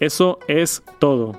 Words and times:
Eso 0.00 0.38
es 0.46 0.82
todo. 1.00 1.36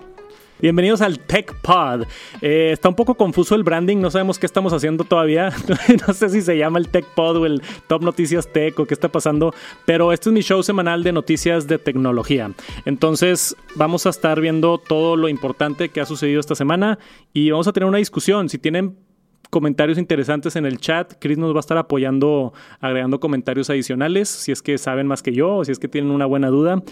Bienvenidos 0.62 1.02
al 1.02 1.20
Tech 1.20 1.56
Pod. 1.62 2.06
Eh, 2.42 2.72
está 2.74 2.90
un 2.90 2.96
poco 2.96 3.16
confuso 3.16 3.56
el 3.56 3.64
branding, 3.64 3.96
no 3.98 4.12
sabemos 4.12 4.38
qué 4.38 4.46
estamos 4.46 4.74
haciendo 4.74 5.06
todavía. 5.06 5.54
no 6.08 6.14
sé 6.14 6.28
si 6.28 6.42
se 6.42 6.58
llama 6.58 6.80
el 6.80 6.90
Tech 6.90 7.06
Pod 7.06 7.38
o 7.38 7.46
el 7.46 7.62
Top 7.88 8.04
Noticias 8.04 8.52
Tech 8.52 8.78
o 8.78 8.86
qué 8.86 8.94
está 8.94 9.08
pasando, 9.08 9.54
pero 9.86 10.12
este 10.12 10.28
es 10.28 10.34
mi 10.34 10.42
show 10.42 10.62
semanal 10.62 11.04
de 11.04 11.14
noticias 11.14 11.68
de 11.68 11.78
tecnología. 11.78 12.52
Entonces, 12.84 13.56
vamos 13.76 14.06
a 14.06 14.10
estar 14.10 14.42
viendo 14.42 14.78
todo 14.78 15.16
lo 15.16 15.30
importante 15.30 15.88
que 15.88 16.02
ha 16.02 16.06
sucedido 16.06 16.42
esta 16.42 16.56
semana 16.56 17.00
y 17.32 17.52
vamos 17.52 17.70
a 17.70 17.72
tener 17.72 17.88
una 17.88 18.00
discusión. 18.00 18.50
Si 18.50 18.58
tienen 18.58 18.98
comentarios 19.50 19.98
interesantes 19.98 20.56
en 20.56 20.66
el 20.66 20.80
chat. 20.80 21.14
Chris 21.20 21.38
nos 21.38 21.54
va 21.54 21.58
a 21.58 21.62
estar 21.62 21.78
apoyando, 21.78 22.54
agregando 22.80 23.20
comentarios 23.20 23.70
adicionales, 23.70 24.30
si 24.30 24.52
es 24.52 24.62
que 24.62 24.78
saben 24.78 25.08
más 25.08 25.24
que 25.24 25.34
yo 25.34 25.58
o 25.58 25.66
si 25.66 25.72
es 25.72 25.80
que 25.80 25.88
tienen 25.88 26.12
una 26.12 26.26
buena 26.26 26.50
duda. 26.50 26.84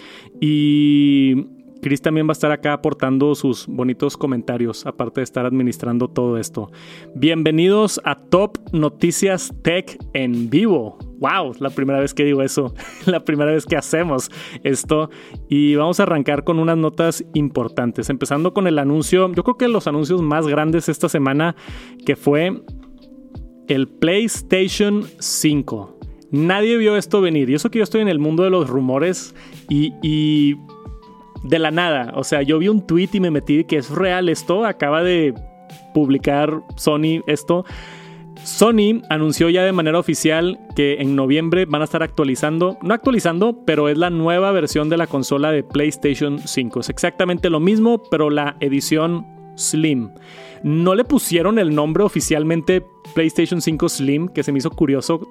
Y 0.41 1.47
Chris 1.81 2.01
también 2.01 2.27
va 2.27 2.31
a 2.31 2.33
estar 2.33 2.51
acá 2.51 2.73
aportando 2.73 3.35
sus 3.35 3.67
bonitos 3.67 4.17
comentarios, 4.17 4.85
aparte 4.85 5.21
de 5.21 5.23
estar 5.23 5.45
administrando 5.45 6.07
todo 6.07 6.37
esto. 6.37 6.71
Bienvenidos 7.15 8.01
a 8.03 8.15
Top 8.15 8.57
Noticias 8.71 9.53
Tech 9.61 9.97
en 10.13 10.49
vivo. 10.49 10.97
¡Wow! 11.19 11.53
La 11.59 11.69
primera 11.69 11.99
vez 11.99 12.13
que 12.13 12.23
digo 12.23 12.41
eso, 12.41 12.73
la 13.05 13.23
primera 13.23 13.51
vez 13.51 13.65
que 13.65 13.77
hacemos 13.77 14.29
esto. 14.63 15.09
Y 15.49 15.75
vamos 15.75 15.99
a 15.99 16.03
arrancar 16.03 16.43
con 16.43 16.59
unas 16.59 16.77
notas 16.77 17.23
importantes, 17.33 18.09
empezando 18.09 18.53
con 18.53 18.67
el 18.67 18.79
anuncio, 18.79 19.31
yo 19.33 19.43
creo 19.43 19.57
que 19.57 19.67
los 19.67 19.87
anuncios 19.87 20.21
más 20.21 20.47
grandes 20.47 20.89
esta 20.89 21.09
semana, 21.09 21.55
que 22.05 22.15
fue 22.15 22.61
el 23.67 23.87
PlayStation 23.87 25.05
5. 25.19 25.97
Nadie 26.31 26.77
vio 26.77 26.97
esto 26.97 27.21
venir. 27.21 27.49
Y 27.49 27.55
eso 27.55 27.71
que 27.71 27.79
yo 27.79 27.83
estoy 27.83 28.01
en 28.01 28.09
el 28.09 28.19
mundo 28.19 28.43
de 28.43 28.49
los 28.49 28.69
rumores 28.69 29.33
y, 29.69 29.93
y 30.01 30.55
de 31.43 31.59
la 31.59 31.71
nada. 31.71 32.13
O 32.15 32.23
sea, 32.23 32.41
yo 32.41 32.59
vi 32.59 32.67
un 32.67 32.85
tweet 32.85 33.09
y 33.13 33.19
me 33.19 33.31
metí 33.31 33.63
que 33.63 33.77
es 33.77 33.89
real 33.89 34.29
esto. 34.29 34.65
Acaba 34.65 35.03
de 35.03 35.33
publicar 35.93 36.61
Sony 36.75 37.23
esto. 37.27 37.65
Sony 38.43 39.01
anunció 39.09 39.49
ya 39.49 39.63
de 39.63 39.71
manera 39.71 39.99
oficial 39.99 40.59
que 40.75 40.97
en 40.99 41.15
noviembre 41.15 41.65
van 41.65 41.81
a 41.81 41.85
estar 41.85 42.03
actualizando, 42.03 42.77
no 42.81 42.93
actualizando, 42.93 43.65
pero 43.65 43.89
es 43.89 43.97
la 43.97 44.09
nueva 44.09 44.51
versión 44.51 44.89
de 44.89 44.97
la 44.97 45.07
consola 45.07 45.51
de 45.51 45.63
PlayStation 45.63 46.39
5. 46.39 46.79
Es 46.79 46.89
exactamente 46.89 47.49
lo 47.49 47.59
mismo, 47.59 48.01
pero 48.09 48.29
la 48.29 48.55
edición 48.59 49.25
Slim. 49.55 50.11
No 50.63 50.95
le 50.95 51.03
pusieron 51.03 51.59
el 51.59 51.73
nombre 51.73 52.03
oficialmente 52.03 52.85
PlayStation 53.15 53.61
5 53.61 53.89
Slim, 53.89 54.27
que 54.29 54.43
se 54.43 54.51
me 54.51 54.59
hizo 54.59 54.69
curioso 54.71 55.27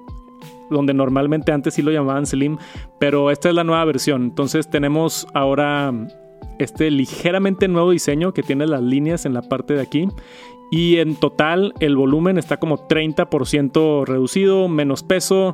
donde 0.69 0.93
normalmente 0.93 1.51
antes 1.51 1.73
sí 1.73 1.81
lo 1.81 1.91
llamaban 1.91 2.25
Slim, 2.25 2.57
pero 2.99 3.31
esta 3.31 3.49
es 3.49 3.55
la 3.55 3.63
nueva 3.63 3.85
versión. 3.85 4.23
Entonces 4.23 4.69
tenemos 4.69 5.27
ahora 5.33 5.93
este 6.59 6.91
ligeramente 6.91 7.67
nuevo 7.67 7.91
diseño 7.91 8.33
que 8.33 8.43
tiene 8.43 8.67
las 8.67 8.81
líneas 8.81 9.25
en 9.25 9.33
la 9.33 9.41
parte 9.41 9.73
de 9.73 9.81
aquí. 9.81 10.07
Y 10.69 10.97
en 10.97 11.15
total 11.15 11.73
el 11.79 11.95
volumen 11.95 12.37
está 12.37 12.57
como 12.57 12.87
30% 12.87 14.05
reducido, 14.05 14.67
menos 14.67 15.01
peso, 15.03 15.53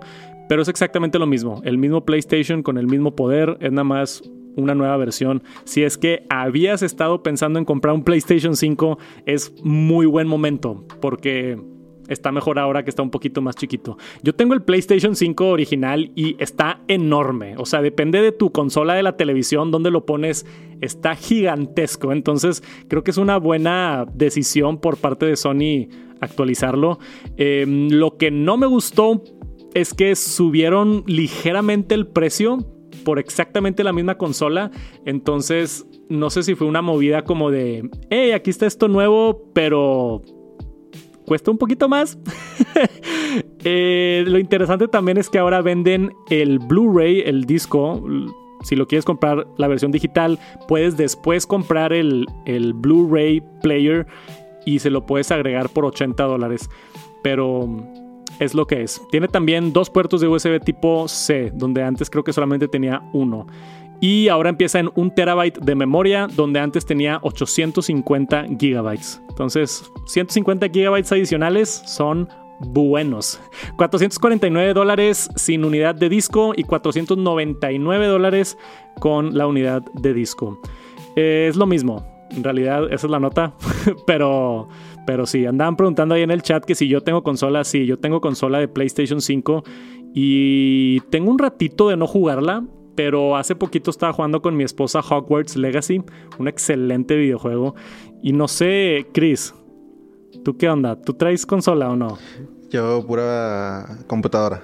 pero 0.50 0.62
es 0.62 0.68
exactamente 0.70 1.20
lo 1.20 1.28
mismo. 1.28 1.62
El 1.64 1.78
mismo 1.78 2.04
PlayStation 2.04 2.64
con 2.64 2.78
el 2.78 2.88
mismo 2.88 3.16
poder, 3.16 3.58
es 3.60 3.72
nada 3.72 3.84
más 3.84 4.24
una 4.56 4.76
nueva 4.76 4.98
versión. 4.98 5.44
Si 5.66 5.84
es 5.84 5.98
que 5.98 6.26
habías 6.30 6.82
estado 6.82 7.24
pensando 7.24 7.60
en 7.60 7.66
comprar 7.66 7.94
un 7.94 8.04
PlayStation 8.04 8.56
5, 8.56 8.98
es 9.26 9.54
muy 9.64 10.06
buen 10.06 10.28
momento 10.28 10.86
porque 11.00 11.60
Está 12.08 12.32
mejor 12.32 12.60
ahora 12.60 12.84
que 12.84 12.90
está 12.90 13.02
un 13.02 13.10
poquito 13.10 13.42
más 13.42 13.56
chiquito. 13.56 13.98
Yo 14.22 14.36
tengo 14.36 14.54
el 14.54 14.62
PlayStation 14.62 15.16
5 15.16 15.48
original 15.48 16.12
y 16.16 16.36
está 16.40 16.82
enorme. 16.88 17.56
O 17.58 17.66
sea, 17.66 17.82
depende 17.82 18.22
de 18.22 18.32
tu 18.32 18.52
consola 18.52 18.94
de 18.94 19.04
la 19.04 19.16
televisión 19.16 19.72
donde 19.72 19.92
lo 19.92 20.06
pones. 20.06 20.46
Está 20.82 21.16
gigantesco. 21.16 22.12
Entonces, 22.12 22.64
creo 22.88 23.04
que 23.04 23.12
es 23.12 23.18
una 23.18 23.38
buena 23.38 24.06
decisión 24.14 24.80
por 24.80 24.98
parte 24.98 25.26
de 25.26 25.38
Sony 25.38 25.88
actualizarlo. 26.20 27.00
Em, 27.38 27.90
lo 27.90 28.18
que 28.18 28.32
no 28.32 28.58
me 28.58 28.68
gustó 28.68 29.24
es 29.74 29.94
que 29.94 30.16
subieron 30.16 31.04
ligeramente 31.08 31.96
el 31.96 32.08
precio 32.08 32.60
por 33.04 33.20
exactamente 33.20 33.84
la 33.84 33.94
misma 33.94 34.18
consola. 34.18 34.72
Entonces, 35.06 35.86
no 36.10 36.30
sé 36.30 36.44
si 36.44 36.56
fue 36.56 36.68
una 36.68 36.82
movida 36.82 37.24
como 37.24 37.52
de, 37.52 37.90
hey, 38.10 38.32
aquí 38.32 38.50
está 38.50 38.66
esto 38.66 38.88
nuevo, 38.88 39.52
pero 39.54 40.22
cuesta 41.26 41.52
un 41.52 41.58
poquito 41.58 41.90
más. 41.90 42.18
Eh, 43.66 44.26
lo 44.28 44.40
interesante 44.40 44.90
también 44.90 45.18
es 45.18 45.30
que 45.30 45.40
ahora 45.40 45.62
venden 45.62 46.14
el 46.30 46.60
Blu-ray, 46.60 47.22
el 47.22 47.46
disco. 47.46 48.04
Si 48.62 48.76
lo 48.76 48.88
quieres 48.88 49.06
comprar 49.06 49.48
la 49.58 49.70
versión 49.70 49.92
digital, 49.92 50.38
puedes 50.68 50.98
después 50.98 51.48
comprar 51.48 51.94
el, 51.94 52.28
el 52.46 52.74
Blu-ray 52.74 53.42
player 53.62 54.06
y 54.66 54.80
se 54.80 54.90
lo 54.90 55.06
puedes 55.06 55.32
agregar 55.32 55.70
por 55.70 55.86
80 55.86 56.22
dólares. 56.26 56.70
Pero 57.24 57.70
es 58.40 58.54
lo 58.54 58.68
que 58.68 58.84
es. 58.84 59.02
Tiene 59.12 59.28
también 59.28 59.74
dos 59.74 59.90
puertos 59.90 60.22
de 60.22 60.28
USB 60.28 60.60
tipo 60.60 61.08
C, 61.08 61.52
donde 61.54 61.84
antes 61.84 62.10
creo 62.10 62.24
que 62.24 62.34
solamente 62.34 62.68
tenía 62.68 63.02
uno. 63.14 63.48
Y 64.04 64.28
ahora 64.28 64.50
empieza 64.50 64.80
en 64.80 64.90
un 64.96 65.16
terabyte 65.16 65.60
de 65.60 65.76
memoria, 65.76 66.28
donde 66.28 66.60
antes 66.60 66.86
tenía 66.86 67.20
850 67.22 68.48
gigabytes. 68.60 69.22
Entonces, 69.30 69.90
150 70.08 70.68
gigabytes 70.68 71.10
adicionales 71.14 71.70
son 71.86 72.28
buenos. 72.60 73.40
449 73.78 74.74
dólares 74.74 75.30
sin 75.38 75.64
unidad 75.64 75.96
de 75.96 76.10
disco 76.10 76.52
y 76.54 76.64
499 76.64 78.08
dólares 78.08 78.58
con 79.00 79.38
la 79.38 79.48
unidad 79.48 79.84
de 79.94 80.14
disco. 80.14 80.60
Eh, 81.16 81.46
es 81.50 81.56
lo 81.56 81.66
mismo. 81.66 82.06
En 82.30 82.44
realidad, 82.44 82.92
esa 82.92 83.08
es 83.08 83.10
la 83.10 83.22
nota. 83.22 83.54
pero, 84.06 84.68
pero 85.08 85.26
sí, 85.26 85.46
andaban 85.46 85.78
preguntando 85.78 86.16
ahí 86.16 86.24
en 86.24 86.32
el 86.32 86.42
chat 86.42 86.66
que 86.66 86.76
si 86.76 86.90
yo 86.90 87.00
tengo 87.00 87.24
consola. 87.24 87.64
Sí, 87.64 87.86
yo 87.86 87.98
tengo 88.00 88.20
consola 88.20 88.60
de 88.60 88.68
PlayStation 88.68 89.22
5 89.22 89.64
y 90.14 91.00
tengo 91.10 91.32
un 91.32 91.40
ratito 91.40 91.88
de 91.88 91.96
no 91.96 92.06
jugarla 92.06 92.66
pero 92.96 93.36
hace 93.36 93.56
poquito 93.56 93.92
estaba 93.92 94.14
jugando 94.14 94.42
con 94.42 94.56
mi 94.56 94.64
esposa 94.64 95.00
Hogwarts 95.00 95.56
Legacy, 95.56 96.04
un 96.38 96.48
excelente 96.48 97.16
videojuego. 97.16 97.76
Y 98.22 98.34
no 98.34 98.48
sé, 98.48 99.08
Chris, 99.14 99.54
¿tú 100.44 100.58
qué 100.58 100.70
onda? 100.70 101.00
¿Tú 101.02 101.14
traes 101.14 101.46
consola 101.46 101.90
o 101.90 101.96
no? 101.96 102.18
Yo 102.70 103.06
pura 103.06 104.00
computadora. 104.08 104.64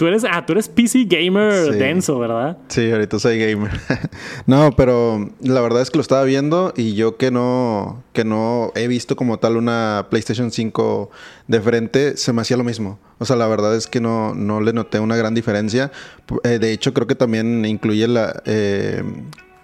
Tú 0.00 0.06
eres, 0.06 0.24
ah, 0.24 0.46
tú 0.46 0.54
eres 0.54 0.66
PC 0.66 1.04
gamer 1.04 1.72
denso, 1.72 2.18
¿verdad? 2.18 2.56
Sí, 2.68 2.90
ahorita 2.90 3.18
soy 3.18 3.38
gamer. 3.38 3.70
no, 4.46 4.74
pero 4.74 5.28
la 5.42 5.60
verdad 5.60 5.82
es 5.82 5.90
que 5.90 5.98
lo 5.98 6.00
estaba 6.00 6.24
viendo 6.24 6.72
y 6.74 6.94
yo 6.94 7.18
que 7.18 7.30
no, 7.30 8.02
que 8.14 8.24
no 8.24 8.72
he 8.76 8.88
visto 8.88 9.14
como 9.14 9.38
tal 9.40 9.58
una 9.58 10.06
PlayStation 10.08 10.52
5 10.52 11.10
de 11.48 11.60
frente, 11.60 12.16
se 12.16 12.32
me 12.32 12.40
hacía 12.40 12.56
lo 12.56 12.64
mismo. 12.64 12.98
O 13.18 13.26
sea, 13.26 13.36
la 13.36 13.46
verdad 13.46 13.76
es 13.76 13.86
que 13.88 14.00
no, 14.00 14.34
no 14.34 14.62
le 14.62 14.72
noté 14.72 15.00
una 15.00 15.16
gran 15.16 15.34
diferencia. 15.34 15.92
Eh, 16.44 16.58
de 16.58 16.72
hecho, 16.72 16.94
creo 16.94 17.06
que 17.06 17.14
también 17.14 17.66
incluye 17.66 18.08
la... 18.08 18.42
Eh, 18.46 19.04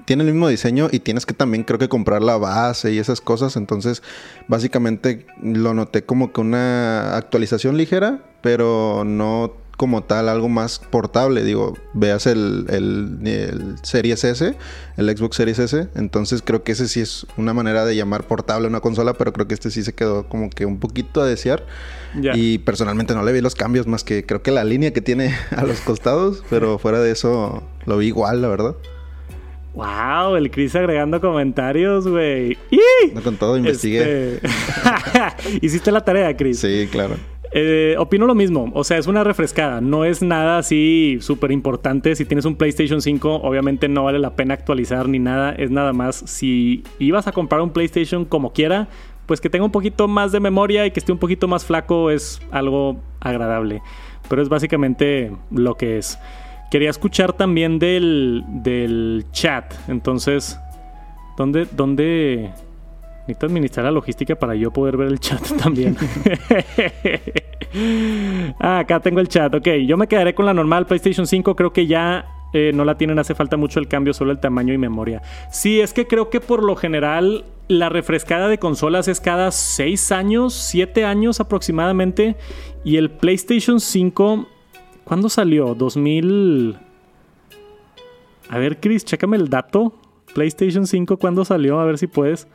tiene 0.05 0.23
el 0.23 0.33
mismo 0.33 0.49
diseño 0.49 0.89
y 0.93 1.01
tienes 1.01 1.25
que 1.25 1.33
también 1.33 1.65
creo 1.65 1.79
que 1.79 1.89
comprar 1.89 2.23
la 2.23 2.37
base 2.37 2.93
y 2.93 2.99
esas 2.99 3.23
cosas. 3.23 3.57
Entonces, 3.57 4.03
básicamente 4.49 5.25
lo 5.43 5.73
noté 5.73 6.05
como 6.05 6.35
que 6.35 6.43
una 6.43 7.17
actualización 7.17 7.79
ligera, 7.79 8.21
pero 8.43 9.03
no 9.05 9.65
como 9.77 10.05
tal 10.05 10.29
algo 10.29 10.49
más 10.49 10.79
portable. 10.79 11.45
Digo, 11.45 11.75
veas 11.93 12.27
el, 12.27 12.67
el, 12.69 13.77
Series 13.83 14.25
S, 14.25 14.57
el 14.97 15.17
Xbox 15.17 15.37
Series 15.37 15.59
S. 15.59 15.89
Entonces 15.95 16.43
creo 16.45 16.63
que 16.63 16.73
ese 16.73 16.89
sí 16.89 17.01
es 17.01 17.27
una 17.37 17.53
manera 17.53 17.85
de 17.85 17.95
llamar 17.95 18.25
portable 18.25 18.67
una 18.67 18.81
consola, 18.81 19.15
pero 19.15 19.33
creo 19.33 19.47
que 19.47 19.55
este 19.55 19.71
sí 19.71 19.83
se 19.83 19.95
quedó 19.95 20.29
como 20.29 20.51
que 20.51 20.67
un 20.67 20.79
poquito 20.79 21.21
a 21.21 21.27
desear. 21.27 21.65
Y 22.35 22.59
personalmente 22.59 23.15
no 23.15 23.23
le 23.23 23.33
vi 23.33 23.43
los 23.43 23.55
cambios 23.55 23.87
más 23.87 24.03
que 24.03 24.25
creo 24.25 24.43
que 24.43 24.51
la 24.51 24.65
línea 24.65 24.93
que 24.93 25.03
tiene 25.03 25.35
a 25.57 25.65
los 25.65 25.81
costados, 25.81 26.43
pero 26.49 26.79
fuera 26.79 27.01
de 27.01 27.11
eso 27.11 27.63
lo 27.85 27.99
vi 27.99 28.07
igual, 28.07 28.43
la 28.43 28.49
verdad. 28.49 28.77
Wow, 29.75 30.37
el 30.37 30.51
Chris 30.51 30.75
agregando 30.75 31.21
comentarios, 31.21 32.09
güey. 32.09 32.57
No 33.13 33.21
con 33.21 33.37
todo 33.37 33.59
investigué. 33.59 34.37
Este, 34.37 35.59
Hiciste 35.61 35.93
la 35.93 36.03
tarea, 36.03 36.35
Chris. 36.35 36.61
Sí, 36.61 36.89
claro. 36.91 37.17
Eh, 37.59 37.97
opino 37.99 38.27
lo 38.27 38.35
mismo, 38.35 38.71
o 38.75 38.85
sea, 38.85 38.99
es 38.99 39.07
una 39.07 39.25
refrescada, 39.25 39.81
no 39.81 40.05
es 40.05 40.21
nada 40.21 40.59
así 40.59 41.17
súper 41.23 41.53
importante. 41.53 42.15
Si 42.15 42.27
tienes 42.27 42.45
un 42.45 42.57
PlayStation 42.57 43.01
5, 43.01 43.37
obviamente 43.37 43.89
no 43.89 44.05
vale 44.05 44.19
la 44.19 44.37
pena 44.37 44.53
actualizar 44.53 45.09
ni 45.09 45.19
nada, 45.19 45.53
es 45.53 45.71
nada 45.71 45.95
más 45.95 46.17
si 46.17 46.85
ibas 46.99 47.29
a 47.29 47.33
comprar 47.33 47.63
un 47.63 47.71
PlayStation 47.71 48.27
como 48.27 48.53
quiera, 48.53 48.89
pues 49.25 49.41
que 49.41 49.49
tenga 49.49 49.65
un 49.65 49.71
poquito 49.71 50.07
más 50.07 50.33
de 50.33 50.41
memoria 50.41 50.85
y 50.85 50.91
que 50.91 51.01
esté 51.01 51.13
un 51.13 51.19
poquito 51.19 51.49
más 51.49 51.65
flaco 51.65 52.11
es 52.11 52.43
algo 52.51 53.01
agradable. 53.21 53.81
Pero 54.29 54.43
es 54.43 54.51
básicamente 54.51 55.33
lo 55.51 55.77
que 55.77 55.97
es. 55.97 56.19
Quería 56.71 56.91
escuchar 56.91 57.33
también 57.33 57.79
del, 57.79 58.45
del 58.49 59.25
chat, 59.33 59.73
entonces, 59.89 60.61
¿dónde, 61.39 61.67
dónde, 61.75 62.51
Necesito 63.27 63.47
administrar 63.47 63.85
la 63.85 63.91
logística 63.91 64.37
para 64.37 64.55
yo 64.55 64.71
poder 64.71 64.97
ver 64.97 65.09
el 65.09 65.19
chat 65.19 65.43
también. 65.63 65.97
ah, 68.61 68.79
acá 68.79 69.01
tengo 69.01 69.19
el 69.21 69.29
chat. 69.29 69.53
Ok, 69.53 69.69
yo 69.87 69.97
me 69.97 70.07
quedaré 70.07 70.35
con 70.35 70.47
la 70.47 70.55
normal 70.55 70.87
PlayStation 70.87 71.27
5. 71.27 71.57
Creo 71.57 71.73
que 71.73 71.89
ya 71.89 72.25
eh, 72.53 72.71
no 72.73 72.85
la 72.85 72.97
tienen, 72.97 73.19
hace 73.19 73.35
falta 73.35 73.57
mucho 73.57 73.81
el 73.81 73.89
cambio, 73.89 74.15
solo 74.15 74.31
el 74.31 74.39
tamaño 74.39 74.73
y 74.73 74.79
memoria. 74.79 75.23
Sí, 75.51 75.81
es 75.81 75.93
que 75.93 76.07
creo 76.07 76.31
que 76.31 76.41
por 76.41 76.63
lo 76.63 76.77
general 76.77 77.45
la 77.69 77.89
refrescada 77.89 78.49
de 78.49 78.59
consolas 78.59 79.09
es 79.09 79.21
cada 79.21 79.51
6 79.51 80.13
años, 80.13 80.55
7 80.55 81.05
años 81.05 81.41
aproximadamente. 81.41 82.37
Y 82.85 82.97
el 82.97 83.11
PlayStation 83.11 83.81
5, 83.81 84.47
¿cuándo 85.05 85.29
salió? 85.29 85.75
2000... 85.75 86.79
A 88.49 88.59
ver, 88.59 88.79
Chris, 88.79 89.05
chécame 89.05 89.37
el 89.37 89.51
dato. 89.51 89.93
PlayStation 90.33 90.87
5, 90.87 91.17
¿cuándo 91.17 91.45
salió? 91.45 91.81
A 91.81 91.85
ver 91.85 91.99
si 91.99 92.07
puedes. 92.07 92.47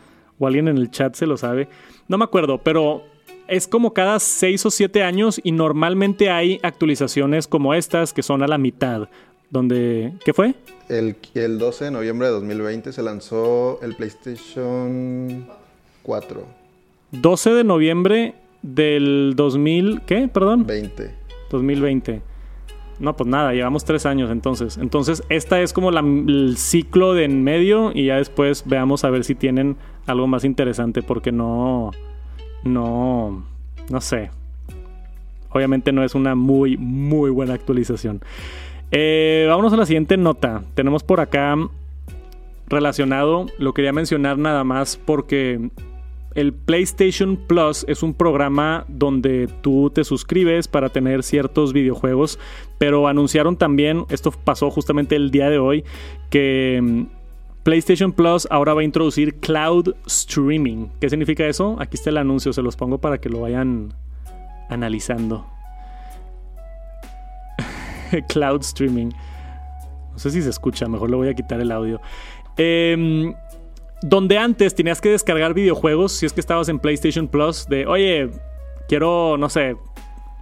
O 0.41 0.47
alguien 0.47 0.67
en 0.67 0.77
el 0.77 0.89
chat 0.89 1.13
se 1.13 1.27
lo 1.27 1.38
sabe. 1.38 1.69
No 2.07 2.17
me 2.17 2.23
acuerdo, 2.23 2.57
pero 2.57 3.03
es 3.47 3.67
como 3.67 3.93
cada 3.93 4.19
6 4.19 4.65
o 4.65 4.71
7 4.71 5.03
años 5.03 5.39
y 5.43 5.51
normalmente 5.51 6.31
hay 6.31 6.59
actualizaciones 6.63 7.47
como 7.47 7.75
estas 7.75 8.11
que 8.11 8.23
son 8.23 8.41
a 8.41 8.47
la 8.47 8.57
mitad. 8.57 9.07
Donde, 9.51 10.13
¿Qué 10.25 10.33
fue? 10.33 10.55
El, 10.89 11.15
el 11.35 11.59
12 11.59 11.85
de 11.85 11.91
noviembre 11.91 12.27
de 12.27 12.33
2020 12.33 12.91
se 12.91 13.03
lanzó 13.03 13.79
el 13.83 13.95
PlayStation 13.95 15.45
4. 16.01 16.43
12 17.11 17.49
de 17.51 17.63
noviembre 17.63 18.33
del 18.63 19.33
2000, 19.35 20.01
¿qué? 20.07 20.27
Perdón. 20.27 20.65
20. 20.65 21.13
2020. 21.51 22.31
No, 23.01 23.15
pues 23.15 23.27
nada, 23.27 23.51
llevamos 23.53 23.83
tres 23.83 24.06
años 24.06 24.30
entonces. 24.30 24.77
Entonces, 24.77 25.24
esta 25.30 25.59
es 25.59 25.74
como 25.74 25.89
el 25.89 26.56
ciclo 26.56 27.15
de 27.15 27.25
en 27.25 27.44
medio 27.44 27.92
y 27.95 28.06
ya 28.06 28.18
después 28.18 28.63
veamos 28.68 29.03
a 29.03 29.09
ver 29.09 29.24
si 29.24 29.33
tienen 29.33 29.75
algo 30.06 30.27
más 30.27 30.45
interesante 30.45 31.01
porque 31.01 31.31
no, 31.31 31.89
no, 32.63 33.44
no 33.89 34.01
sé. 34.01 34.30
Obviamente 35.50 35.92
no 35.92 36.03
es 36.03 36.13
una 36.13 36.36
muy, 36.36 36.77
muy 36.77 37.31
buena 37.31 37.56
actualización. 37.56 38.21
Eh, 38.92 39.45
vámonos 39.50 39.74
a 39.74 39.77
la 39.77 39.88
siguiente 39.88 40.15
nota. 40.15 40.62
Tenemos 40.75 41.01
por 41.01 41.21
acá 41.21 41.56
relacionado, 42.68 43.48
lo 43.57 43.74
quería 43.74 43.94
mencionar 43.94 44.38
nada 44.38 44.63
más 44.63 44.95
porque 44.95 45.71
el 46.36 46.54
PlayStation 46.54 47.36
Plus 47.36 47.86
es 47.88 48.04
un 48.04 48.13
programa 48.13 48.86
donde 48.88 49.48
tú 49.62 49.89
te 49.89 50.04
suscribes 50.04 50.68
para 50.68 50.89
tener 50.89 51.24
ciertos 51.24 51.74
videojuegos, 51.74 52.39
pero 52.78 53.07
anunciaron 53.07 53.57
también, 53.57 54.06
esto 54.10 54.31
pasó 54.31 54.72
justamente 54.72 55.16
el 55.16 55.31
día 55.31 55.50
de 55.50 55.60
hoy, 55.60 55.83
que 56.30 56.80
mm, 56.81 57.04
PlayStation 57.63 58.12
Plus 58.13 58.48
ahora 58.50 58.74
va 58.74 58.81
a 58.81 58.83
introducir 58.83 59.36
cloud 59.39 59.94
streaming. 60.06 60.88
¿Qué 61.00 61.10
significa 61.10 61.45
eso? 61.45 61.75
Aquí 61.80 61.95
está 61.95 62.10
el 62.10 62.18
anuncio, 62.18 62.54
se 62.54 62.62
los 62.62 62.75
pongo 62.75 63.00
para 63.00 63.19
que 63.19 63.30
lo 63.30 63.42
vayan 63.42 63.94
analizando. 64.69 65.45
cloud 68.30 68.62
streaming. 68.62 69.10
No 70.12 70.19
sé 70.19 70.31
si 70.31 70.42
se 70.42 70.50
escucha, 70.50 70.88
mejor 70.88 71.10
le 71.10 71.18
voy 71.18 71.27
a 71.27 71.34
quitar 71.34 71.60
el 71.60 71.72
audio. 71.72 72.01
Eh, 72.57 73.34
donde 74.01 74.38
antes 74.38 74.75
tenías 74.75 75.01
que 75.01 75.09
descargar 75.09 75.53
videojuegos 75.53 76.13
si 76.13 76.25
es 76.25 76.33
que 76.33 76.39
estabas 76.39 76.69
en 76.69 76.80
PlayStation 76.80 77.27
Plus 77.27 77.68
de, 77.68 77.86
oye, 77.86 78.30
quiero, 78.88 79.38
no 79.38 79.50
sé, 79.50 79.75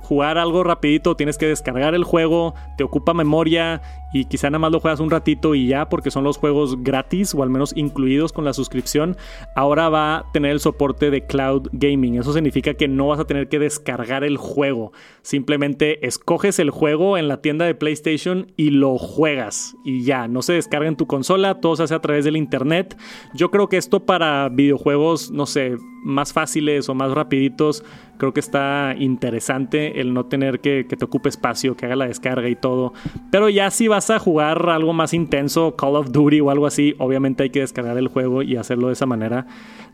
jugar 0.09 0.39
algo 0.39 0.63
rapidito, 0.63 1.15
tienes 1.15 1.37
que 1.37 1.45
descargar 1.45 1.93
el 1.93 2.03
juego, 2.03 2.55
te 2.77 2.83
ocupa 2.83 3.13
memoria 3.13 3.79
y 4.11 4.25
quizá 4.25 4.49
nada 4.49 4.57
más 4.57 4.71
lo 4.71 4.79
juegas 4.79 4.99
un 4.99 5.11
ratito 5.11 5.53
y 5.53 5.67
ya 5.67 5.87
porque 5.87 6.09
son 6.09 6.23
los 6.23 6.37
juegos 6.37 6.81
gratis 6.81 7.35
o 7.35 7.43
al 7.43 7.51
menos 7.51 7.73
incluidos 7.77 8.33
con 8.33 8.43
la 8.43 8.53
suscripción. 8.53 9.17
Ahora 9.55 9.87
va 9.89 10.15
a 10.15 10.31
tener 10.31 10.49
el 10.49 10.61
soporte 10.61 11.11
de 11.11 11.27
cloud 11.27 11.69
gaming. 11.73 12.15
Eso 12.15 12.33
significa 12.33 12.73
que 12.73 12.87
no 12.87 13.05
vas 13.05 13.19
a 13.19 13.25
tener 13.25 13.49
que 13.49 13.59
descargar 13.59 14.23
el 14.23 14.37
juego. 14.37 14.93
Simplemente 15.21 16.03
escoges 16.07 16.57
el 16.57 16.71
juego 16.71 17.15
en 17.19 17.27
la 17.27 17.41
tienda 17.41 17.65
de 17.65 17.75
PlayStation 17.75 18.51
y 18.57 18.71
lo 18.71 18.97
juegas 18.97 19.75
y 19.85 20.05
ya, 20.05 20.27
no 20.27 20.41
se 20.41 20.53
descarga 20.53 20.87
en 20.87 20.97
tu 20.97 21.05
consola, 21.05 21.61
todo 21.61 21.75
se 21.75 21.83
hace 21.83 21.93
a 21.93 22.01
través 22.01 22.25
del 22.25 22.35
internet. 22.35 22.97
Yo 23.35 23.51
creo 23.51 23.69
que 23.69 23.77
esto 23.77 24.07
para 24.07 24.49
videojuegos, 24.49 25.29
no 25.29 25.45
sé, 25.45 25.77
más 26.03 26.33
fáciles 26.33 26.89
o 26.89 26.95
más 26.95 27.11
rapiditos 27.11 27.83
Creo 28.19 28.33
que 28.33 28.41
está 28.41 28.95
interesante 28.99 29.98
el 30.01 30.13
no 30.13 30.25
tener 30.25 30.59
que, 30.59 30.85
que, 30.87 30.95
te 30.95 31.05
ocupe 31.05 31.29
espacio, 31.29 31.75
que 31.75 31.85
haga 31.85 31.95
la 31.95 32.07
descarga 32.07 32.49
y 32.49 32.55
todo. 32.55 32.93
Pero 33.31 33.49
ya 33.49 33.71
si 33.71 33.87
vas 33.87 34.09
a 34.09 34.19
jugar 34.19 34.69
algo 34.69 34.93
más 34.93 35.13
intenso, 35.13 35.75
Call 35.75 35.95
of 35.95 36.11
Duty 36.11 36.41
o 36.41 36.49
algo 36.49 36.67
así, 36.67 36.95
obviamente 36.97 37.43
hay 37.43 37.49
que 37.49 37.61
descargar 37.61 37.97
el 37.97 38.07
juego 38.07 38.41
y 38.41 38.55
hacerlo 38.55 38.87
de 38.87 38.93
esa 38.93 39.05
manera. 39.05 39.47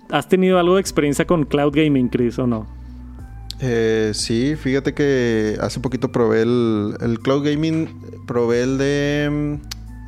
¿Has 0.10 0.30
tenido 0.30 0.60
algo 0.60 0.76
de 0.76 0.82
experiencia 0.82 1.26
con 1.26 1.46
Cloud 1.46 1.74
Gaming, 1.76 2.10
Chris, 2.10 2.38
o 2.40 2.48
no? 2.48 2.68
Eh, 3.62 4.12
sí, 4.14 4.56
fíjate 4.56 4.94
que 4.94 5.58
hace 5.62 5.80
poquito 5.80 6.12
probé 6.12 6.42
el, 6.42 6.96
el 7.02 7.20
Cloud 7.20 7.46
Gaming, 7.46 7.88
probé 8.28 8.64
el 8.64 8.78
de 8.78 9.60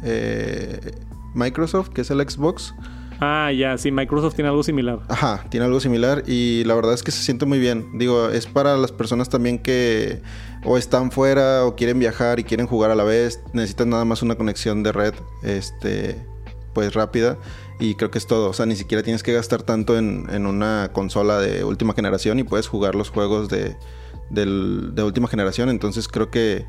eh, 0.03 0.91
Microsoft, 1.33 1.89
que 1.89 2.01
es 2.01 2.11
el 2.11 2.19
Xbox. 2.29 2.73
Ah, 3.19 3.51
ya, 3.51 3.77
sí, 3.77 3.91
Microsoft 3.91 4.35
tiene 4.35 4.49
algo 4.49 4.63
similar. 4.63 4.99
Ajá, 5.07 5.45
tiene 5.49 5.65
algo 5.65 5.79
similar 5.79 6.23
y 6.27 6.63
la 6.65 6.75
verdad 6.75 6.93
es 6.93 7.03
que 7.03 7.11
se 7.11 7.23
siente 7.23 7.45
muy 7.45 7.59
bien. 7.59 7.97
Digo, 7.97 8.29
es 8.29 8.45
para 8.45 8.77
las 8.77 8.91
personas 8.91 9.29
también 9.29 9.59
que 9.59 10.21
o 10.63 10.77
están 10.77 11.11
fuera 11.11 11.65
o 11.65 11.75
quieren 11.75 11.99
viajar 11.99 12.39
y 12.39 12.43
quieren 12.43 12.67
jugar 12.67 12.91
a 12.91 12.95
la 12.95 13.03
vez, 13.03 13.41
necesitan 13.53 13.89
nada 13.89 14.05
más 14.05 14.21
una 14.21 14.35
conexión 14.35 14.83
de 14.83 14.91
red, 14.91 15.13
este, 15.43 16.23
pues 16.73 16.93
rápida 16.93 17.37
y 17.79 17.95
creo 17.95 18.11
que 18.11 18.17
es 18.17 18.27
todo. 18.27 18.49
O 18.49 18.53
sea, 18.53 18.65
ni 18.65 18.75
siquiera 18.75 19.03
tienes 19.03 19.23
que 19.23 19.33
gastar 19.33 19.63
tanto 19.63 19.97
en, 19.97 20.45
una 20.45 20.91
consola 20.93 21.39
de 21.39 21.63
última 21.63 21.93
generación 21.93 22.39
y 22.39 22.43
puedes 22.43 22.67
jugar 22.67 22.95
los 22.95 23.09
juegos 23.09 23.49
de, 23.49 23.75
de 24.29 25.03
última 25.03 25.27
generación. 25.27 25.69
Entonces 25.69 26.07
creo 26.07 26.29
que 26.29 26.65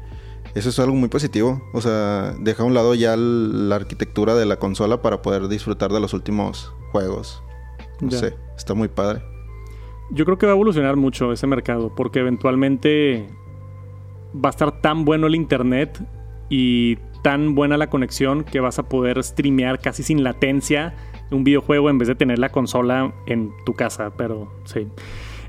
eso 0.59 0.69
es 0.69 0.79
algo 0.79 0.95
muy 0.95 1.09
positivo. 1.09 1.63
O 1.73 1.81
sea, 1.81 2.35
deja 2.41 2.63
a 2.63 2.67
un 2.67 2.75
lado 2.75 2.95
ya 2.95 3.17
la 3.17 3.77
arquitectura 3.77 4.35
de 4.35 4.47
la 4.47 4.57
consola 4.57 5.03
para 5.03 5.23
poder 5.23 5.49
disfrutar 5.49 5.93
de 5.93 6.01
los 6.01 6.13
últimos 6.13 6.73
juegos. 6.93 7.43
No 8.01 8.11
sé, 8.11 8.35
está 8.57 8.75
muy 8.75 8.89
padre. 8.89 9.23
Yo 10.11 10.25
creo 10.25 10.39
que 10.39 10.47
va 10.47 10.53
a 10.53 10.55
evolucionar 10.55 10.97
mucho 10.97 11.33
ese 11.33 11.47
mercado 11.47 11.95
porque 11.95 12.21
eventualmente 12.21 13.29
va 14.35 14.49
a 14.49 14.51
estar 14.51 14.81
tan 14.81 15.05
bueno 15.05 15.27
el 15.27 15.35
internet 15.35 16.01
y 16.49 16.97
tan 17.23 17.55
buena 17.55 17.77
la 17.77 17.91
conexión 17.91 18.45
que 18.45 18.61
vas 18.61 18.79
a 18.79 18.89
poder 18.89 19.23
streamear 19.23 19.81
casi 19.81 20.03
sin 20.03 20.23
latencia 20.23 20.95
un 21.31 21.45
videojuego 21.45 21.91
en 21.91 21.99
vez 21.99 22.09
de 22.09 22.15
tener 22.15 22.39
la 22.39 22.51
consola 22.51 23.13
en 23.27 23.53
tu 23.67 23.75
casa. 23.75 24.13
Pero 24.17 24.51
sí. 24.65 24.87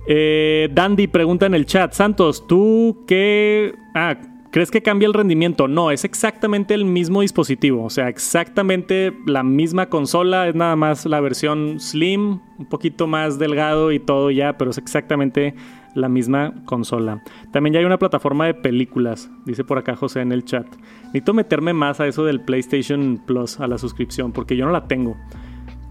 Eh, 0.07 0.69
Dandy 0.73 1.07
pregunta 1.07 1.45
en 1.45 1.53
el 1.53 1.65
chat, 1.65 1.94
Santos, 1.94 2.47
¿tú 2.47 3.03
qué... 3.07 3.75
Ah, 3.94 4.17
¿Crees 4.51 4.72
que 4.72 4.81
cambia 4.81 5.06
el 5.06 5.13
rendimiento? 5.13 5.68
No, 5.68 5.92
es 5.92 6.04
exactamente 6.06 6.74
el 6.74 6.84
mismo 6.84 7.22
dispositivo, 7.22 7.84
o 7.84 7.90
sea, 7.92 8.10
exactamente 8.10 9.13
la 9.28 9.44
misma 9.44 9.90
consola, 9.90 10.48
es 10.48 10.56
nada 10.56 10.75
más 10.75 11.06
la 11.06 11.22
versión 11.22 11.80
slim, 11.80 12.39
un 12.58 12.65
poquito 12.65 13.06
más 13.06 13.38
delgado 13.38 13.91
y 13.91 14.00
todo 14.00 14.32
ya, 14.32 14.58
pero 14.58 14.72
es 14.72 14.79
exactamente 14.79 15.53
la 15.94 16.10
misma 16.10 16.56
consola. 16.65 17.24
También 17.51 17.75
ya 17.75 17.79
hay 17.79 17.86
una 17.86 18.00
plataforma 18.00 18.48
de 18.48 18.56
películas, 18.56 19.29
dice 19.46 19.63
por 19.63 19.77
acá 19.77 19.96
José 19.96 20.22
en 20.22 20.32
el 20.32 20.44
chat. 20.46 20.65
Necesito 21.03 21.36
meterme 21.36 21.74
más 21.74 22.00
a 22.00 22.08
eso 22.08 22.25
del 22.25 22.41
PlayStation 22.41 23.22
Plus, 23.24 23.60
a 23.60 23.68
la 23.68 23.77
suscripción, 23.77 24.32
porque 24.32 24.58
yo 24.58 24.65
no 24.65 24.72
la 24.72 24.88
tengo. 24.88 25.15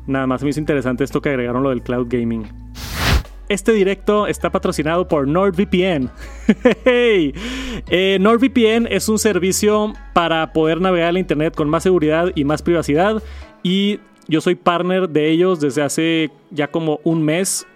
Nada 0.08 0.26
más 0.26 0.42
me 0.42 0.50
hizo 0.50 0.58
interesante 0.58 1.04
esto 1.04 1.22
que 1.22 1.28
agregaron 1.28 1.62
lo 1.62 1.70
del 1.70 1.82
cloud 1.82 2.08
gaming. 2.10 2.44
Este 3.48 3.72
directo 3.72 4.26
está 4.26 4.50
patrocinado 4.50 5.08
por 5.08 5.26
NordVPN. 5.26 6.10
Eh, 7.90 8.18
NordVPN 8.20 8.86
es 8.90 9.08
un 9.08 9.18
servicio 9.18 9.92
para 10.12 10.52
poder 10.52 10.80
navegar 10.80 11.10
el 11.10 11.18
Internet 11.18 11.54
con 11.54 11.68
más 11.68 11.84
seguridad 11.84 12.32
y 12.34 12.44
más 12.44 12.60
privacidad. 12.60 13.22
Y 13.62 14.00
yo 14.26 14.40
soy 14.40 14.56
partner 14.56 15.08
de 15.08 15.30
ellos 15.30 15.60
desde 15.60 15.82
hace 15.82 16.30
ya 16.50 16.68
como 16.68 17.00
un 17.04 17.22
mes. 17.22 17.66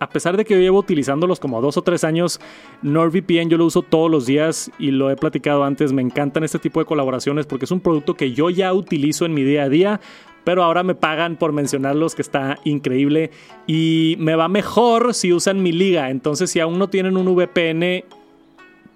A 0.00 0.08
pesar 0.08 0.36
de 0.36 0.44
que 0.44 0.54
yo 0.54 0.60
llevo 0.60 0.78
utilizándolos 0.78 1.40
como 1.40 1.60
dos 1.60 1.76
o 1.76 1.82
tres 1.82 2.04
años, 2.04 2.40
NordVPN 2.82 3.48
yo 3.48 3.58
lo 3.58 3.64
uso 3.64 3.82
todos 3.82 4.10
los 4.10 4.26
días 4.26 4.70
y 4.78 4.90
lo 4.90 5.10
he 5.10 5.16
platicado 5.16 5.64
antes. 5.64 5.92
Me 5.92 6.02
encantan 6.02 6.44
este 6.44 6.58
tipo 6.58 6.80
de 6.80 6.86
colaboraciones 6.86 7.46
porque 7.46 7.64
es 7.64 7.70
un 7.70 7.80
producto 7.80 8.14
que 8.14 8.32
yo 8.32 8.50
ya 8.50 8.72
utilizo 8.72 9.24
en 9.24 9.34
mi 9.34 9.44
día 9.44 9.64
a 9.64 9.68
día 9.68 10.00
pero 10.48 10.64
ahora 10.64 10.82
me 10.82 10.94
pagan 10.94 11.36
por 11.36 11.52
mencionarlos, 11.52 12.14
que 12.14 12.22
está 12.22 12.58
increíble. 12.64 13.30
Y 13.66 14.16
me 14.18 14.34
va 14.34 14.48
mejor 14.48 15.12
si 15.12 15.30
usan 15.30 15.62
mi 15.62 15.72
liga. 15.72 16.08
Entonces, 16.08 16.50
si 16.50 16.58
aún 16.58 16.78
no 16.78 16.88
tienen 16.88 17.18
un 17.18 17.26
VPN 17.36 18.04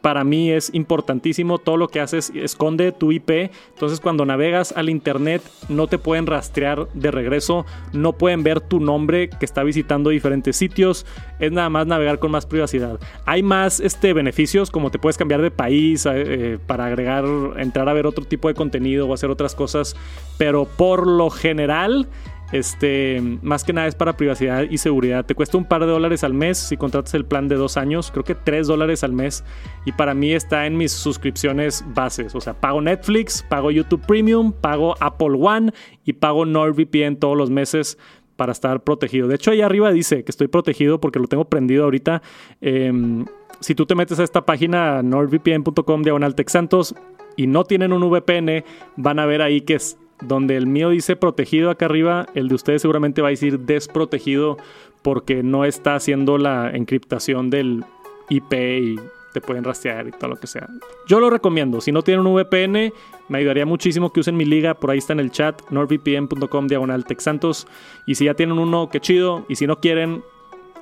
para 0.03 0.25
mí 0.25 0.51
es 0.51 0.75
importantísimo. 0.75 1.59
Todo 1.59 1.77
lo 1.77 1.89
que 1.89 2.01
haces 2.01 2.31
esconde 2.35 2.93
tu 2.93 3.13
IP. 3.13 3.51
Entonces 3.71 4.01
cuando 4.01 4.27
navegas 4.27 4.73
al 4.73 4.91
internet 4.91 5.43
no 5.69 5.87
te 5.87 5.97
pueden 5.97 6.27
rastrear 6.27 6.89
de 6.93 7.11
regreso. 7.11 7.65
No 7.93 8.13
pueden 8.13 8.43
ver 8.43 8.61
tu 8.61 8.81
nombre 8.81 9.31
que 9.31 9.45
está 9.47 9.63
visitando 9.63 10.11
diferentes 10.11 10.57
sitios. 10.57 11.07
Es 11.39 11.53
nada 11.53 11.71
más 11.71 11.87
navegar 11.87 12.19
con 12.19 12.33
más 12.33 12.47
privacidad. 12.47 12.99
Hay 13.25 13.43
más 13.43 13.81
este, 13.81 14.13
beneficios 14.13 14.71
como 14.71 14.91
te 14.91 14.99
puedes 14.99 15.17
cambiar 15.17 15.41
de 15.41 15.51
país 15.51 16.05
eh, 16.05 16.11
eh, 16.15 16.59
para 16.67 16.87
agregar, 16.87 17.25
entrar 17.57 17.89
a 17.89 17.93
ver 17.93 18.07
otro 18.07 18.25
tipo 18.25 18.49
de 18.49 18.55
contenido 18.55 19.09
o 19.09 19.15
hacer 19.15 19.31
otras 19.31 19.55
cosas. 19.55 19.97
Pero 20.37 20.65
por 20.65 21.07
lo 21.07 21.31
general 21.31 22.09
Este, 22.53 23.21
más 23.43 23.65
que 23.65 23.73
nada 23.73 23.89
es 23.89 23.95
para 23.95 24.17
privacidad 24.17 24.65
y 24.71 24.79
seguridad. 24.79 25.25
Te 25.25 25.35
cuesta 25.35 25.57
un 25.57 25.65
par 25.65 25.81
de 25.81 25.87
dólares 25.87 26.23
al 26.23 26.35
mes 26.35 26.59
si 26.59 26.77
contratas 26.77 27.15
el 27.15 27.25
plan 27.25 27.49
de 27.49 27.57
dos 27.57 27.77
años, 27.77 28.11
creo 28.11 28.25
que 28.25 28.35
tres 28.35 28.67
dólares 28.67 29.03
al 29.05 29.13
mes. 29.13 29.45
Y 29.87 29.93
para 29.93 30.15
mí 30.15 30.33
está 30.33 30.67
en 30.67 30.77
mis 30.77 30.93
suscripciones 30.93 31.85
bases. 31.95 32.35
O 32.35 32.41
sea, 32.41 32.55
pago 32.55 32.81
Netflix, 32.81 33.43
pago 33.43 33.71
YouTube 33.71 34.07
Premium, 34.07 34.53
pago 34.53 34.95
Apple 35.01 35.39
One 35.41 35.73
y 36.05 36.13
pago 36.13 36.45
NordVPN 36.45 37.17
todos 37.17 37.37
los 37.37 37.51
meses 37.51 37.99
para 38.37 38.53
estar 38.53 38.83
protegido. 38.83 39.29
De 39.29 39.37
hecho, 39.37 39.51
ahí 39.51 39.61
arriba 39.61 39.93
dice 39.93 40.25
que 40.25 40.31
estoy 40.31 40.49
protegido 40.49 41.01
porque 41.01 41.19
lo 41.19 41.29
tengo 41.29 41.45
prendido 41.45 41.85
ahorita. 41.85 42.23
Em, 42.61 43.25
si 43.61 43.75
tú 43.75 43.87
te 43.87 43.95
metes 43.95 44.19
a 44.19 44.25
esta 44.25 44.45
página 44.45 45.03
nordvpn.com 45.03 46.03
diagonal 46.03 46.35
Santos 46.47 46.95
y 47.37 47.47
no 47.47 47.65
tienen 47.65 47.93
un 47.93 48.03
VPN, 48.11 48.65
van 48.97 49.19
a 49.19 49.27
ver 49.27 49.43
ahí 49.43 49.61
que 49.61 49.75
es 49.75 49.97
donde 50.23 50.57
el 50.57 50.67
mío 50.67 50.91
dice 50.91 51.17
protegido 51.17 51.71
acá 51.71 51.87
arriba, 51.87 52.27
el 52.35 52.49
de 52.49 52.55
ustedes 52.55 52.83
seguramente 52.83 53.23
va 53.23 53.29
a 53.29 53.31
decir 53.31 53.61
desprotegido 53.61 54.57
porque 55.03 55.43
no 55.43 55.65
está 55.65 55.95
haciendo 55.95 56.39
la 56.39 56.71
encriptación 56.71 57.51
del 57.51 57.85
IP 58.29 58.53
y 58.53 59.01
te 59.33 59.41
pueden 59.41 59.65
rastrear 59.65 60.07
y 60.07 60.13
todo 60.13 60.31
lo 60.31 60.37
que 60.37 60.47
sea. 60.47 60.69
Yo 61.09 61.19
lo 61.19 61.31
recomiendo. 61.31 61.81
Si 61.81 61.91
no 61.91 62.03
tienen 62.03 62.27
un 62.27 62.35
VPN, 62.35 62.93
me 63.29 63.39
ayudaría 63.39 63.67
muchísimo 63.67 64.13
que 64.13 64.21
usen 64.21 64.37
mi 64.37 64.45
liga. 64.45 64.75
Por 64.75 64.91
ahí 64.91 64.99
está 64.99 65.15
en 65.15 65.21
el 65.21 65.31
chat, 65.31 65.61
nordvpn.com 65.71 66.67
diagonal 66.67 67.05
texantos. 67.05 67.67
Y 68.07 68.15
si 68.15 68.27
ya 68.27 68.35
tienen 68.35 68.59
uno, 68.59 68.89
qué 68.91 69.01
chido. 69.01 69.45
Y 69.49 69.57
si 69.57 69.67
no 69.67 69.81
quieren, 69.81 70.23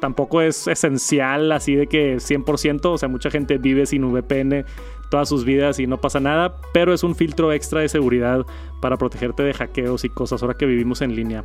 tampoco 0.01 0.41
es 0.41 0.67
esencial 0.67 1.53
así 1.53 1.77
de 1.77 1.87
que 1.87 2.17
100%. 2.17 2.87
O 2.87 2.99
sea, 2.99 3.09
mucha 3.09 3.31
gente 3.31 3.59
vive 3.59 3.87
sin 3.87 4.11
VPN 4.11 4.65
todas 5.11 5.29
sus 5.29 5.45
vidas 5.45 5.79
y 5.79 5.87
no 5.87 6.01
pasa 6.01 6.21
nada, 6.21 6.57
pero 6.73 6.95
es 6.95 7.03
un 7.03 7.15
filtro 7.15 7.53
extra 7.53 7.81
de 7.81 7.89
seguridad 7.89 8.47
para 8.81 8.97
protegerte 8.97 9.43
de 9.43 9.53
hackeos 9.53 10.05
y 10.05 10.09
cosas 10.09 10.43
ahora 10.43 10.57
que 10.57 10.67
vivimos 10.67 11.03
en 11.03 11.15
línea. 11.15 11.45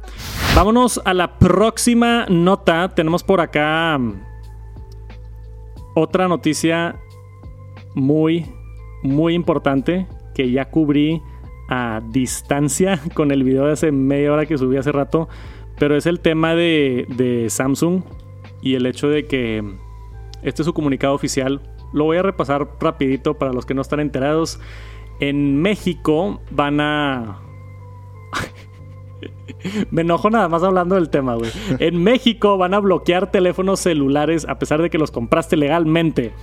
Vámonos 0.56 1.02
a 1.04 1.14
la 1.14 1.38
próxima 1.38 2.26
nota. 2.30 2.90
Tenemos 2.90 3.24
por 3.24 3.42
acá 3.42 3.98
mm, 3.98 4.14
otra 5.96 6.28
noticia 6.28 6.96
muy, 7.96 8.46
muy 9.04 9.34
importante 9.34 10.08
que 10.34 10.52
ya 10.52 10.70
cubrí 10.70 11.22
a 11.68 12.02
distancia 12.12 13.02
con 13.16 13.32
el 13.32 13.44
video 13.44 13.66
de 13.66 13.74
hace 13.74 13.92
media 13.92 14.32
hora 14.32 14.46
que 14.46 14.58
subí 14.58 14.78
hace 14.78 14.92
rato, 14.92 15.28
pero 15.80 15.98
es 15.98 16.06
el 16.06 16.20
tema 16.20 16.54
de, 16.54 17.08
de 17.18 17.50
Samsung 17.50 18.04
y 18.65 18.74
el 18.74 18.86
hecho 18.88 19.07
de 19.07 19.27
que 19.27 19.63
este 20.41 20.63
es 20.63 20.65
su 20.65 20.74
comunicado 20.74 21.13
oficial 21.13 21.62
lo 21.93 22.05
voy 22.05 22.17
a 22.17 22.24
repasar 22.24 22.67
rapidito 22.81 23.36
para 23.36 23.53
los 23.53 23.65
que 23.65 23.75
no 23.75 23.81
están 23.81 24.00
enterados. 24.00 24.60
En 25.22 25.62
México 25.62 26.41
van 26.50 26.81
a... 26.81 27.39
Me 29.91 30.01
enojo 30.01 30.31
nada 30.31 30.50
más 30.50 30.63
hablando 30.63 30.95
del 30.95 31.10
tema, 31.10 31.36
güey. 31.36 31.51
En 31.79 32.03
México 32.03 32.57
van 32.57 32.74
a 32.74 32.79
bloquear 32.79 33.31
teléfonos 33.31 33.79
celulares 33.79 34.48
a 34.50 34.57
pesar 34.57 34.81
de 34.81 34.89
que 34.89 34.98
los 34.98 35.12
compraste 35.12 35.55
legalmente. 35.57 36.34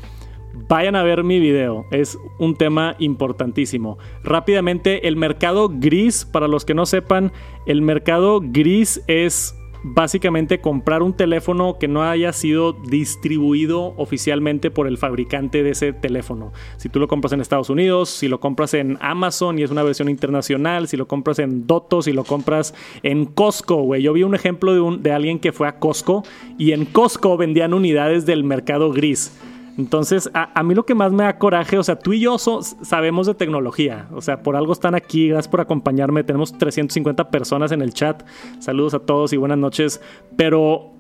Vayan 0.69 0.95
a 0.95 1.03
ver 1.03 1.25
mi 1.25 1.41
video, 1.41 1.87
es 1.91 2.17
un 2.39 2.55
tema 2.55 2.95
importantísimo. 3.01 3.99
Rápidamente, 4.23 5.09
el 5.09 5.17
mercado 5.17 5.69
gris, 5.69 6.25
para 6.25 6.47
los 6.47 6.65
que 6.65 6.75
no 6.75 6.87
sepan, 6.87 7.33
el 7.67 7.83
mercado 7.83 8.41
gris 8.41 9.03
es 9.09 9.57
básicamente 9.83 10.61
comprar 10.61 11.03
un 11.03 11.13
teléfono 11.13 11.79
que 11.79 11.89
no 11.89 12.03
haya 12.03 12.33
sido 12.33 12.73
distribuido 12.73 13.95
oficialmente 13.97 14.71
por 14.71 14.87
el 14.87 14.99
fabricante 14.99 15.63
de 15.63 15.71
ese 15.71 15.93
teléfono. 15.93 16.53
Si 16.77 16.89
tú 16.89 17.01
lo 17.01 17.09
compras 17.09 17.33
en 17.33 17.41
Estados 17.41 17.71
Unidos, 17.71 18.09
si 18.11 18.29
lo 18.29 18.41
compras 18.41 18.75
en 18.75 18.99
Amazon 19.01 19.59
y 19.59 19.63
es 19.63 19.71
una 19.71 19.83
versión 19.83 20.09
internacional, 20.09 20.89
si 20.89 20.97
lo 20.97 21.09
compras 21.09 21.39
en 21.39 21.67
Doto, 21.67 22.03
si 22.03 22.13
lo 22.13 22.25
compras 22.25 22.75
en 23.03 23.27
Costco, 23.27 23.83
güey. 23.83 24.03
Yo 24.03 24.13
vi 24.13 24.23
un 24.23 24.35
ejemplo 24.35 24.75
de, 24.75 24.81
un, 24.81 25.03
de 25.03 25.13
alguien 25.13 25.39
que 25.39 25.53
fue 25.53 25.69
a 25.69 25.79
Costco 25.79 26.23
y 26.59 26.73
en 26.73 26.85
Costco 26.85 27.37
vendían 27.37 27.75
unidades 27.75 28.27
del 28.27 28.45
mercado 28.45 28.93
gris. 28.93 29.33
Entonces, 29.79 30.31
a, 30.35 30.63
mí 30.63 30.75
lo 30.75 30.85
que 30.85 30.95
más 30.95 31.13
me 31.13 31.25
da 31.25 31.39
coraje, 31.39 31.79
o 31.79 31.83
sea, 31.83 31.99
tú 31.99 32.13
y 32.13 32.21
yo 32.21 32.37
sabemos 32.39 33.27
de 33.27 33.35
tecnología, 33.35 34.07
o 34.13 34.21
sea, 34.21 34.43
por 34.43 34.55
algo 34.55 34.73
están 34.73 34.95
aquí, 34.95 35.29
gracias 35.29 35.49
por 35.49 35.63
acompañarme, 35.63 36.25
tenemos 36.25 36.57
350 36.59 37.31
personas 37.31 37.73
en 37.73 37.81
el 37.81 37.95
chat, 37.95 38.23
saludos 38.59 38.93
a 38.93 38.99
todos 38.99 39.33
y 39.33 39.39
buenas 39.39 39.57
noches, 39.57 40.03
pero 40.37 40.93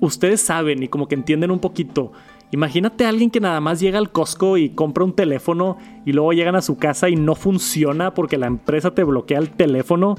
ustedes 0.00 0.42
saben 0.42 0.82
y 0.82 0.88
como 0.88 1.08
que 1.08 1.14
entienden 1.14 1.50
un 1.50 1.58
poquito. 1.58 2.12
Imagínate 2.52 3.06
a 3.06 3.08
alguien 3.08 3.30
que 3.30 3.40
nada 3.40 3.60
más 3.60 3.80
llega 3.80 3.98
al 3.98 4.12
Costco 4.12 4.56
y 4.56 4.70
compra 4.70 5.04
un 5.04 5.14
teléfono 5.14 5.78
y 6.04 6.12
luego 6.12 6.32
llegan 6.32 6.54
a 6.54 6.62
su 6.62 6.76
casa 6.76 7.08
y 7.08 7.16
no 7.16 7.34
funciona 7.34 8.14
porque 8.14 8.36
la 8.36 8.46
empresa 8.46 8.92
te 8.92 9.04
bloquea 9.04 9.38
el 9.38 9.50
teléfono. 9.50 10.16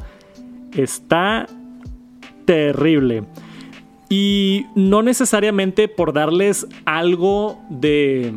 Está 0.73 1.45
terrible. 2.45 3.23
Y 4.09 4.65
no 4.75 5.01
necesariamente 5.01 5.87
por 5.87 6.13
darles 6.13 6.67
algo 6.85 7.61
de... 7.69 8.33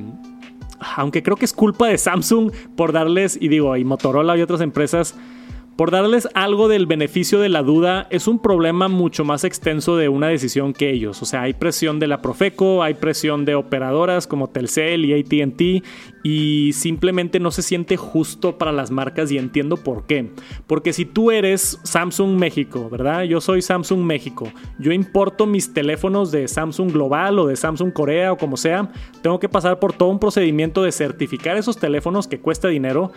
Aunque 0.97 1.23
creo 1.23 1.37
que 1.37 1.45
es 1.45 1.53
culpa 1.53 1.89
de 1.89 1.99
Samsung 1.99 2.53
por 2.75 2.93
darles, 2.93 3.39
y 3.41 3.49
digo, 3.49 3.77
y 3.77 3.85
Motorola 3.85 4.37
y 4.37 4.43
otras 4.43 4.63
empresas, 4.63 5.15
por 5.77 5.91
darles 5.91 6.29
algo 6.35 6.69
del 6.69 6.87
beneficio 6.87 7.41
de 7.41 7.49
la 7.49 7.63
duda, 7.63 8.07
es 8.11 8.29
un 8.29 8.39
problema 8.39 8.89
mucho 8.89 9.25
más 9.25 9.45
extenso 9.45 9.97
de 9.97 10.09
una 10.09 10.29
decisión 10.29 10.75
que 10.75 10.91
ellos. 10.91 11.23
O 11.23 11.25
sea, 11.25 11.43
hay 11.43 11.55
presión 11.55 11.99
de 11.99 12.07
la 12.07 12.21
Profeco, 12.21 12.83
hay 12.83 12.95
presión 12.95 13.45
de 13.45 13.55
operadoras 13.55 14.27
como 14.27 14.49
Telcel 14.49 15.07
y 15.07 15.15
ATT 15.15 15.85
y 16.23 16.73
simplemente 16.75 17.41
no 17.41 17.51
se 17.51 17.63
siente 17.63 17.97
justo 17.97 18.59
para 18.59 18.73
las 18.73 18.91
marcas 18.91 19.33
y 19.33 19.39
entiendo 19.39 19.79
por 19.79 20.05
qué. 20.07 20.31
Porque 20.67 20.93
si 20.93 21.07
tú 21.07 21.31
eres 21.31 21.79
Samsung 21.83 22.39
México, 22.39 22.91
¿verdad? 22.91 23.23
Yo 23.23 23.41
soy 23.41 23.63
Samsung 23.63 24.01
México. 24.01 24.53
Yo 24.79 24.93
importo 24.93 25.47
mis 25.47 25.73
teléfonos 25.73 26.31
de 26.31 26.47
Samsung 26.47 26.93
Global 26.93 27.39
o 27.39 27.47
de 27.47 27.57
Samsung 27.57 27.93
Corea 27.93 28.33
o 28.33 28.37
como 28.37 28.57
sea. 28.57 28.93
Tengo 29.23 29.41
que 29.41 29.49
pasar 29.49 29.79
por 29.79 29.93
todo 29.93 30.11
un 30.11 30.19
procedimiento 30.19 30.83
de 30.83 30.93
certificar 30.93 31.57
esos 31.57 31.79
teléfonos 31.79 32.29
que 32.29 32.41
cuesta 32.41 32.69
dinero 32.69 33.13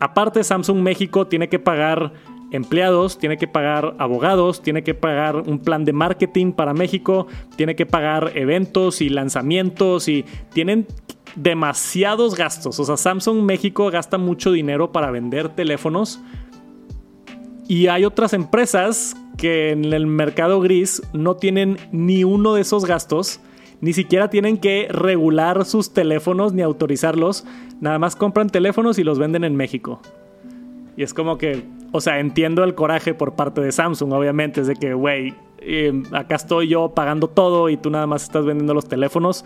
Aparte, 0.00 0.44
Samsung 0.44 0.78
México 0.78 1.26
tiene 1.26 1.48
que 1.48 1.58
pagar 1.58 2.12
empleados, 2.50 3.18
tiene 3.18 3.36
que 3.36 3.48
pagar 3.48 3.94
abogados, 3.98 4.62
tiene 4.62 4.82
que 4.82 4.94
pagar 4.94 5.36
un 5.36 5.58
plan 5.58 5.84
de 5.84 5.92
marketing 5.92 6.52
para 6.52 6.74
México, 6.74 7.26
tiene 7.56 7.74
que 7.76 7.86
pagar 7.86 8.32
eventos 8.34 9.00
y 9.00 9.08
lanzamientos 9.08 10.08
y 10.08 10.24
tienen 10.52 10.86
demasiados 11.34 12.36
gastos. 12.36 12.78
O 12.80 12.84
sea, 12.84 12.96
Samsung 12.96 13.42
México 13.42 13.90
gasta 13.90 14.18
mucho 14.18 14.52
dinero 14.52 14.92
para 14.92 15.10
vender 15.10 15.48
teléfonos 15.50 16.20
y 17.68 17.88
hay 17.88 18.04
otras 18.04 18.32
empresas 18.32 19.16
que 19.36 19.70
en 19.70 19.92
el 19.92 20.06
mercado 20.06 20.60
gris 20.60 21.02
no 21.12 21.36
tienen 21.36 21.78
ni 21.92 22.24
uno 22.24 22.54
de 22.54 22.62
esos 22.62 22.86
gastos 22.86 23.40
ni 23.80 23.92
siquiera 23.92 24.30
tienen 24.30 24.58
que 24.58 24.88
regular 24.90 25.64
sus 25.64 25.92
teléfonos 25.92 26.52
ni 26.52 26.62
autorizarlos. 26.62 27.44
Nada 27.80 27.98
más 27.98 28.16
compran 28.16 28.48
teléfonos 28.48 28.98
y 28.98 29.04
los 29.04 29.18
venden 29.18 29.44
en 29.44 29.54
México. 29.56 30.00
Y 30.96 31.02
es 31.02 31.12
como 31.12 31.36
que, 31.36 31.62
o 31.92 32.00
sea, 32.00 32.20
entiendo 32.20 32.64
el 32.64 32.74
coraje 32.74 33.12
por 33.12 33.34
parte 33.34 33.60
de 33.60 33.72
Samsung, 33.72 34.12
obviamente. 34.12 34.62
Es 34.62 34.66
de 34.66 34.76
que, 34.76 34.94
güey, 34.94 35.34
eh, 35.58 36.02
acá 36.12 36.36
estoy 36.36 36.68
yo 36.68 36.92
pagando 36.94 37.28
todo 37.28 37.68
y 37.68 37.76
tú 37.76 37.90
nada 37.90 38.06
más 38.06 38.22
estás 38.22 38.46
vendiendo 38.46 38.72
los 38.72 38.88
teléfonos 38.88 39.44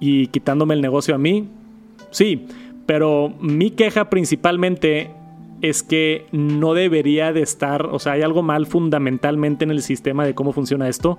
y 0.00 0.26
quitándome 0.28 0.74
el 0.74 0.80
negocio 0.80 1.14
a 1.14 1.18
mí. 1.18 1.48
Sí, 2.10 2.46
pero 2.86 3.32
mi 3.40 3.70
queja 3.70 4.10
principalmente 4.10 5.10
es 5.62 5.82
que 5.82 6.26
no 6.32 6.74
debería 6.74 7.32
de 7.32 7.42
estar, 7.42 7.86
o 7.86 7.98
sea, 7.98 8.12
hay 8.12 8.22
algo 8.22 8.42
mal 8.42 8.66
fundamentalmente 8.66 9.64
en 9.64 9.70
el 9.70 9.82
sistema 9.82 10.24
de 10.24 10.34
cómo 10.34 10.52
funciona 10.52 10.88
esto, 10.88 11.18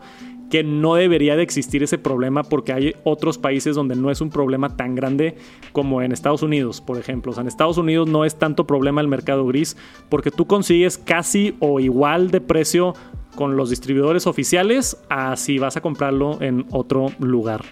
que 0.52 0.64
no 0.64 0.96
debería 0.96 1.38
de 1.38 1.44
existir 1.44 1.82
ese 1.82 1.98
problema 1.98 2.44
porque 2.44 2.74
hay 2.74 2.96
otros 3.06 3.38
países 3.38 3.74
donde 3.74 3.96
no 3.96 4.12
es 4.12 4.20
un 4.20 4.30
problema 4.30 4.76
tan 4.76 4.96
grande 4.96 5.38
como 5.72 6.02
en 6.02 6.12
Estados 6.12 6.44
Unidos, 6.44 6.82
por 6.82 7.00
ejemplo. 7.00 7.32
O 7.32 7.34
sea, 7.34 7.42
en 7.42 7.48
Estados 7.48 7.78
Unidos 7.78 8.10
no 8.10 8.26
es 8.26 8.36
tanto 8.36 8.68
problema 8.68 9.00
el 9.00 9.08
mercado 9.08 9.48
gris 9.48 9.78
porque 10.10 10.30
tú 10.30 10.46
consigues 10.46 10.98
casi 10.98 11.56
o 11.60 11.80
igual 11.80 12.32
de 12.32 12.42
precio 12.42 12.94
con 13.36 13.56
los 13.56 13.70
distribuidores 13.70 14.28
oficiales 14.28 14.98
a 15.10 15.38
si 15.38 15.58
vas 15.58 15.78
a 15.78 15.82
comprarlo 15.82 16.42
en 16.42 16.66
otro 16.72 17.08
lugar. 17.20 17.64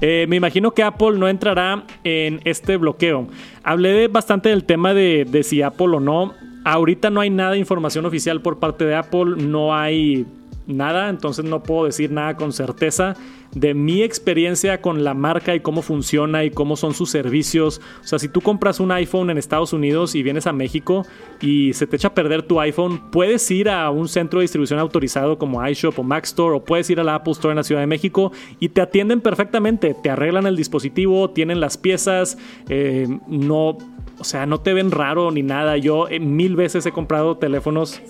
Eh, 0.00 0.24
me 0.26 0.36
imagino 0.36 0.72
que 0.72 0.82
Apple 0.82 1.18
no 1.18 1.28
entrará 1.28 1.84
en 2.02 2.40
este 2.44 2.78
bloqueo. 2.78 3.28
Hablé 3.62 4.08
bastante 4.08 4.48
del 4.48 4.64
tema 4.64 4.94
de, 4.94 5.26
de 5.30 5.42
si 5.42 5.60
Apple 5.60 5.96
o 5.96 6.00
no. 6.00 6.32
Ahorita 6.64 7.10
no 7.10 7.20
hay 7.20 7.28
nada 7.28 7.52
de 7.52 7.58
información 7.58 8.06
oficial 8.06 8.40
por 8.40 8.58
parte 8.58 8.86
de 8.86 8.94
Apple, 8.94 9.36
no 9.36 9.74
hay 9.74 10.26
nada, 10.66 11.08
entonces 11.08 11.44
no 11.44 11.62
puedo 11.62 11.86
decir 11.86 12.10
nada 12.10 12.36
con 12.36 12.52
certeza 12.52 13.16
de 13.54 13.74
mi 13.74 14.02
experiencia 14.02 14.80
con 14.80 15.04
la 15.04 15.14
marca 15.14 15.54
y 15.54 15.60
cómo 15.60 15.82
funciona 15.82 16.44
y 16.44 16.50
cómo 16.50 16.76
son 16.76 16.94
sus 16.94 17.10
servicios. 17.10 17.80
O 18.02 18.06
sea, 18.06 18.18
si 18.18 18.28
tú 18.28 18.40
compras 18.40 18.80
un 18.80 18.90
iPhone 18.92 19.30
en 19.30 19.38
Estados 19.38 19.72
Unidos 19.72 20.14
y 20.14 20.22
vienes 20.22 20.46
a 20.46 20.52
México 20.52 21.06
y 21.40 21.72
se 21.74 21.86
te 21.86 21.96
echa 21.96 22.08
a 22.08 22.14
perder 22.14 22.42
tu 22.42 22.60
iPhone, 22.60 23.10
puedes 23.10 23.50
ir 23.50 23.68
a 23.68 23.90
un 23.90 24.08
centro 24.08 24.40
de 24.40 24.44
distribución 24.44 24.78
autorizado 24.78 25.38
como 25.38 25.66
iShop 25.66 25.98
o 25.98 26.02
Mac 26.02 26.24
Store 26.24 26.56
o 26.56 26.64
puedes 26.64 26.88
ir 26.90 27.00
a 27.00 27.04
la 27.04 27.16
Apple 27.16 27.32
Store 27.32 27.52
en 27.52 27.56
la 27.56 27.64
Ciudad 27.64 27.82
de 27.82 27.86
México 27.86 28.32
y 28.58 28.70
te 28.70 28.80
atienden 28.80 29.20
perfectamente, 29.20 29.94
te 29.94 30.10
arreglan 30.10 30.46
el 30.46 30.56
dispositivo, 30.56 31.30
tienen 31.30 31.60
las 31.60 31.76
piezas, 31.76 32.38
eh, 32.68 33.06
no, 33.28 33.76
o 34.18 34.24
sea, 34.24 34.46
no 34.46 34.60
te 34.60 34.72
ven 34.72 34.90
raro 34.90 35.30
ni 35.30 35.42
nada. 35.42 35.76
Yo 35.76 36.08
eh, 36.08 36.20
mil 36.20 36.56
veces 36.56 36.86
he 36.86 36.92
comprado 36.92 37.36
teléfonos. 37.36 38.00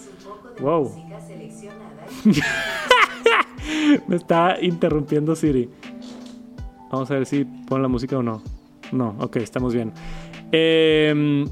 Wow. 0.61 1.12
Me 4.07 4.17
está 4.17 4.57
interrumpiendo 4.61 5.35
Siri. 5.37 5.69
Vamos 6.91 7.11
a 7.11 7.15
ver 7.15 7.27
si 7.27 7.45
pone 7.45 7.83
la 7.83 7.89
música 7.89 8.19
o 8.19 8.23
no. 8.23 8.43
No, 8.93 9.17
ok, 9.19 9.37
estamos 9.37 9.73
bien. 9.73 9.93
Em, 10.53 11.47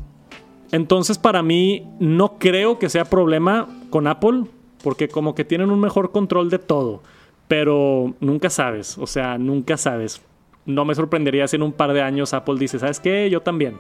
entonces, 0.73 1.19
para 1.19 1.43
mí, 1.43 1.87
no 1.99 2.39
creo 2.39 2.79
que 2.79 2.89
sea 2.89 3.05
problema 3.07 3.67
con 3.89 4.07
Apple, 4.07 4.45
porque 4.83 5.09
como 5.09 5.35
que 5.35 5.45
tienen 5.45 5.71
un 5.71 5.81
mejor 5.81 6.13
control 6.13 6.51
de 6.51 6.59
todo. 6.59 7.03
Pero 7.49 8.15
nunca 8.21 8.51
sabes, 8.51 8.99
o 8.99 9.07
sea, 9.07 9.39
nunca 9.39 9.77
sabes. 9.77 10.21
No 10.67 10.85
me 10.85 10.95
sorprendería 10.95 11.49
si 11.49 11.57
en 11.57 11.63
un 11.63 11.73
par 11.73 11.93
de 11.93 12.03
años 12.03 12.35
Apple 12.35 12.57
dice, 12.59 12.79
¿sabes 12.79 13.01
qué? 13.01 13.29
Yo 13.31 13.41
también. 13.41 13.79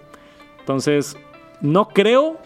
Entonces, 0.60 1.16
no 1.60 1.88
creo, 1.88 2.38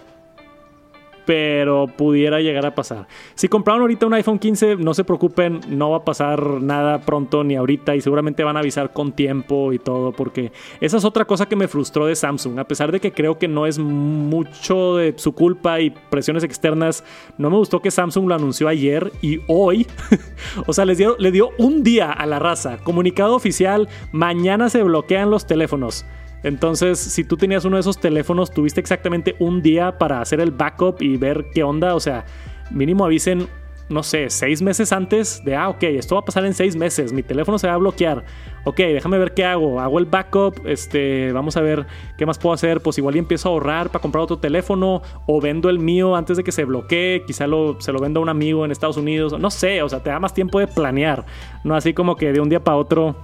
pero 1.25 1.87
pudiera 1.87 2.41
llegar 2.41 2.67
a 2.67 2.75
pasar. 2.75 3.07
Si 3.35 3.49
compraron 3.49 3.83
ahorita 3.83 4.07
un 4.07 4.15
iPhone 4.15 4.39
15, 4.39 4.77
no 4.77 4.95
se 4.95 5.05
preocupen, 5.05 5.61
no 5.69 5.91
va 5.91 5.99
a 5.99 6.05
pasar 6.05 6.63
nada 6.63 7.01
pronto 7.01 7.45
ni 7.45 7.57
ahorita 7.57 7.95
y 7.97 8.01
seguramente 8.01 8.45
van 8.45 8.57
a 8.57 8.61
avisar 8.61 8.93
con 8.93 9.13
tiempo 9.13 9.73
y 9.73 9.79
todo, 9.79 10.13
porque 10.13 10.53
esa 10.81 10.97
es 10.97 11.05
otra 11.05 11.25
cosa 11.25 11.47
que 11.47 11.57
me 11.57 11.69
frustró 11.69 12.07
de 12.07 12.17
Samsung, 12.17 12.59
a 12.59 12.65
pesar 12.65 12.93
de 12.93 13.01
que 13.01 13.13
creo 13.13 13.39
que 13.39 13.49
no 13.49 13.67
es 13.67 13.79
mucho 13.79 14.97
de 14.97 15.15
su 15.17 15.33
culpa 15.33 15.81
y 15.81 15.91
presiones 15.91 16.45
externas, 16.45 17.05
no 17.39 17.51
me 17.51 17.57
gustó 17.57 17.81
que 17.81 17.91
Samsung 17.91 18.29
lo 18.29 18.35
anunció 18.35 18.69
ayer 18.69 19.13
y 19.23 19.41
hoy, 19.49 19.87
o 20.67 20.73
sea, 20.73 20.85
les 20.85 20.99
dio, 20.99 21.17
le 21.19 21.31
dio 21.31 21.51
un 21.59 21.83
día 21.83 22.13
a 22.13 22.27
la 22.27 22.39
raza, 22.39 22.79
comunicado 22.79 23.35
oficial, 23.35 23.89
mañana 24.13 24.69
se 24.69 24.83
bloquean 24.83 25.31
los 25.31 25.47
teléfonos. 25.47 26.05
Entonces, 26.45 26.99
si 26.99 27.25
tú 27.25 27.39
tenías 27.39 27.65
uno 27.65 27.77
de 27.77 27.81
esos 27.81 27.99
teléfonos, 27.99 28.51
tuviste 28.51 28.79
exactamente 28.79 29.35
un 29.39 29.63
día 29.63 29.99
para 29.99 30.21
hacer 30.21 30.41
el 30.41 30.51
backup 30.51 31.01
y 31.01 31.17
ver 31.17 31.47
qué 31.55 31.65
onda. 31.65 31.95
O 31.95 32.01
sea, 32.01 32.27
mínimo 32.71 33.07
avisen, 33.07 33.49
no 33.89 34.03
sé, 34.03 34.29
seis 34.29 34.61
meses 34.61 34.93
antes 34.93 35.43
de, 35.43 35.57
ah, 35.57 35.71
ok, 35.71 35.83
esto 35.85 36.17
va 36.17 36.21
a 36.21 36.25
pasar 36.25 36.45
en 36.45 36.53
seis 36.53 36.77
meses, 36.77 37.15
mi 37.15 37.23
teléfono 37.23 37.59
se 37.59 37.67
va 37.67 37.73
a 37.73 37.79
bloquear. 37.79 38.25
Ok, 38.65 38.77
déjame 38.77 39.17
ver 39.17 39.33
qué 39.33 39.47
hago. 39.47 39.81
Hago 39.81 39.99
el 39.99 40.05
backup, 40.05 40.67
este, 40.67 41.33
vamos 41.33 41.57
a 41.57 41.63
ver 41.63 41.87
qué 42.19 42.27
más 42.27 42.39
puedo 42.39 42.53
hacer. 42.53 42.83
Pues 42.83 42.99
igual 42.99 43.17
y 43.17 43.21
empiezo 43.21 43.49
a 43.49 43.53
ahorrar 43.53 43.89
para 43.89 44.03
comprar 44.03 44.25
otro 44.25 44.39
teléfono 44.39 45.01
o 45.27 45.41
vendo 45.41 45.71
el 45.71 45.79
mío 45.79 46.15
antes 46.15 46.37
de 46.37 46.45
que 46.45 46.53
se 46.53 46.65
bloquee. 46.65 47.25
Quizá 47.27 47.47
lo, 47.47 47.81
se 47.81 47.91
lo 47.93 48.01
venda 48.01 48.21
a 48.21 48.23
un 48.23 48.29
amigo 48.29 48.67
en 48.67 48.71
Estados 48.71 48.99
Unidos. 48.99 49.39
No 49.39 49.51
sé, 49.51 49.83
o 49.83 49.89
sea, 49.89 50.03
te 50.03 50.11
da 50.11 50.19
más 50.19 50.35
tiempo 50.35 50.61
de 50.61 50.67
planear. 50.67 51.25
No 51.63 51.75
así 51.75 51.95
como 51.95 52.17
que 52.17 52.33
de 52.33 52.41
un 52.41 52.49
día 52.51 52.63
para 52.63 52.77
otro 52.77 53.17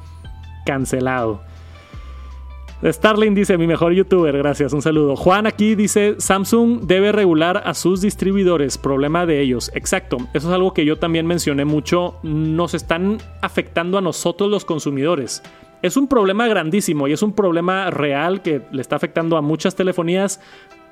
cancelado. 0.65 1.50
Starling 2.83 3.35
dice, 3.35 3.59
mi 3.59 3.67
mejor 3.67 3.93
youtuber, 3.93 4.37
gracias, 4.39 4.73
un 4.73 4.81
saludo. 4.81 5.15
Juan 5.15 5.47
aquí 5.47 5.75
dice, 5.75 6.15
Samsung 6.19 6.81
debe 6.83 7.13
regular 7.13 7.63
a 7.67 7.75
sus 7.75 8.01
distribuidores, 8.01 8.79
problema 8.79 9.27
de 9.27 9.41
ellos. 9.43 9.71
Exacto, 9.75 10.17
eso 10.33 10.49
es 10.49 10.55
algo 10.55 10.73
que 10.73 10.87
yo 10.87 10.99
también 10.99 11.27
mencioné 11.27 11.67
mucho, 11.67 12.17
nos 12.23 12.73
están 12.73 13.19
afectando 13.43 13.99
a 13.99 14.01
nosotros 14.01 14.51
los 14.51 14.65
consumidores. 14.65 15.43
Es 15.83 15.99
un 15.99 16.09
problema 16.09 16.49
grandísimo 16.49 17.07
y 17.07 17.13
es 17.13 17.23
un 17.23 17.35
problema 17.35 17.91
real 17.91 18.41
que 18.41 18.63
le 18.73 18.81
está 18.81 18.97
afectando 18.97 19.37
a 19.37 19.43
muchas 19.43 19.75
telefonías, 19.77 20.41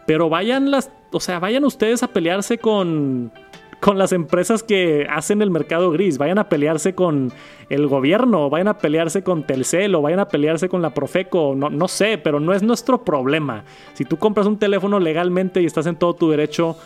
pero 0.07 0.29
vayan 0.29 0.71
las, 0.71 0.91
o 1.11 1.21
sea, 1.21 1.39
vayan 1.39 1.65
ustedes 1.65 2.03
a 2.03 2.09
pelearse 2.09 2.59
con 2.59 3.33
con 3.81 3.99
las 3.99 4.13
empresas 4.13 4.63
que 4.63 5.07
hacen 5.09 5.43
el 5.43 5.51
mercado 5.51 5.91
gris. 5.91 6.19
Vayan 6.19 6.39
a 6.39 6.49
pelearse 6.49 6.95
con 6.95 7.33
el 7.69 7.87
gobierno, 7.87 8.51
vayan 8.51 8.69
a 8.69 8.79
pelearse 8.79 9.23
con 9.23 9.45
Telcel 9.47 9.95
o 9.95 10.03
vayan 10.03 10.21
a 10.21 10.29
pelearse 10.29 10.69
con 10.69 10.83
la 10.83 10.95
Profeco. 10.95 11.55
No, 11.57 11.71
no 11.71 11.89
sé, 11.89 12.19
pero 12.19 12.41
no 12.41 12.53
es 12.53 12.63
nuestro 12.63 13.05
problema. 13.05 13.65
Si 13.95 14.05
tú 14.05 14.17
compras 14.17 14.47
un 14.47 14.59
teléfono 14.59 14.99
legalmente 14.99 15.63
y 15.63 15.67
estás 15.67 15.87
en 15.87 15.97
todo 15.97 16.15
tu 16.15 16.31
derecho, 16.31 16.77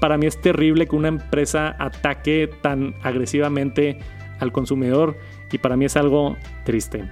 para 0.00 0.18
mí 0.18 0.26
es 0.26 0.40
terrible 0.40 0.86
que 0.86 0.96
una 0.96 1.08
empresa 1.08 1.76
ataque 1.78 2.50
tan 2.60 2.94
agresivamente 3.02 4.00
al 4.40 4.50
consumidor 4.50 5.16
y 5.52 5.58
para 5.58 5.76
mí 5.76 5.84
es 5.84 5.96
algo 5.96 6.36
triste. 6.64 7.04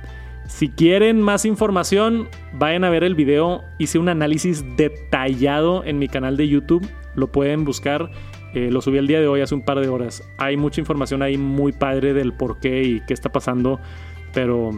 Si 0.49 0.69
quieren 0.69 1.23
más 1.23 1.45
información, 1.45 2.29
vayan 2.53 2.83
a 2.83 2.91
ver 2.91 3.05
el 3.05 3.15
video. 3.15 3.63
Hice 3.79 4.01
un 4.01 4.09
análisis 4.09 4.65
detallado 4.77 5.85
en 5.85 6.01
mi 6.01 6.09
canal 6.09 6.37
de 6.37 6.49
YouTube. 6.49 6.85
Lo 7.15 7.31
pueden 7.31 7.65
buscar 7.65 8.11
eh, 8.55 8.71
lo 8.71 8.81
subí 8.81 8.99
el 8.99 9.07
día 9.07 9.21
de 9.21 9.29
hoy, 9.29 9.41
hace 9.41 9.55
un 9.55 9.63
par 9.63 9.81
de 9.81 9.89
horas. 9.89 10.23
Hay 10.39 10.57
mucha 10.57 10.81
información 10.81 11.23
ahí 11.23 11.37
muy 11.37 11.73
padre 11.73 12.15
del 12.15 12.33
por 12.33 12.61
qué 12.61 12.83
y 12.83 13.01
qué 13.07 13.15
está 13.15 13.31
pasando, 13.31 13.81
pero 14.33 14.71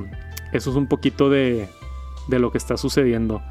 eso 0.53 0.71
es 0.71 0.77
un 0.77 0.87
poquito 0.87 1.31
de, 1.31 1.69
de 2.29 2.39
lo 2.39 2.51
que 2.51 2.59
está 2.59 2.77
sucediendo. 2.77 3.43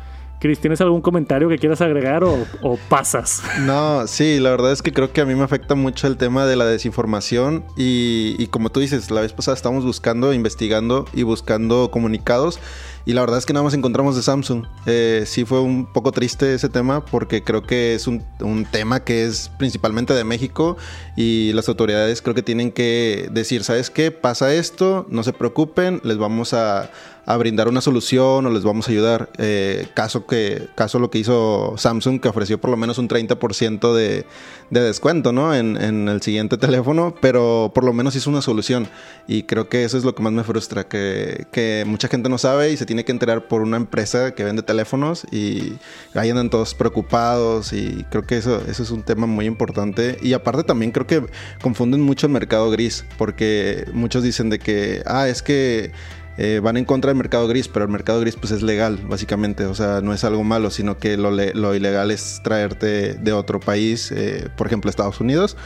Cris, 0.41 0.59
¿tienes 0.59 0.81
algún 0.81 1.01
comentario 1.01 1.49
que 1.49 1.59
quieras 1.59 1.81
agregar 1.81 2.23
o, 2.23 2.79
pasas? 2.89 3.43
No, 3.59 4.07
sí, 4.07 4.39
la 4.39 4.49
verdad 4.49 4.71
es 4.71 4.81
que 4.81 4.91
creo 4.91 5.13
que 5.13 5.21
a 5.21 5.25
mí 5.25 5.35
me 5.35 5.43
afecta 5.43 5.75
mucho 5.75 6.07
el 6.07 6.17
tema 6.17 6.47
de 6.47 6.55
la 6.55 6.65
desinformación 6.65 7.63
y, 7.77 8.35
y 8.39 8.47
como 8.47 8.71
tú 8.71 8.79
dices, 8.79 9.11
la 9.11 9.21
vez 9.21 9.33
pasada 9.33 9.55
estamos 9.55 9.85
buscando, 9.85 10.33
investigando 10.33 11.05
y 11.13 11.21
buscando 11.21 11.91
comunicados 11.91 12.59
y 13.05 13.13
la 13.13 13.21
verdad 13.21 13.37
es 13.37 13.45
que 13.45 13.53
nada 13.53 13.63
más 13.63 13.73
encontramos 13.73 14.15
de 14.15 14.21
Samsung. 14.21 14.65
Eh, 14.85 15.23
sí 15.25 15.45
fue 15.45 15.59
un 15.61 15.91
poco 15.91 16.11
triste 16.11 16.53
ese 16.53 16.69
tema 16.69 17.03
porque 17.05 17.43
creo 17.43 17.63
que 17.63 17.95
es 17.95 18.07
un, 18.07 18.23
un, 18.39 18.65
tema 18.65 19.03
que 19.03 19.25
es 19.25 19.49
principalmente 19.57 20.13
de 20.13 20.23
México 20.23 20.77
y 21.15 21.51
las 21.53 21.67
autoridades 21.67 22.21
creo 22.21 22.35
que 22.35 22.43
tienen 22.43 22.71
que 22.71 23.27
decir, 23.31 23.63
¿sabes 23.63 23.89
qué? 23.89 24.11
Pasa 24.11 24.53
esto, 24.53 25.05
no 25.09 25.23
se 25.23 25.33
preocupen, 25.33 26.01
les 26.03 26.17
vamos 26.17 26.53
a, 26.53 26.91
a 27.25 27.37
brindar 27.37 27.67
una 27.67 27.81
solución 27.81 28.45
o 28.45 28.49
les 28.49 28.63
vamos 28.63 28.87
a 28.87 28.91
ayudar. 28.91 29.29
Eh, 29.37 29.87
caso, 29.93 30.25
que, 30.25 30.67
caso 30.75 30.99
lo 30.99 31.11
que 31.11 31.19
hizo 31.19 31.75
Samsung, 31.77 32.19
que 32.19 32.27
ofreció 32.27 32.59
por 32.59 32.71
lo 32.71 32.77
menos 32.77 32.97
un 32.97 33.07
30% 33.07 33.93
de, 33.93 34.25
de 34.69 34.81
descuento 34.81 35.31
¿no? 35.31 35.53
En, 35.53 35.77
en, 35.81 36.07
el 36.07 36.21
siguiente 36.21 36.57
teléfono, 36.57 37.13
pero 37.21 37.71
por 37.73 37.83
lo 37.83 37.93
menos 37.93 38.15
hizo 38.15 38.29
una 38.29 38.41
solución. 38.41 38.87
Y 39.27 39.43
creo 39.43 39.69
que 39.69 39.83
eso 39.83 39.97
es 39.97 40.03
lo 40.03 40.15
que 40.15 40.23
más 40.23 40.33
me 40.33 40.43
frustra, 40.43 40.87
que, 40.87 41.45
que 41.51 41.83
mucha 41.85 42.07
gente 42.07 42.29
no 42.29 42.37
sabe 42.37 42.71
y 42.71 42.77
se 42.77 42.85
tiene 42.85 43.05
que 43.05 43.11
enterar 43.11 43.47
por 43.47 43.61
una 43.61 43.77
empresa 43.77 44.33
que 44.33 44.43
vende 44.43 44.63
teléfonos 44.63 45.25
y 45.31 45.73
ahí 46.15 46.29
andan 46.29 46.49
todos 46.49 46.73
preocupados 46.73 47.73
y 47.73 48.05
creo 48.09 48.23
que 48.23 48.37
eso, 48.37 48.61
eso 48.67 48.83
es 48.83 48.91
un 48.91 49.03
tema 49.03 49.27
muy 49.27 49.45
importante. 49.45 50.17
Y 50.21 50.33
aparte 50.33 50.63
también 50.63 50.91
creo 50.91 51.07
que 51.07 51.25
confunden 51.61 52.01
mucho 52.01 52.27
el 52.27 52.33
mercado 52.33 52.69
gris, 52.71 53.05
porque 53.17 53.85
muchos 53.93 54.23
dicen 54.23 54.49
de 54.49 54.59
que, 54.59 55.03
ah, 55.05 55.27
es 55.27 55.41
que 55.41 55.91
eh, 56.37 56.59
van 56.63 56.77
en 56.77 56.85
contra 56.85 57.09
del 57.09 57.17
mercado 57.17 57.47
gris, 57.47 57.67
pero 57.67 57.85
el 57.85 57.91
mercado 57.91 58.19
gris 58.21 58.35
pues 58.35 58.51
es 58.51 58.61
legal, 58.61 58.99
básicamente, 59.07 59.65
o 59.65 59.75
sea, 59.75 60.01
no 60.01 60.13
es 60.13 60.23
algo 60.23 60.43
malo, 60.43 60.69
sino 60.69 60.97
que 60.97 61.17
lo, 61.17 61.31
lo 61.31 61.75
ilegal 61.75 62.11
es 62.11 62.41
traerte 62.43 63.15
de 63.15 63.33
otro 63.33 63.59
país, 63.59 64.11
eh, 64.11 64.49
por 64.55 64.67
ejemplo 64.67 64.89
Estados 64.89 65.19
Unidos, 65.19 65.57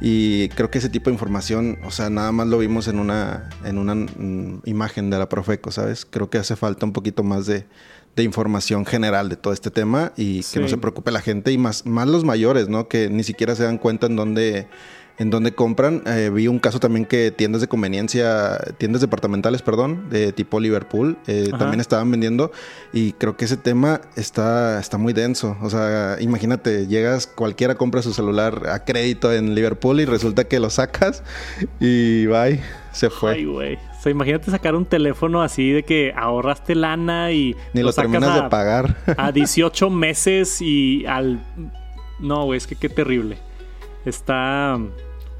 y 0.00 0.48
creo 0.50 0.70
que 0.70 0.78
ese 0.78 0.88
tipo 0.88 1.10
de 1.10 1.14
información, 1.14 1.78
o 1.84 1.90
sea, 1.90 2.10
nada 2.10 2.32
más 2.32 2.46
lo 2.46 2.58
vimos 2.58 2.88
en 2.88 2.98
una, 2.98 3.48
en 3.64 3.78
una 3.78 3.94
mm, 3.94 4.62
imagen 4.64 5.10
de 5.10 5.18
la 5.18 5.28
Profeco, 5.28 5.70
¿sabes? 5.70 6.06
Creo 6.08 6.30
que 6.30 6.38
hace 6.38 6.56
falta 6.56 6.86
un 6.86 6.92
poquito 6.92 7.22
más 7.22 7.46
de, 7.46 7.66
de 8.16 8.22
información 8.22 8.84
general 8.86 9.28
de 9.28 9.36
todo 9.36 9.52
este 9.52 9.70
tema 9.70 10.12
y 10.16 10.42
que 10.42 10.60
no 10.60 10.68
se 10.68 10.78
preocupe 10.78 11.10
la 11.10 11.20
gente 11.20 11.52
y 11.52 11.58
más, 11.58 11.86
más 11.86 12.08
los 12.08 12.24
mayores, 12.24 12.68
¿no? 12.68 12.88
Que 12.88 13.08
ni 13.08 13.22
siquiera 13.22 13.54
se 13.54 13.64
dan 13.64 13.78
cuenta 13.78 14.06
en 14.06 14.16
dónde 14.16 14.68
en 15.20 15.28
donde 15.28 15.52
compran. 15.52 16.02
Eh, 16.06 16.30
vi 16.32 16.48
un 16.48 16.58
caso 16.58 16.80
también 16.80 17.04
que 17.04 17.30
tiendas 17.30 17.60
de 17.60 17.68
conveniencia, 17.68 18.58
tiendas 18.78 19.02
departamentales, 19.02 19.60
perdón, 19.60 20.08
de 20.08 20.32
tipo 20.32 20.58
Liverpool, 20.58 21.18
eh, 21.26 21.50
también 21.58 21.78
estaban 21.78 22.10
vendiendo. 22.10 22.52
Y 22.94 23.12
creo 23.12 23.36
que 23.36 23.44
ese 23.44 23.58
tema 23.58 24.00
está, 24.16 24.80
está 24.80 24.96
muy 24.96 25.12
denso. 25.12 25.58
O 25.60 25.68
sea, 25.68 26.16
imagínate, 26.20 26.86
llegas, 26.86 27.26
cualquiera 27.26 27.74
compra 27.74 28.00
su 28.00 28.14
celular 28.14 28.62
a 28.70 28.86
crédito 28.86 29.30
en 29.30 29.54
Liverpool 29.54 30.00
y 30.00 30.06
resulta 30.06 30.44
que 30.44 30.58
lo 30.58 30.70
sacas 30.70 31.22
y 31.78 32.24
bye, 32.24 32.62
se 32.92 33.10
fue. 33.10 33.32
Ay, 33.32 33.44
güey. 33.44 33.74
O 33.74 34.02
sea, 34.02 34.12
imagínate 34.12 34.50
sacar 34.50 34.74
un 34.74 34.86
teléfono 34.86 35.42
así 35.42 35.70
de 35.70 35.82
que 35.82 36.14
ahorraste 36.16 36.74
lana 36.74 37.30
y... 37.32 37.54
Ni 37.74 37.82
lo, 37.82 37.92
terminas 37.92 38.42
de 38.42 38.48
pagar. 38.48 38.96
A 39.18 39.32
18 39.32 39.90
meses 39.90 40.62
y 40.62 41.04
al... 41.04 41.44
No, 42.20 42.46
güey, 42.46 42.56
es 42.56 42.66
que 42.66 42.76
qué 42.76 42.88
terrible. 42.88 43.36
Está... 44.06 44.78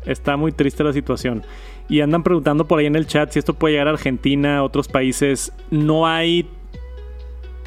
Está 0.07 0.37
muy 0.37 0.53
triste 0.53 0.85
la 0.85 0.93
situación. 0.93 1.45
Y 1.89 2.01
andan 2.01 2.23
preguntando 2.23 2.67
por 2.67 2.79
ahí 2.79 2.87
en 2.87 2.97
el 2.97 3.07
chat 3.07 3.33
si 3.33 3.39
esto 3.39 3.55
puede 3.55 3.75
llegar 3.75 3.89
a 3.89 3.93
Argentina, 3.93 4.59
a 4.59 4.63
otros 4.63 4.89
países. 4.89 5.53
No 5.71 6.07
hay 6.07 6.49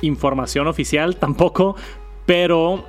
información 0.02 0.68
oficial 0.68 1.16
tampoco, 1.18 1.76
pero 2.26 2.86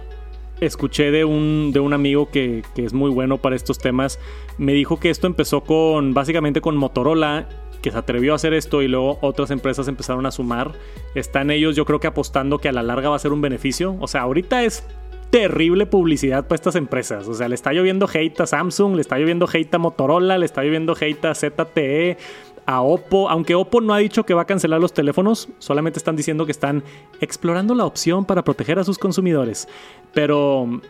escuché 0.60 1.10
de 1.10 1.24
un, 1.24 1.72
de 1.72 1.80
un 1.80 1.92
amigo 1.92 2.30
que, 2.30 2.62
que, 2.74 2.84
es 2.84 2.92
muy 2.92 3.10
bueno 3.10 3.38
para 3.38 3.56
estos 3.56 3.78
temas. 3.78 4.18
Me 4.58 4.72
dijo 4.72 5.00
que 5.00 5.10
esto 5.10 5.26
empezó 5.26 5.62
con 5.62 6.14
básicamente 6.14 6.60
con 6.60 6.76
Motorola, 6.76 7.48
que 7.82 7.90
se 7.90 7.98
atrevió 7.98 8.32
a 8.32 8.36
hacer 8.36 8.54
esto 8.54 8.80
y 8.80 8.88
luego 8.88 9.18
otras 9.20 9.50
empresas 9.50 9.88
empezaron 9.88 10.24
a 10.24 10.30
sumar. 10.30 10.72
Están 11.14 11.50
ellos 11.50 11.76
yo 11.76 11.84
creo 11.84 12.00
que 12.00 12.06
apostando 12.06 12.58
que 12.58 12.68
a 12.68 12.72
la 12.72 12.82
larga 12.82 13.10
va 13.10 13.16
a 13.16 13.18
ser 13.18 13.32
un 13.32 13.42
beneficio. 13.42 13.96
O 14.00 14.08
sea, 14.08 14.22
ahorita 14.22 14.62
es 14.64 14.86
terrible 15.34 15.84
publicidad 15.86 16.46
para 16.46 16.54
estas 16.54 16.76
empresas. 16.76 17.26
O 17.26 17.34
sea, 17.34 17.48
le 17.48 17.56
está 17.56 17.72
lloviendo 17.72 18.06
hate 18.06 18.40
a 18.40 18.46
Samsung, 18.46 18.94
le 18.94 19.00
está 19.00 19.18
lloviendo 19.18 19.48
hate 19.52 19.74
a 19.74 19.78
Motorola, 19.78 20.38
le 20.38 20.46
está 20.46 20.62
lloviendo 20.62 20.94
hate 20.94 21.24
a 21.24 21.34
ZTE, 21.34 22.16
a 22.66 22.82
Oppo. 22.82 23.28
Aunque 23.28 23.56
Oppo 23.56 23.80
no 23.80 23.92
ha 23.94 23.98
dicho 23.98 24.24
que 24.24 24.32
va 24.32 24.42
a 24.42 24.44
cancelar 24.44 24.80
los 24.80 24.94
teléfonos, 24.94 25.48
solamente 25.58 25.98
están 25.98 26.14
diciendo 26.14 26.46
que 26.46 26.52
están 26.52 26.84
explorando 27.20 27.74
la 27.74 27.84
opción 27.84 28.24
para 28.24 28.44
proteger 28.44 28.78
a 28.78 28.84
sus 28.84 28.96
consumidores. 28.96 29.66
Pero 30.12 30.80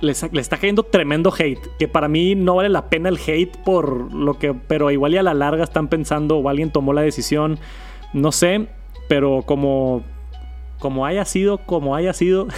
le, 0.00 0.12
está 0.12 0.56
cayendo 0.56 0.82
tremendo 0.82 1.30
hate. 1.38 1.68
Que 1.78 1.86
para 1.86 2.08
mí 2.08 2.34
no 2.34 2.56
vale 2.56 2.70
la 2.70 2.88
pena 2.88 3.10
el 3.10 3.18
hate 3.18 3.58
por 3.58 4.10
lo 4.10 4.38
que. 4.38 4.54
Pero 4.54 4.90
igual 4.90 5.12
y 5.12 5.18
a 5.18 5.22
la 5.22 5.34
larga 5.34 5.64
están 5.64 5.88
pensando 5.88 6.38
o 6.38 6.48
alguien 6.48 6.70
tomó 6.70 6.94
la 6.94 7.02
decisión. 7.02 7.58
No 8.14 8.32
sé. 8.32 8.68
Pero 9.06 9.42
como. 9.44 10.02
Como 10.78 11.06
haya 11.06 11.24
sido, 11.24 11.58
como 11.58 11.94
haya 11.94 12.12
sido. 12.12 12.48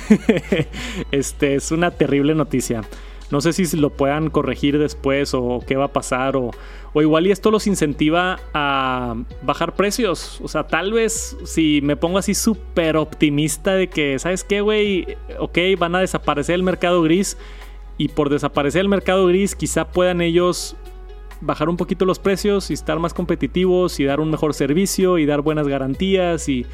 este 1.13 1.55
es 1.55 1.71
una 1.71 1.93
terrible 1.93 2.35
noticia. 2.35 2.83
No 3.31 3.41
sé 3.43 3.53
si 3.53 3.77
lo 3.77 3.91
puedan 3.91 4.31
corregir 4.31 4.79
después 4.79 5.35
o 5.35 5.63
qué 5.67 5.77
va 5.77 5.87
a 5.87 5.93
pasar 5.93 6.37
o, 6.37 6.51
o 6.95 7.03
igual 7.03 7.27
y 7.27 7.31
esto 7.31 7.51
los 7.51 7.67
incentiva 7.67 8.41
a 8.55 9.17
bajar 9.43 9.75
precios. 9.75 10.41
O 10.43 10.49
sea, 10.49 10.67
tal 10.67 10.93
vez 10.93 11.37
si 11.45 11.81
me 11.83 11.97
pongo 11.97 12.19
así 12.19 12.35
súper 12.35 12.97
optimista 12.97 13.75
de 13.75 13.89
que, 13.89 14.19
¿sabes 14.19 14.45
qué, 14.45 14.63
güey? 14.63 15.17
Ok, 15.39 15.59
van 15.79 15.95
a 15.95 16.01
desaparecer 16.01 16.55
el 16.55 16.63
mercado 16.63 17.03
gris 17.03 17.37
y 17.99 18.09
por 18.09 18.31
desaparecer 18.31 18.81
el 18.81 18.89
mercado 18.89 19.27
gris 19.27 19.55
quizá 19.55 19.89
puedan 19.89 20.23
ellos 20.23 20.77
bajar 21.41 21.69
un 21.69 21.77
poquito 21.77 22.05
los 22.05 22.19
precios 22.19 22.71
y 22.71 22.75
estar 22.75 22.99
más 22.99 23.13
competitivos 23.13 24.01
y 24.01 24.05
dar 24.05 24.21
un 24.21 24.31
mejor 24.31 24.55
servicio 24.55 25.19
y 25.19 25.27
dar 25.27 25.43
buenas 25.43 25.69
garantías 25.69 26.49
y 26.49 26.65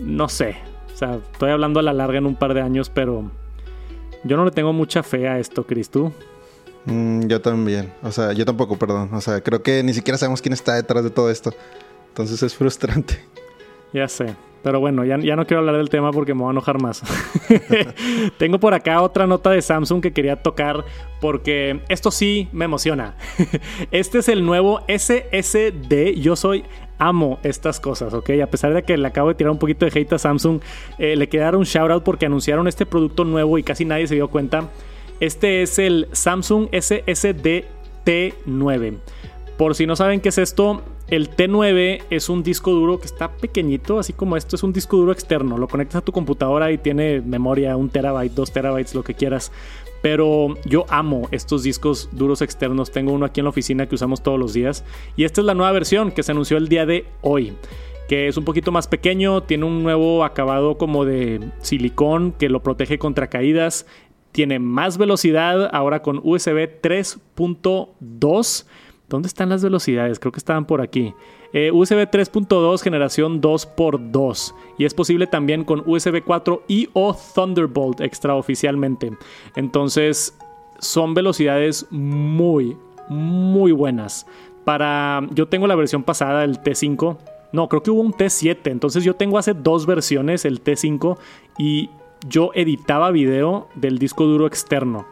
no 0.00 0.28
sé. 0.28 0.56
Sea, 1.02 1.18
estoy 1.32 1.50
hablando 1.50 1.80
a 1.80 1.82
la 1.82 1.92
larga 1.92 2.18
en 2.18 2.26
un 2.26 2.36
par 2.36 2.54
de 2.54 2.60
años, 2.60 2.88
pero 2.88 3.28
yo 4.22 4.36
no 4.36 4.44
le 4.44 4.52
tengo 4.52 4.72
mucha 4.72 5.02
fe 5.02 5.26
a 5.26 5.40
esto, 5.40 5.66
Chris, 5.66 5.90
¿tú? 5.90 6.12
Mm, 6.84 7.26
yo 7.26 7.40
también. 7.40 7.92
O 8.04 8.12
sea, 8.12 8.32
yo 8.32 8.44
tampoco, 8.44 8.76
perdón. 8.78 9.12
O 9.12 9.20
sea, 9.20 9.40
creo 9.40 9.64
que 9.64 9.82
ni 9.82 9.94
siquiera 9.94 10.16
sabemos 10.16 10.40
quién 10.40 10.52
está 10.52 10.76
detrás 10.76 11.02
de 11.02 11.10
todo 11.10 11.28
esto. 11.28 11.52
Entonces 12.10 12.40
es 12.44 12.54
frustrante. 12.54 13.18
Ya 13.92 14.06
sé. 14.06 14.36
Pero 14.62 14.80
bueno, 14.80 15.04
ya, 15.04 15.18
ya 15.18 15.34
no 15.36 15.46
quiero 15.46 15.60
hablar 15.60 15.76
del 15.76 15.88
tema 15.88 16.12
porque 16.12 16.34
me 16.34 16.40
voy 16.40 16.48
a 16.48 16.52
enojar 16.52 16.80
más. 16.80 17.02
Tengo 18.38 18.60
por 18.60 18.74
acá 18.74 19.02
otra 19.02 19.26
nota 19.26 19.50
de 19.50 19.60
Samsung 19.60 20.00
que 20.00 20.12
quería 20.12 20.36
tocar 20.36 20.84
porque 21.20 21.80
esto 21.88 22.10
sí 22.10 22.48
me 22.52 22.64
emociona. 22.64 23.16
este 23.90 24.18
es 24.18 24.28
el 24.28 24.46
nuevo 24.46 24.80
SSD. 24.86 26.14
Yo 26.20 26.36
soy 26.36 26.64
amo 26.98 27.40
estas 27.42 27.80
cosas, 27.80 28.14
¿ok? 28.14 28.30
A 28.42 28.46
pesar 28.46 28.72
de 28.72 28.84
que 28.84 28.96
le 28.96 29.08
acabo 29.08 29.28
de 29.28 29.34
tirar 29.34 29.50
un 29.50 29.58
poquito 29.58 29.84
de 29.84 30.00
hate 30.00 30.12
a 30.12 30.18
Samsung, 30.18 30.60
eh, 30.98 31.16
le 31.16 31.28
quería 31.28 31.46
dar 31.46 31.56
un 31.56 31.64
shout 31.64 31.90
out 31.90 32.04
porque 32.04 32.26
anunciaron 32.26 32.68
este 32.68 32.86
producto 32.86 33.24
nuevo 33.24 33.58
y 33.58 33.64
casi 33.64 33.84
nadie 33.84 34.06
se 34.06 34.14
dio 34.14 34.28
cuenta. 34.28 34.68
Este 35.18 35.62
es 35.62 35.78
el 35.80 36.08
Samsung 36.12 36.68
SSD 36.72 37.64
T9. 38.04 38.98
Por 39.62 39.76
si 39.76 39.86
no 39.86 39.94
saben 39.94 40.20
qué 40.20 40.30
es 40.30 40.38
esto, 40.38 40.82
el 41.06 41.30
T9 41.30 42.02
es 42.10 42.28
un 42.28 42.42
disco 42.42 42.72
duro 42.72 42.98
que 42.98 43.06
está 43.06 43.30
pequeñito, 43.30 44.00
así 44.00 44.12
como 44.12 44.36
esto 44.36 44.56
es 44.56 44.64
un 44.64 44.72
disco 44.72 44.96
duro 44.96 45.12
externo. 45.12 45.56
Lo 45.56 45.68
conectas 45.68 46.02
a 46.02 46.04
tu 46.04 46.10
computadora 46.10 46.72
y 46.72 46.78
tiene 46.78 47.20
memoria, 47.20 47.76
un 47.76 47.88
terabyte, 47.88 48.34
dos 48.34 48.50
terabytes, 48.50 48.96
lo 48.96 49.04
que 49.04 49.14
quieras. 49.14 49.52
Pero 50.02 50.56
yo 50.64 50.84
amo 50.88 51.28
estos 51.30 51.62
discos 51.62 52.08
duros 52.10 52.42
externos. 52.42 52.90
Tengo 52.90 53.12
uno 53.12 53.24
aquí 53.24 53.38
en 53.38 53.44
la 53.44 53.50
oficina 53.50 53.86
que 53.86 53.94
usamos 53.94 54.20
todos 54.20 54.36
los 54.36 54.52
días. 54.52 54.84
Y 55.14 55.22
esta 55.22 55.40
es 55.40 55.44
la 55.44 55.54
nueva 55.54 55.70
versión 55.70 56.10
que 56.10 56.24
se 56.24 56.32
anunció 56.32 56.56
el 56.56 56.66
día 56.66 56.84
de 56.84 57.06
hoy. 57.20 57.52
Que 58.08 58.26
es 58.26 58.36
un 58.36 58.44
poquito 58.44 58.72
más 58.72 58.88
pequeño, 58.88 59.44
tiene 59.44 59.64
un 59.64 59.84
nuevo 59.84 60.24
acabado 60.24 60.76
como 60.76 61.04
de 61.04 61.38
silicón 61.60 62.32
que 62.32 62.48
lo 62.48 62.64
protege 62.64 62.98
contra 62.98 63.30
caídas. 63.30 63.86
Tiene 64.32 64.58
más 64.58 64.98
velocidad 64.98 65.70
ahora 65.72 66.02
con 66.02 66.20
USB 66.24 66.80
3.2. 66.82 68.66
¿Dónde 69.12 69.28
están 69.28 69.50
las 69.50 69.62
velocidades? 69.62 70.18
Creo 70.18 70.32
que 70.32 70.38
estaban 70.38 70.64
por 70.64 70.80
aquí. 70.80 71.12
Eh, 71.52 71.70
USB 71.70 72.08
3.2 72.10 72.80
generación 72.80 73.42
2x2 73.42 74.54
y 74.78 74.86
es 74.86 74.94
posible 74.94 75.26
también 75.26 75.64
con 75.64 75.82
USB 75.84 76.22
4 76.24 76.62
y 76.66 76.88
o 76.94 77.14
Thunderbolt 77.34 78.00
extraoficialmente. 78.00 79.12
Entonces 79.54 80.34
son 80.78 81.12
velocidades 81.12 81.86
muy, 81.90 82.78
muy 83.10 83.72
buenas. 83.72 84.26
Para, 84.64 85.20
yo 85.32 85.46
tengo 85.46 85.66
la 85.66 85.74
versión 85.74 86.04
pasada, 86.04 86.42
el 86.42 86.62
T5. 86.62 87.18
No, 87.52 87.68
creo 87.68 87.82
que 87.82 87.90
hubo 87.90 88.00
un 88.00 88.14
T7. 88.14 88.70
Entonces 88.70 89.04
yo 89.04 89.14
tengo 89.14 89.36
hace 89.36 89.52
dos 89.52 89.84
versiones, 89.84 90.46
el 90.46 90.64
T5, 90.64 91.18
y 91.58 91.90
yo 92.26 92.50
editaba 92.54 93.10
video 93.10 93.68
del 93.74 93.98
disco 93.98 94.24
duro 94.24 94.46
externo. 94.46 95.04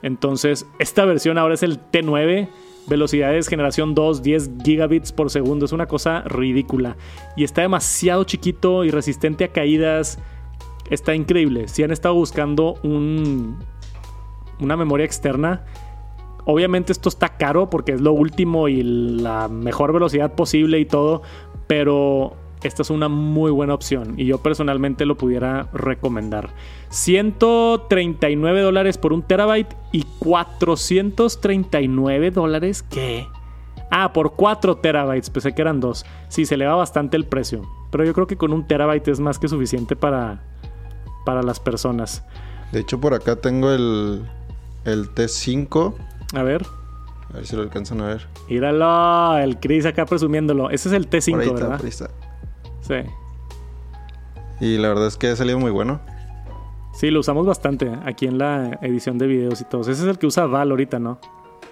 Entonces, 0.00 0.64
esta 0.78 1.04
versión 1.04 1.38
ahora 1.38 1.54
es 1.54 1.64
el 1.64 1.80
T9 1.80 2.48
velocidades 2.88 3.48
generación 3.48 3.94
2, 3.94 4.22
10 4.22 4.50
gigabits 4.64 5.12
por 5.12 5.30
segundo. 5.30 5.64
Es 5.64 5.72
una 5.72 5.86
cosa 5.86 6.22
ridícula. 6.22 6.96
Y 7.36 7.44
está 7.44 7.62
demasiado 7.62 8.24
chiquito 8.24 8.84
y 8.84 8.90
resistente 8.90 9.44
a 9.44 9.52
caídas. 9.52 10.18
Está 10.90 11.14
increíble. 11.14 11.68
Si 11.68 11.82
han 11.82 11.90
estado 11.90 12.14
buscando 12.14 12.74
un, 12.82 13.58
una 14.60 14.76
memoria 14.76 15.04
externa, 15.04 15.64
obviamente 16.44 16.92
esto 16.92 17.08
está 17.08 17.36
caro 17.36 17.68
porque 17.68 17.92
es 17.92 18.00
lo 18.00 18.12
último 18.12 18.68
y 18.68 18.82
la 18.82 19.48
mejor 19.48 19.92
velocidad 19.92 20.34
posible 20.34 20.78
y 20.78 20.86
todo. 20.86 21.22
Pero 21.66 22.36
esta 22.62 22.82
es 22.82 22.90
una 22.90 23.08
muy 23.08 23.50
buena 23.50 23.74
opción 23.74 24.14
y 24.16 24.26
yo 24.26 24.38
personalmente 24.38 25.04
lo 25.06 25.16
pudiera 25.16 25.68
recomendar. 25.72 26.50
139 26.90 28.62
dólares 28.62 28.98
por 28.98 29.12
un 29.12 29.22
terabyte 29.22 29.74
y 29.92 30.04
439 30.18 32.30
dólares. 32.30 32.82
¿Qué? 32.82 33.26
Ah, 33.90 34.12
por 34.12 34.34
4 34.34 34.76
terabytes. 34.76 35.30
Pensé 35.30 35.54
que 35.54 35.62
eran 35.62 35.80
2. 35.80 36.04
Sí, 36.28 36.44
se 36.46 36.56
eleva 36.56 36.74
bastante 36.74 37.16
el 37.16 37.24
precio. 37.24 37.62
Pero 37.90 38.04
yo 38.04 38.12
creo 38.12 38.26
que 38.26 38.36
con 38.36 38.52
un 38.52 38.66
terabyte 38.66 39.08
es 39.08 39.20
más 39.20 39.38
que 39.38 39.48
suficiente 39.48 39.96
para, 39.96 40.42
para 41.24 41.42
las 41.42 41.60
personas. 41.60 42.22
De 42.72 42.80
hecho, 42.80 43.00
por 43.00 43.14
acá 43.14 43.36
tengo 43.36 43.72
el, 43.72 44.26
el 44.84 45.08
T5. 45.14 45.94
A 46.34 46.42
ver. 46.42 46.66
A 47.30 47.34
ver 47.34 47.46
si 47.46 47.56
lo 47.56 47.62
alcanzan 47.62 48.00
a 48.00 48.08
ver. 48.08 48.26
Míralo, 48.48 49.38
el 49.38 49.58
Chris 49.58 49.86
acá 49.86 50.06
presumiéndolo. 50.06 50.70
Ese 50.70 50.88
es 50.88 50.94
el 50.94 51.08
T5, 51.08 51.54
¿verdad? 51.54 51.80
Sí. 52.88 52.94
Y 54.60 54.78
la 54.78 54.88
verdad 54.88 55.06
es 55.06 55.16
que 55.16 55.28
ha 55.28 55.36
salido 55.36 55.58
muy 55.58 55.70
bueno. 55.70 56.00
Sí, 56.92 57.10
lo 57.10 57.20
usamos 57.20 57.46
bastante 57.46 57.92
aquí 58.04 58.26
en 58.26 58.38
la 58.38 58.78
edición 58.82 59.18
de 59.18 59.28
videos 59.28 59.60
y 59.60 59.64
todo. 59.64 59.82
Ese 59.82 59.92
es 59.92 60.00
el 60.00 60.18
que 60.18 60.26
usa 60.26 60.46
Val 60.46 60.70
ahorita, 60.70 60.98
¿no? 60.98 61.20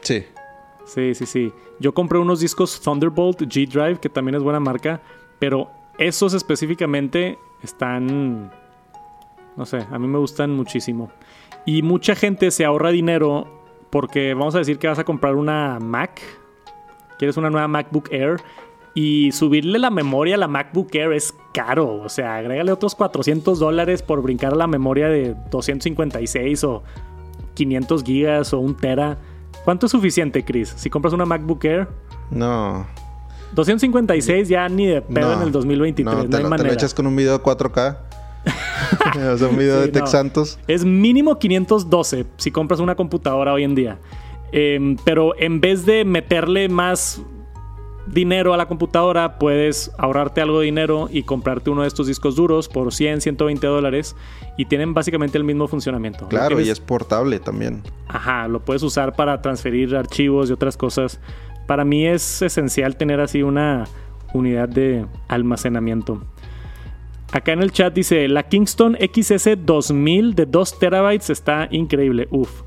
Sí. 0.03 0.25
Sí, 0.85 1.15
sí, 1.15 1.27
sí. 1.27 1.53
Yo 1.81 1.93
compré 1.95 2.19
unos 2.19 2.39
discos 2.39 2.81
Thunderbolt 2.81 3.41
G 3.41 3.69
Drive, 3.69 3.99
que 3.99 4.09
también 4.09 4.37
es 4.37 4.43
buena 4.43 4.61
marca, 4.61 5.01
pero 5.41 5.69
esos 5.99 6.33
específicamente 6.33 7.39
están, 7.63 8.53
no 9.57 9.67
sé, 9.67 9.85
a 9.91 9.99
mí 9.99 10.07
me 10.07 10.19
gustan 10.19 10.53
muchísimo. 10.53 11.11
Y 11.65 11.83
mucha 11.83 12.15
gente 12.15 12.53
se 12.53 12.65
ahorra 12.65 12.91
dinero 12.91 13.65
porque 13.91 14.35
vamos 14.35 14.55
a 14.55 14.59
decir 14.59 14.79
que 14.79 14.87
vas 14.87 15.01
a 15.01 15.05
comprar 15.05 15.35
una 15.35 15.81
Mac, 15.81 16.21
quieres 17.19 17.37
una 17.37 17.51
nueva 17.51 17.67
MacBook 17.67 18.13
Air 18.13 18.41
y 18.97 19.31
subirle 19.33 19.79
la 19.79 19.91
memoria 19.91 20.37
a 20.37 20.39
la 20.39 20.49
MacBook 20.49 20.95
Air 20.95 21.13
es 21.13 21.35
caro. 21.53 22.01
O 22.01 22.09
sea, 22.09 22.37
agrégale 22.37 22.73
otros 22.73 22.95
400 22.95 23.59
dólares 23.59 24.01
por 24.01 24.23
brincar 24.23 24.57
la 24.57 24.67
memoria 24.67 25.07
de 25.09 25.37
256 25.51 26.65
o 26.65 26.83
500 27.53 28.03
gigas 28.03 28.55
o 28.55 28.59
un 28.59 28.75
tera. 28.75 29.19
¿Cuánto 29.67 29.85
es 29.85 29.93
suficiente, 29.93 30.47
Chris? 30.47 30.73
Si 30.79 30.89
compras 30.89 31.13
una 31.13 31.27
MacBook 31.27 31.63
Air. 31.67 31.89
No. 32.31 32.87
256 33.55 34.49
ya 34.49 34.67
ni 34.71 34.87
de 34.87 35.03
pedo 35.03 35.35
en 35.35 35.43
el 35.43 35.53
2023. 35.53 36.15
No, 36.15 36.57
te, 36.57 36.65
lo, 36.65 36.73
echas 36.73 36.95
con 36.95 37.07
un 37.07 37.15
video 37.15 37.43
4K. 37.43 37.99
o 39.35 39.37
sea, 39.37 39.49
un 39.49 39.59
video 39.59 39.79
de 39.79 39.89
Tex 39.89 40.11
Santos. 40.11 40.59
Es 40.69 40.87
mínimo 40.87 41.39
512 41.39 42.25
si 42.39 42.51
compras 42.51 42.81
una 42.81 42.95
computadora 42.95 43.53
hoy 43.53 43.65
en 43.65 43.75
día. 43.75 43.99
Em, 44.53 44.97
pero 45.05 45.39
en 45.39 45.61
vez 45.61 45.85
de 45.85 46.07
meterle 46.07 46.71
más 46.71 47.21
dinero 48.07 48.55
a 48.55 48.57
la 48.57 48.67
computadora, 48.67 49.39
puedes 49.39 49.91
ahorrarte 49.99 50.41
algo 50.41 50.61
de 50.61 50.67
dinero 50.67 51.09
y 51.11 51.25
comprarte 51.25 51.71
uno 51.71 51.83
de 51.83 51.89
estos 51.89 52.07
discos 52.07 52.37
duros 52.37 52.69
por 52.69 52.93
100, 52.93 53.21
120 53.21 53.67
dólares 53.67 54.17
y 54.57 54.67
tienen 54.67 54.95
básicamente 54.95 55.39
el 55.39 55.45
mismo 55.45 55.69
funcionamiento. 55.69 56.29
Claro, 56.29 56.61
y 56.61 56.69
es 56.69 56.81
portable 56.81 57.41
también. 57.41 57.83
Ajá, 58.09 58.49
lo 58.49 58.61
puedes 58.61 58.83
usar 58.83 59.15
para 59.15 59.43
transferir 59.43 59.95
archivos 59.97 60.51
y 60.51 60.53
otras 60.53 60.77
cosas. 60.77 61.21
Para 61.67 61.85
mí 61.85 62.07
es 62.07 62.43
esencial 62.43 62.97
tener 62.97 63.21
así 63.21 63.43
una 63.43 63.85
unidad 64.33 64.69
de 64.69 65.07
almacenamiento. 65.29 66.23
Acá 67.33 67.53
en 67.53 67.63
el 67.63 67.73
chat 67.73 67.93
dice, 67.93 68.29
la 68.29 68.45
Kingston 68.45 68.97
XS 68.97 69.65
2000 69.65 70.35
de 70.35 70.47
2 70.47 70.79
terabytes 70.79 71.31
está 71.31 71.69
increíble. 71.71 72.29
Uf. 72.31 72.63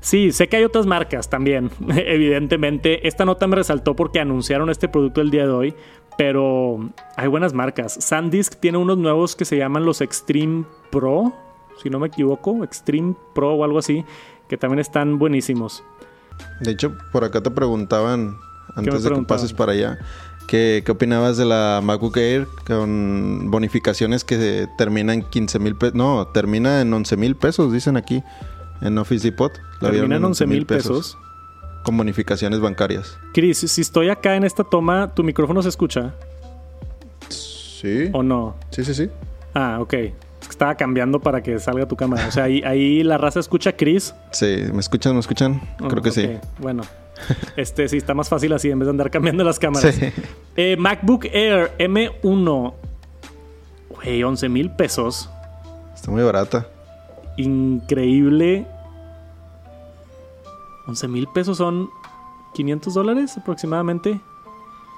Sí, 0.00 0.32
sé 0.32 0.48
que 0.48 0.56
hay 0.56 0.64
otras 0.64 0.86
marcas 0.86 1.28
también, 1.28 1.70
evidentemente. 1.88 3.06
Esta 3.06 3.24
nota 3.24 3.46
me 3.46 3.56
resaltó 3.56 3.96
porque 3.96 4.20
anunciaron 4.20 4.70
este 4.70 4.88
producto 4.88 5.20
el 5.20 5.30
día 5.30 5.44
de 5.44 5.52
hoy, 5.52 5.74
pero 6.16 6.78
hay 7.16 7.28
buenas 7.28 7.52
marcas. 7.52 7.94
SanDisk 8.00 8.56
tiene 8.60 8.78
unos 8.78 8.98
nuevos 8.98 9.36
que 9.36 9.44
se 9.44 9.56
llaman 9.56 9.84
los 9.84 10.00
Extreme 10.00 10.64
Pro, 10.90 11.32
si 11.82 11.90
no 11.90 11.98
me 11.98 12.08
equivoco, 12.08 12.64
Extreme 12.64 13.14
Pro 13.34 13.54
o 13.54 13.64
algo 13.64 13.78
así, 13.78 14.04
que 14.48 14.56
también 14.56 14.80
están 14.80 15.18
buenísimos. 15.18 15.82
De 16.60 16.72
hecho, 16.72 16.96
por 17.12 17.24
acá 17.24 17.40
te 17.42 17.50
preguntaban, 17.50 18.36
antes 18.74 19.02
de 19.02 19.10
que 19.10 19.22
pases 19.22 19.52
para 19.52 19.72
allá, 19.72 19.98
¿qué, 20.46 20.82
¿qué, 20.84 20.92
opinabas 20.92 21.36
de 21.36 21.44
la 21.44 21.80
MacBook 21.82 22.16
Air 22.16 22.46
con 22.66 23.50
bonificaciones 23.50 24.24
que 24.24 24.68
terminan 24.76 25.20
en 25.20 25.22
15 25.22 25.58
mil 25.58 25.76
pesos? 25.76 25.94
No, 25.94 26.28
termina 26.28 26.80
en 26.80 26.92
11 26.92 27.16
mil 27.16 27.36
pesos, 27.36 27.72
dicen 27.72 27.96
aquí. 27.96 28.22
En 28.80 28.98
Office 28.98 29.28
Depot. 29.28 29.52
La 29.80 29.90
Termina 29.90 30.16
en 30.16 30.24
11 30.24 30.46
mil 30.46 30.66
pesos. 30.66 31.16
Con 31.84 31.96
bonificaciones 31.96 32.60
bancarias. 32.60 33.18
Chris, 33.32 33.58
si 33.58 33.80
estoy 33.80 34.10
acá 34.10 34.34
en 34.36 34.44
esta 34.44 34.64
toma, 34.64 35.14
¿tu 35.14 35.22
micrófono 35.22 35.62
se 35.62 35.68
escucha? 35.68 36.14
Sí. 37.28 38.10
¿O 38.12 38.22
no? 38.22 38.56
Sí, 38.70 38.84
sí, 38.84 38.94
sí. 38.94 39.08
Ah, 39.54 39.78
ok. 39.80 39.94
Es 39.94 40.12
que 40.46 40.50
estaba 40.50 40.74
cambiando 40.74 41.20
para 41.20 41.42
que 41.42 41.58
salga 41.58 41.86
tu 41.86 41.96
cámara. 41.96 42.26
O 42.26 42.30
sea, 42.30 42.44
ahí, 42.44 42.62
ahí 42.64 43.02
la 43.02 43.18
raza 43.18 43.40
escucha 43.40 43.70
a 43.70 43.72
Chris. 43.74 44.14
Sí, 44.32 44.64
¿me 44.72 44.80
escuchan? 44.80 45.14
¿Me 45.14 45.20
escuchan? 45.20 45.60
Creo 45.88 46.02
que 46.02 46.10
sí. 46.10 46.28
Bueno. 46.58 46.82
Este 47.56 47.88
sí, 47.88 47.96
está 47.96 48.14
más 48.14 48.28
fácil 48.28 48.52
así 48.52 48.70
en 48.70 48.78
vez 48.78 48.86
de 48.86 48.90
andar 48.90 49.10
cambiando 49.10 49.42
las 49.44 49.58
cámaras. 49.58 49.94
Sí. 49.94 50.06
Eh, 50.56 50.76
MacBook 50.76 51.24
Air 51.26 51.72
M1. 51.78 52.74
Güey, 53.90 54.22
11 54.22 54.48
mil 54.48 54.70
pesos. 54.70 55.30
Está 55.94 56.10
muy 56.10 56.22
barata. 56.22 56.66
Increíble. 57.38 58.66
11 60.86 61.08
mil 61.08 61.26
pesos 61.28 61.56
son 61.58 61.88
500 62.54 62.94
dólares 62.94 63.36
aproximadamente. 63.38 64.20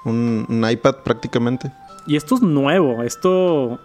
Un, 0.03 0.45
un 0.49 0.69
iPad 0.69 0.97
prácticamente. 1.03 1.71
Y 2.07 2.15
esto 2.15 2.35
es 2.35 2.41
nuevo. 2.41 3.03
Esto 3.03 3.79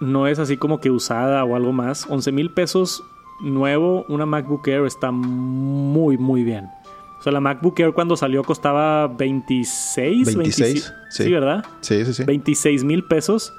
no 0.00 0.26
es 0.26 0.38
así 0.38 0.56
como 0.56 0.80
que 0.80 0.90
usada 0.90 1.44
o 1.44 1.54
algo 1.54 1.72
más. 1.72 2.06
11 2.08 2.32
mil 2.32 2.50
pesos 2.50 3.04
nuevo. 3.40 4.04
Una 4.08 4.26
MacBook 4.26 4.66
Air 4.68 4.86
está 4.86 5.10
muy, 5.10 6.16
muy 6.16 6.44
bien. 6.44 6.70
O 7.18 7.22
sea, 7.22 7.32
la 7.32 7.40
MacBook 7.40 7.78
Air 7.78 7.92
cuando 7.92 8.16
salió 8.16 8.42
costaba 8.44 9.06
26. 9.08 10.36
26, 10.36 10.94
sí. 11.10 11.24
sí. 11.24 11.30
¿verdad? 11.30 11.64
Sí, 11.80 12.04
sí, 12.04 12.14
sí. 12.14 12.24
26 12.24 12.84
mil 12.84 13.04
pesos. 13.04 13.52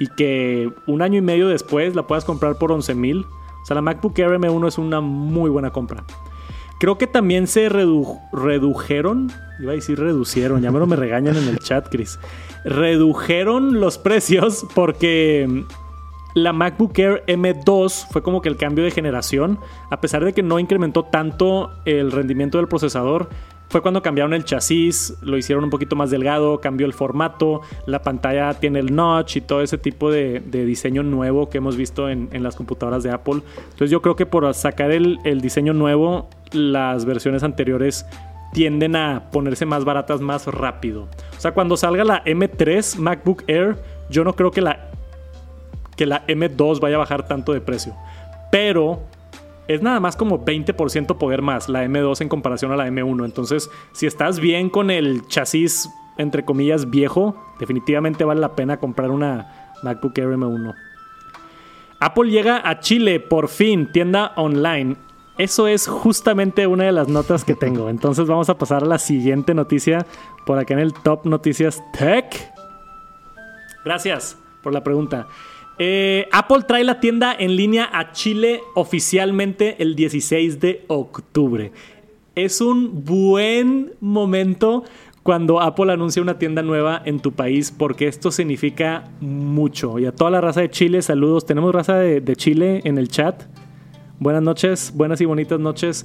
Y 0.00 0.08
que 0.08 0.72
un 0.88 1.02
año 1.02 1.18
y 1.18 1.22
medio 1.22 1.46
después 1.46 1.94
la 1.94 2.06
puedas 2.08 2.24
comprar 2.24 2.56
por 2.56 2.72
11 2.72 2.94
mil. 2.96 3.24
O 3.62 3.66
sea, 3.66 3.76
la 3.76 3.82
MacBook 3.82 4.18
Air 4.18 4.30
M1 4.30 4.66
es 4.66 4.78
una 4.78 5.00
muy 5.00 5.48
buena 5.50 5.70
compra. 5.70 6.02
Creo 6.80 6.96
que 6.98 7.06
también 7.06 7.46
se 7.46 7.70
redu- 7.70 8.18
redujeron, 8.32 9.30
iba 9.60 9.72
a 9.72 9.74
decir 9.74 10.00
reducieron, 10.00 10.62
ya 10.62 10.72
me 10.72 10.78
lo 10.78 10.86
me 10.86 10.96
regañan 10.96 11.36
en 11.36 11.46
el 11.46 11.58
chat, 11.58 11.86
Chris. 11.90 12.18
Redujeron 12.64 13.78
los 13.80 13.98
precios 13.98 14.66
porque 14.74 15.64
la 16.34 16.54
MacBook 16.54 16.98
Air 16.98 17.22
M2 17.26 18.06
fue 18.10 18.22
como 18.22 18.40
que 18.40 18.48
el 18.48 18.56
cambio 18.56 18.82
de 18.84 18.90
generación, 18.90 19.58
a 19.90 20.00
pesar 20.00 20.24
de 20.24 20.32
que 20.32 20.42
no 20.42 20.58
incrementó 20.58 21.04
tanto 21.04 21.70
el 21.84 22.10
rendimiento 22.12 22.56
del 22.56 22.68
procesador. 22.68 23.28
Fue 23.70 23.82
cuando 23.82 24.02
cambiaron 24.02 24.34
el 24.34 24.44
chasis, 24.44 25.14
lo 25.22 25.38
hicieron 25.38 25.62
un 25.62 25.70
poquito 25.70 25.94
más 25.94 26.10
delgado, 26.10 26.60
cambió 26.60 26.88
el 26.88 26.92
formato, 26.92 27.60
la 27.86 28.02
pantalla 28.02 28.52
tiene 28.54 28.80
el 28.80 28.92
notch 28.92 29.36
y 29.36 29.40
todo 29.40 29.62
ese 29.62 29.78
tipo 29.78 30.10
de, 30.10 30.40
diseño 30.40 31.04
nuevo 31.04 31.48
que 31.48 31.58
hemos 31.58 31.76
visto 31.76 32.08
en, 32.08 32.28
en 32.32 32.42
las 32.42 32.56
computadoras 32.56 33.04
de 33.04 33.12
Apple. 33.12 33.42
Entonces 33.56 33.90
yo 33.90 34.02
creo 34.02 34.16
que 34.16 34.26
por 34.26 34.52
sacar 34.54 34.90
el, 34.90 35.20
el 35.22 35.40
diseño 35.40 35.72
nuevo, 35.72 36.28
las 36.50 37.04
versiones 37.04 37.44
anteriores 37.44 38.04
tienden 38.52 38.96
a 38.96 39.30
ponerse 39.30 39.66
más 39.66 39.84
baratas 39.84 40.20
más 40.20 40.46
rápido. 40.48 41.02
O 41.36 41.40
sea, 41.40 41.52
cuando 41.52 41.76
salga 41.76 42.02
la 42.02 42.24
M3 42.24 42.98
MacBook 42.98 43.44
Air, 43.46 43.76
yo 44.08 44.24
no 44.24 44.34
creo 44.34 44.50
que 44.50 44.62
la, 44.62 44.90
que 45.96 46.06
la 46.06 46.26
M2 46.26 46.80
vaya 46.80 46.96
a 46.96 46.98
bajar 46.98 47.28
tanto 47.28 47.52
de 47.52 47.60
precio. 47.60 47.94
Pero 48.50 49.02
es 49.74 49.82
nada 49.82 50.00
más 50.00 50.16
como 50.16 50.44
20% 50.44 51.16
poder 51.16 51.42
más 51.42 51.68
la 51.68 51.84
M2 51.84 52.20
en 52.22 52.28
comparación 52.28 52.72
a 52.72 52.76
la 52.76 52.88
M1. 52.88 53.24
Entonces, 53.24 53.70
si 53.92 54.06
estás 54.06 54.40
bien 54.40 54.68
con 54.68 54.90
el 54.90 55.28
chasis, 55.28 55.88
entre 56.18 56.44
comillas, 56.44 56.90
viejo, 56.90 57.40
definitivamente 57.60 58.24
vale 58.24 58.40
la 58.40 58.56
pena 58.56 58.78
comprar 58.78 59.12
una 59.12 59.76
MacBook 59.84 60.18
Air 60.18 60.30
M1. 60.30 60.74
Apple 62.00 62.30
llega 62.30 62.68
a 62.68 62.80
Chile, 62.80 63.20
por 63.20 63.48
fin, 63.48 63.92
tienda 63.92 64.32
online. 64.34 64.96
Eso 65.38 65.68
es 65.68 65.86
justamente 65.86 66.66
una 66.66 66.84
de 66.84 66.92
las 66.92 67.06
notas 67.06 67.44
que 67.44 67.54
tengo. 67.54 67.88
Entonces 67.90 68.26
vamos 68.26 68.50
a 68.50 68.58
pasar 68.58 68.82
a 68.82 68.86
la 68.86 68.98
siguiente 68.98 69.54
noticia 69.54 70.04
por 70.46 70.58
acá 70.58 70.74
en 70.74 70.80
el 70.80 70.92
Top 70.94 71.26
Noticias 71.26 71.80
Tech. 71.96 72.52
Gracias 73.84 74.36
por 74.62 74.72
la 74.72 74.82
pregunta. 74.82 75.28
Eh, 75.82 76.28
Apple 76.30 76.64
trae 76.68 76.84
la 76.84 77.00
tienda 77.00 77.34
en 77.38 77.56
línea 77.56 77.88
a 77.90 78.12
Chile 78.12 78.60
oficialmente 78.74 79.82
el 79.82 79.96
16 79.96 80.60
de 80.60 80.84
octubre. 80.88 81.72
Es 82.34 82.60
un 82.60 83.02
buen 83.02 83.94
momento 83.98 84.84
cuando 85.22 85.58
Apple 85.58 85.90
anuncia 85.90 86.20
una 86.20 86.38
tienda 86.38 86.60
nueva 86.60 87.00
en 87.06 87.20
tu 87.20 87.32
país 87.32 87.72
porque 87.72 88.08
esto 88.08 88.30
significa 88.30 89.04
mucho. 89.22 89.98
Y 89.98 90.04
a 90.04 90.12
toda 90.12 90.30
la 90.30 90.42
raza 90.42 90.60
de 90.60 90.68
Chile, 90.68 91.00
saludos. 91.00 91.46
Tenemos 91.46 91.74
raza 91.74 91.96
de, 91.96 92.20
de 92.20 92.36
Chile 92.36 92.82
en 92.84 92.98
el 92.98 93.08
chat. 93.08 93.44
Buenas 94.18 94.42
noches, 94.42 94.92
buenas 94.94 95.22
y 95.22 95.24
bonitas 95.24 95.60
noches. 95.60 96.04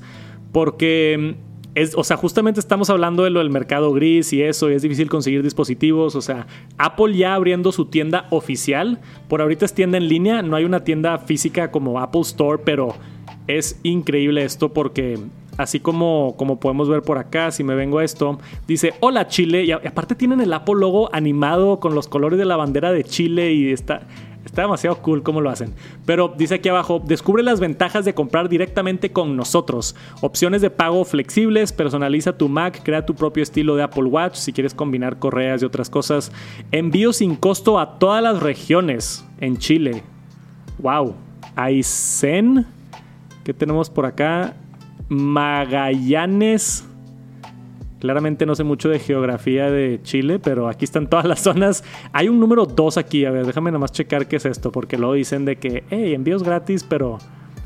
Porque 0.54 1.36
es, 1.76 1.94
o 1.96 2.04
sea, 2.06 2.16
justamente 2.16 2.62
estamos 2.62 2.90
hablando 2.90 3.24
de 3.24 3.30
lo 3.30 3.40
del 3.40 3.50
mercado 3.50 3.92
gris 3.92 4.32
y 4.32 4.42
eso, 4.42 4.72
y 4.72 4.74
es 4.74 4.82
difícil 4.82 5.10
conseguir 5.10 5.44
dispositivos. 5.44 6.16
O 6.16 6.22
sea, 6.22 6.48
Apple 6.78 7.16
ya 7.16 7.36
abriendo 7.36 7.74
su 7.74 7.86
tienda 7.86 8.28
oficial. 8.30 9.00
Por 9.28 9.42
ahorita 9.42 9.66
es 9.66 9.74
tienda 9.74 9.98
en 9.98 10.08
línea, 10.08 10.42
no 10.42 10.56
hay 10.56 10.64
una 10.64 10.86
tienda 10.86 11.18
física 11.20 11.72
como 11.72 12.00
Apple 12.00 12.22
Store, 12.22 12.62
pero 12.64 12.96
es 13.48 13.80
increíble 13.84 14.44
esto 14.44 14.74
porque 14.74 15.20
así 15.58 15.80
como, 15.80 16.36
como 16.38 16.60
podemos 16.60 16.90
ver 16.90 17.02
por 17.02 17.18
acá, 17.18 17.52
si 17.52 17.64
me 17.64 17.76
vengo 17.76 18.00
a 18.00 18.04
esto, 18.04 18.40
dice 18.68 18.94
hola 19.00 19.28
Chile, 19.28 19.66
y, 19.66 19.72
aparte 19.72 20.16
tienen 20.16 20.42
el 20.42 20.54
Apple 20.54 20.76
logo 20.78 21.14
animado 21.14 21.80
con 21.80 21.94
los 21.94 22.08
colores 22.08 22.40
de 22.40 22.46
la 22.46 22.56
bandera 22.56 22.92
de 22.92 23.04
Chile 23.04 23.54
y 23.54 23.72
está... 23.72 24.02
Está 24.46 24.62
demasiado 24.62 24.98
cool 24.98 25.24
cómo 25.24 25.42
lo 25.42 25.50
hacen. 25.50 25.74
Pero 26.06 26.34
dice 26.38 26.56
aquí 26.56 26.70
abajo, 26.70 27.02
descubre 27.04 27.44
las 27.44 27.60
ventajas 27.60 28.06
de 28.06 28.14
comprar 28.14 28.48
directamente 28.48 29.12
con 29.12 29.36
nosotros. 29.36 29.96
Opciones 30.22 30.62
de 30.62 30.70
pago 30.70 31.04
flexibles, 31.04 31.74
personaliza 31.74 32.38
tu 32.38 32.48
Mac, 32.48 32.82
crea 32.84 33.06
tu 33.06 33.16
propio 33.16 33.44
estilo 33.44 33.76
de 33.76 33.84
Apple 33.84 34.04
Watch 34.04 34.36
si 34.36 34.54
quieres 34.54 34.74
combinar 34.74 35.20
correas 35.20 35.62
y 35.62 35.66
otras 35.66 35.90
cosas. 35.90 36.32
Envío 36.72 37.12
sin 37.12 37.36
costo 37.36 37.80
a 37.80 37.98
todas 37.98 38.22
las 38.22 38.40
regiones 38.40 39.26
en 39.40 39.58
Chile. 39.58 40.04
Wow. 40.78 41.16
Aysén. 41.56 42.66
¿Qué 43.44 43.54
tenemos 43.54 43.90
por 43.90 44.06
acá? 44.06 44.56
Magallanes. 45.10 46.86
Claramente 48.00 48.46
no 48.46 48.56
sé 48.56 48.64
mucho 48.64 48.90
de 48.90 49.00
geografía 49.00 49.72
de 49.72 50.00
Chile, 50.04 50.40
pero 50.40 50.68
aquí 50.68 50.86
están 50.86 51.08
todas 51.08 51.26
las 51.26 51.42
zonas. 51.42 51.84
Hay 52.12 52.30
un 52.30 52.40
número 52.40 52.66
2 52.66 52.98
aquí. 52.98 53.26
A 53.26 53.32
ver, 53.32 53.46
déjame 53.46 53.72
nomás 53.72 53.92
checar 53.92 54.28
qué 54.28 54.36
es 54.36 54.46
esto, 54.46 54.72
porque 54.72 54.98
luego 54.98 55.14
dicen 55.14 55.46
de 55.46 55.56
que, 55.58 55.84
hey, 55.90 56.14
envíos 56.14 56.44
gratis, 56.44 56.84
pero 56.84 57.18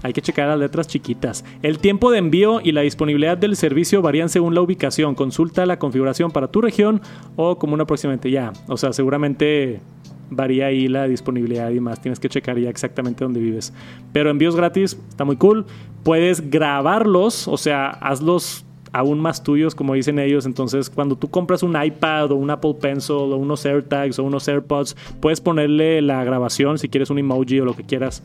hay 0.02 0.14
que 0.14 0.22
checar 0.22 0.48
las 0.48 0.60
letras 0.60 0.88
chiquitas. 0.88 1.44
El 1.62 1.80
tiempo 1.80 2.12
de 2.12 2.20
envío 2.20 2.62
y 2.64 2.72
la 2.72 2.82
disponibilidad 2.82 3.38
del 3.38 3.56
servicio 3.56 4.02
varían 4.02 4.30
según 4.30 4.56
la 4.56 4.62
ubicación. 4.62 5.16
Consulta 5.16 5.66
la 5.66 5.80
configuración 5.80 6.32
para 6.32 6.48
tu 6.48 6.62
región 6.62 7.02
o 7.36 7.58
como 7.58 7.74
una 7.74 7.84
aproximadamente 7.84 8.32
ya. 8.32 8.54
O 8.68 8.78
sea, 8.78 8.94
seguramente 8.94 9.82
varía 10.30 10.68
ahí 10.68 10.88
la 10.88 11.08
disponibilidad 11.08 11.70
y 11.72 11.80
más. 11.80 12.02
Tienes 12.02 12.20
que 12.20 12.30
checar 12.30 12.58
ya 12.58 12.70
exactamente 12.70 13.24
dónde 13.24 13.40
vives. 13.40 13.74
Pero 14.14 14.30
envíos 14.30 14.56
gratis, 14.56 14.98
está 15.10 15.26
muy 15.26 15.36
cool. 15.36 15.66
Puedes 16.04 16.50
grabarlos, 16.50 17.48
o 17.48 17.58
sea, 17.58 17.90
hazlos 17.90 18.66
aún 18.92 19.20
más 19.20 19.44
tuyos, 19.44 19.76
como 19.76 19.94
dicen 19.94 20.20
ellos. 20.20 20.46
Entonces, 20.46 20.90
cuando 20.90 21.16
tú 21.16 21.30
compras 21.30 21.64
un 21.64 21.82
iPad 21.82 22.32
o 22.32 22.36
un 22.36 22.50
Apple 22.50 22.76
Pencil 22.82 23.16
o 23.16 23.38
unos 23.38 23.66
AirTags 23.66 24.20
o 24.20 24.24
unos 24.24 24.48
AirPods, 24.48 24.96
puedes 25.20 25.42
ponerle 25.42 26.02
la 26.02 26.24
grabación 26.24 26.78
si 26.78 26.90
quieres 26.90 27.10
un 27.10 27.20
emoji 27.20 27.60
o 27.60 27.66
lo 27.66 27.76
que 27.76 27.84
quieras. 27.84 28.24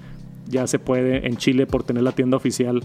Ya 0.48 0.66
se 0.66 0.78
puede 0.78 1.26
en 1.26 1.36
Chile 1.36 1.66
por 1.66 1.82
tener 1.84 2.02
la 2.02 2.12
tienda 2.12 2.36
oficial. 2.36 2.82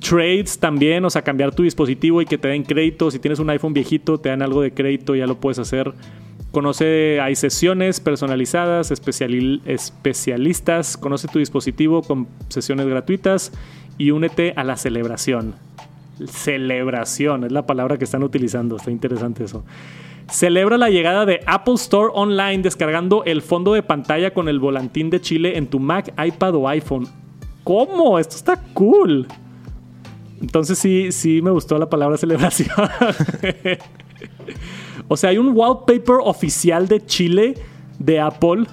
Trades 0.00 0.58
también, 0.58 1.04
o 1.04 1.10
sea, 1.10 1.22
cambiar 1.22 1.54
tu 1.54 1.62
dispositivo 1.62 2.20
y 2.20 2.26
que 2.26 2.36
te 2.36 2.48
den 2.48 2.62
crédito. 2.62 3.10
Si 3.10 3.18
tienes 3.18 3.38
un 3.38 3.48
iPhone 3.48 3.72
viejito, 3.72 4.18
te 4.18 4.28
dan 4.28 4.42
algo 4.42 4.60
de 4.60 4.72
crédito, 4.72 5.14
ya 5.14 5.26
lo 5.26 5.36
puedes 5.36 5.58
hacer. 5.58 5.94
Conoce, 6.50 7.20
hay 7.20 7.34
sesiones 7.34 8.00
personalizadas, 8.00 8.92
especiali- 8.92 9.60
especialistas. 9.64 10.96
Conoce 10.96 11.26
tu 11.26 11.38
dispositivo 11.38 12.02
con 12.02 12.28
sesiones 12.48 12.86
gratuitas 12.86 13.50
y 13.98 14.10
únete 14.10 14.52
a 14.56 14.62
la 14.62 14.76
celebración. 14.76 15.54
Celebración 16.26 17.44
es 17.44 17.52
la 17.52 17.66
palabra 17.66 17.98
que 17.98 18.04
están 18.04 18.22
utilizando. 18.22 18.76
Está 18.76 18.90
interesante 18.90 19.44
eso. 19.44 19.64
Celebra 20.30 20.78
la 20.78 20.88
llegada 20.88 21.26
de 21.26 21.40
Apple 21.46 21.74
Store 21.74 22.10
Online 22.14 22.62
descargando 22.62 23.24
el 23.24 23.42
fondo 23.42 23.74
de 23.74 23.82
pantalla 23.82 24.32
con 24.32 24.48
el 24.48 24.58
volantín 24.58 25.10
de 25.10 25.20
Chile 25.20 25.58
en 25.58 25.66
tu 25.66 25.78
Mac, 25.80 26.12
iPad 26.18 26.54
o 26.54 26.68
iPhone. 26.68 27.06
¿Cómo? 27.62 28.18
Esto 28.18 28.36
está 28.36 28.56
cool. 28.74 29.26
Entonces 30.40 30.78
sí, 30.78 31.12
sí 31.12 31.42
me 31.42 31.50
gustó 31.50 31.78
la 31.78 31.88
palabra 31.88 32.16
celebración. 32.18 32.70
o 35.08 35.16
sea, 35.16 35.30
hay 35.30 35.38
un 35.38 35.56
wallpaper 35.56 36.16
oficial 36.22 36.88
de 36.88 37.04
Chile 37.04 37.54
de 37.98 38.20
Apple. 38.20 38.64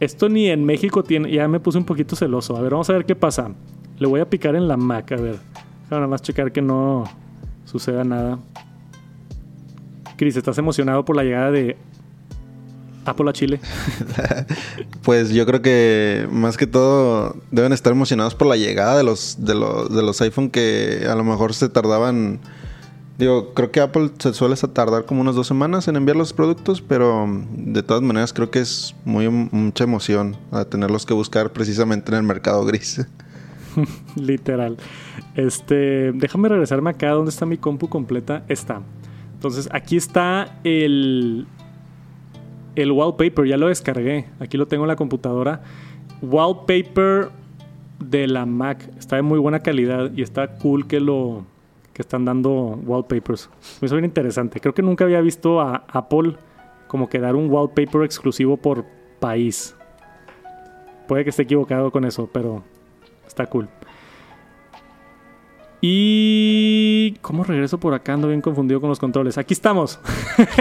Esto 0.00 0.28
ni 0.28 0.48
en 0.48 0.64
México 0.64 1.02
tiene. 1.02 1.30
Ya 1.30 1.48
me 1.48 1.60
puse 1.60 1.78
un 1.78 1.84
poquito 1.84 2.14
celoso. 2.14 2.56
A 2.56 2.60
ver, 2.60 2.72
vamos 2.72 2.88
a 2.88 2.92
ver 2.92 3.04
qué 3.04 3.16
pasa. 3.16 3.50
Le 3.98 4.06
voy 4.06 4.20
a 4.20 4.30
picar 4.30 4.54
en 4.54 4.68
la 4.68 4.76
Mac. 4.76 5.10
A 5.12 5.16
ver. 5.16 5.36
Nada 5.90 6.06
más 6.06 6.22
checar 6.22 6.52
que 6.52 6.60
no 6.60 7.04
suceda 7.64 8.04
nada. 8.04 8.38
Chris, 10.16 10.36
¿estás 10.36 10.58
emocionado 10.58 11.04
por 11.04 11.16
la 11.16 11.22
llegada 11.22 11.50
de 11.50 11.76
Apple 13.04 13.30
a 13.30 13.32
Chile? 13.32 13.60
pues 15.02 15.30
yo 15.30 15.46
creo 15.46 15.62
que 15.62 16.28
más 16.30 16.56
que 16.56 16.66
todo 16.66 17.36
deben 17.50 17.72
estar 17.72 17.92
emocionados 17.92 18.34
por 18.34 18.48
la 18.48 18.56
llegada 18.56 18.96
de 18.98 19.04
los, 19.04 19.36
de 19.38 19.54
los, 19.54 19.94
de 19.94 20.02
los 20.02 20.20
iPhone 20.20 20.50
que 20.50 21.06
a 21.08 21.14
lo 21.14 21.24
mejor 21.24 21.54
se 21.54 21.68
tardaban. 21.68 22.40
Digo, 23.16 23.52
creo 23.54 23.72
que 23.72 23.80
Apple 23.80 24.10
se 24.18 24.32
suele 24.34 24.56
tardar 24.56 25.04
como 25.04 25.20
unas 25.20 25.34
dos 25.34 25.46
semanas 25.46 25.88
en 25.88 25.96
enviar 25.96 26.16
los 26.16 26.32
productos, 26.32 26.82
pero 26.82 27.26
de 27.52 27.82
todas 27.82 28.02
maneras 28.02 28.32
creo 28.32 28.50
que 28.50 28.60
es 28.60 28.94
muy 29.04 29.28
mucha 29.28 29.84
emoción 29.84 30.36
a 30.52 30.64
tenerlos 30.64 31.04
que 31.04 31.14
buscar 31.14 31.52
precisamente 31.52 32.12
en 32.12 32.18
el 32.18 32.22
mercado 32.24 32.64
gris. 32.64 33.06
Literal. 34.16 34.76
Este, 35.34 36.12
déjame 36.12 36.48
regresarme 36.48 36.90
acá 36.90 37.10
donde 37.10 37.30
está 37.30 37.46
mi 37.46 37.58
compu 37.58 37.88
completa. 37.88 38.44
Está. 38.48 38.82
Entonces, 39.34 39.68
aquí 39.72 39.96
está 39.96 40.58
el, 40.64 41.46
el 42.74 42.92
wallpaper, 42.92 43.46
ya 43.46 43.56
lo 43.56 43.68
descargué. 43.68 44.26
Aquí 44.40 44.56
lo 44.56 44.66
tengo 44.66 44.84
en 44.84 44.88
la 44.88 44.96
computadora. 44.96 45.62
Wallpaper 46.22 47.30
de 47.98 48.26
la 48.26 48.46
Mac. 48.46 48.88
Está 48.98 49.16
de 49.16 49.22
muy 49.22 49.38
buena 49.38 49.60
calidad 49.60 50.10
y 50.14 50.22
está 50.22 50.56
cool 50.56 50.86
que 50.86 51.00
lo 51.00 51.44
que 51.92 52.02
están 52.02 52.24
dando 52.24 52.80
wallpapers. 52.84 53.50
Me 53.80 53.86
hizo 53.86 53.96
bien 53.96 54.04
interesante. 54.04 54.60
Creo 54.60 54.74
que 54.74 54.82
nunca 54.82 55.04
había 55.04 55.20
visto 55.20 55.60
a 55.60 55.84
Apple 55.88 56.36
como 56.86 57.08
que 57.08 57.18
dar 57.18 57.36
un 57.36 57.50
wallpaper 57.50 58.02
exclusivo 58.02 58.56
por 58.56 58.84
país. 59.18 59.76
Puede 61.06 61.24
que 61.24 61.30
esté 61.30 61.42
equivocado 61.42 61.90
con 61.90 62.04
eso, 62.04 62.28
pero 62.32 62.62
está 63.38 63.46
cool. 63.46 63.68
Y. 65.80 67.14
¿Cómo 67.22 67.44
regreso 67.44 67.78
por 67.78 67.94
acá? 67.94 68.14
Ando 68.14 68.28
bien 68.28 68.40
confundido 68.40 68.80
con 68.80 68.88
los 68.88 68.98
controles. 68.98 69.38
Aquí 69.38 69.54
estamos. 69.54 70.00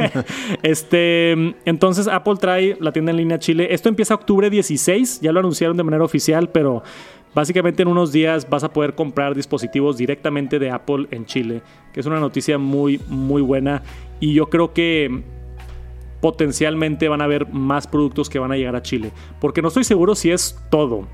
este. 0.62 1.32
Entonces, 1.66 2.08
Apple 2.08 2.36
trae 2.40 2.78
la 2.80 2.92
tienda 2.92 3.12
en 3.12 3.18
línea 3.18 3.40
Chile. 3.40 3.70
Esto 3.72 3.90
empieza 3.90 4.14
octubre 4.14 4.50
16. 4.50 5.22
Ya 5.22 5.32
lo 5.32 5.40
anunciaron 5.40 5.76
de 5.76 5.84
manera 5.84 6.04
oficial, 6.04 6.50
pero 6.50 6.84
básicamente 7.34 7.82
en 7.82 7.88
unos 7.88 8.12
días 8.12 8.48
vas 8.48 8.64
a 8.64 8.72
poder 8.72 8.94
comprar 8.94 9.34
dispositivos 9.34 9.98
directamente 9.98 10.60
de 10.60 10.70
Apple 10.70 11.08
en 11.10 11.26
Chile. 11.26 11.64
Que 11.94 12.02
es 12.02 12.06
una 12.06 12.20
noticia 12.20 12.60
muy, 12.60 13.02
muy 13.08 13.42
buena. 13.42 13.82
Y 14.20 14.34
yo 14.34 14.52
creo 14.52 14.72
que 14.74 15.24
potencialmente 16.22 17.08
van 17.08 17.22
a 17.22 17.24
haber 17.24 17.48
más 17.52 17.88
productos 17.88 18.30
que 18.30 18.38
van 18.38 18.52
a 18.52 18.56
llegar 18.56 18.76
a 18.76 18.84
Chile. 18.84 19.12
Porque 19.42 19.64
no 19.64 19.70
estoy 19.70 19.84
seguro 19.84 20.14
si 20.14 20.30
es 20.30 20.60
todo 20.70 21.08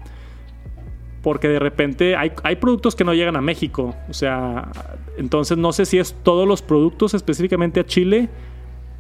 porque 1.24 1.48
de 1.48 1.58
repente 1.58 2.18
hay, 2.18 2.56
productos 2.58 2.96
que 2.96 3.06
no 3.06 3.14
llegan 3.14 3.38
a 3.38 3.42
México. 3.42 3.96
O 4.10 4.14
sea, 4.14 4.70
entonces 5.18 5.58
no 5.58 5.72
sé 5.72 5.86
si 5.86 5.98
es 5.98 6.14
todos 6.22 6.46
los 6.46 6.62
productos 6.62 7.14
específicamente 7.14 7.80
a 7.80 7.86
Chile, 7.86 8.28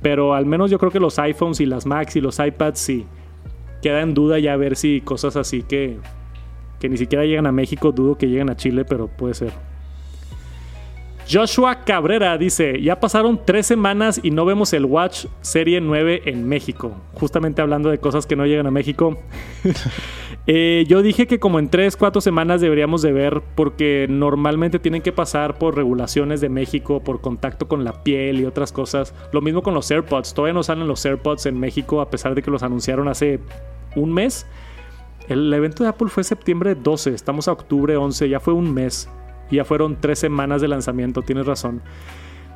pero 0.01 0.33
al 0.33 0.45
menos 0.45 0.71
yo 0.71 0.79
creo 0.79 0.89
que 0.89 1.01
los 1.01 1.19
iPhones 1.19 1.59
y 1.59 1.65
las 1.65 1.85
Macs 1.85 2.15
y 2.15 2.21
los 2.21 2.39
iPads 2.39 2.79
sí. 2.79 3.05
Queda 3.81 3.99
en 3.99 4.13
duda 4.13 4.39
ya 4.39 4.55
ver 4.55 4.77
si 4.77 5.01
cosas 5.01 5.35
así 5.35 5.63
que, 5.63 5.97
que 6.79 6.87
ni 6.87 6.95
siquiera 6.95 7.25
llegan 7.25 7.45
a 7.45 7.51
México, 7.51 7.91
dudo 7.91 8.17
que 8.17 8.29
lleguen 8.29 8.49
a 8.49 8.55
Chile, 8.55 8.85
pero 8.85 9.09
puede 9.09 9.33
ser. 9.33 9.51
Joshua 11.29 11.83
Cabrera 11.83 12.37
dice, 12.37 12.81
ya 12.81 13.01
pasaron 13.01 13.39
tres 13.45 13.67
semanas 13.67 14.21
y 14.23 14.31
no 14.31 14.45
vemos 14.45 14.71
el 14.71 14.85
Watch 14.85 15.25
Serie 15.41 15.81
9 15.81 16.23
en 16.25 16.47
México. 16.47 16.95
Justamente 17.15 17.61
hablando 17.61 17.89
de 17.89 17.97
cosas 17.97 18.25
que 18.25 18.37
no 18.37 18.45
llegan 18.45 18.67
a 18.67 18.71
México. 18.71 19.17
Eh, 20.45 20.83
yo 20.87 21.01
dije 21.01 21.25
que 21.25 21.39
como 21.39 21.57
en 21.59 21.69
tres, 21.69 21.95
cuatro 21.95 22.19
semanas 22.19 22.59
deberíamos 22.59 23.01
de 23.01 23.13
ver 23.13 23.41
porque 23.55 24.07
normalmente 24.09 24.77
tienen 24.77 25.01
que 25.01 25.13
pasar 25.13 25.57
por 25.57 25.75
regulaciones 25.75 26.41
de 26.41 26.49
México, 26.49 27.01
por 27.01 27.21
contacto 27.21 27.67
con 27.67 27.83
la 27.83 28.03
piel 28.03 28.39
y 28.39 28.45
otras 28.45 28.71
cosas. 28.71 29.13
Lo 29.31 29.41
mismo 29.41 29.63
con 29.63 29.73
los 29.73 29.89
AirPods. 29.89 30.33
Todavía 30.33 30.53
no 30.53 30.63
salen 30.63 30.87
los 30.87 31.05
AirPods 31.05 31.45
en 31.45 31.59
México 31.59 32.01
a 32.01 32.09
pesar 32.09 32.35
de 32.35 32.41
que 32.41 32.51
los 32.51 32.63
anunciaron 32.63 33.07
hace 33.07 33.39
un 33.95 34.13
mes. 34.13 34.45
El 35.29 35.53
evento 35.53 35.83
de 35.83 35.89
Apple 35.89 36.09
fue 36.09 36.25
septiembre 36.25 36.75
12, 36.75 37.13
estamos 37.13 37.47
a 37.47 37.53
octubre 37.53 37.95
11, 37.95 38.27
ya 38.27 38.41
fue 38.41 38.53
un 38.53 38.73
mes 38.73 39.09
ya 39.53 39.65
fueron 39.65 39.97
tres 39.99 40.19
semanas 40.19 40.61
de 40.61 40.67
lanzamiento, 40.67 41.21
tienes 41.21 41.45
razón. 41.45 41.81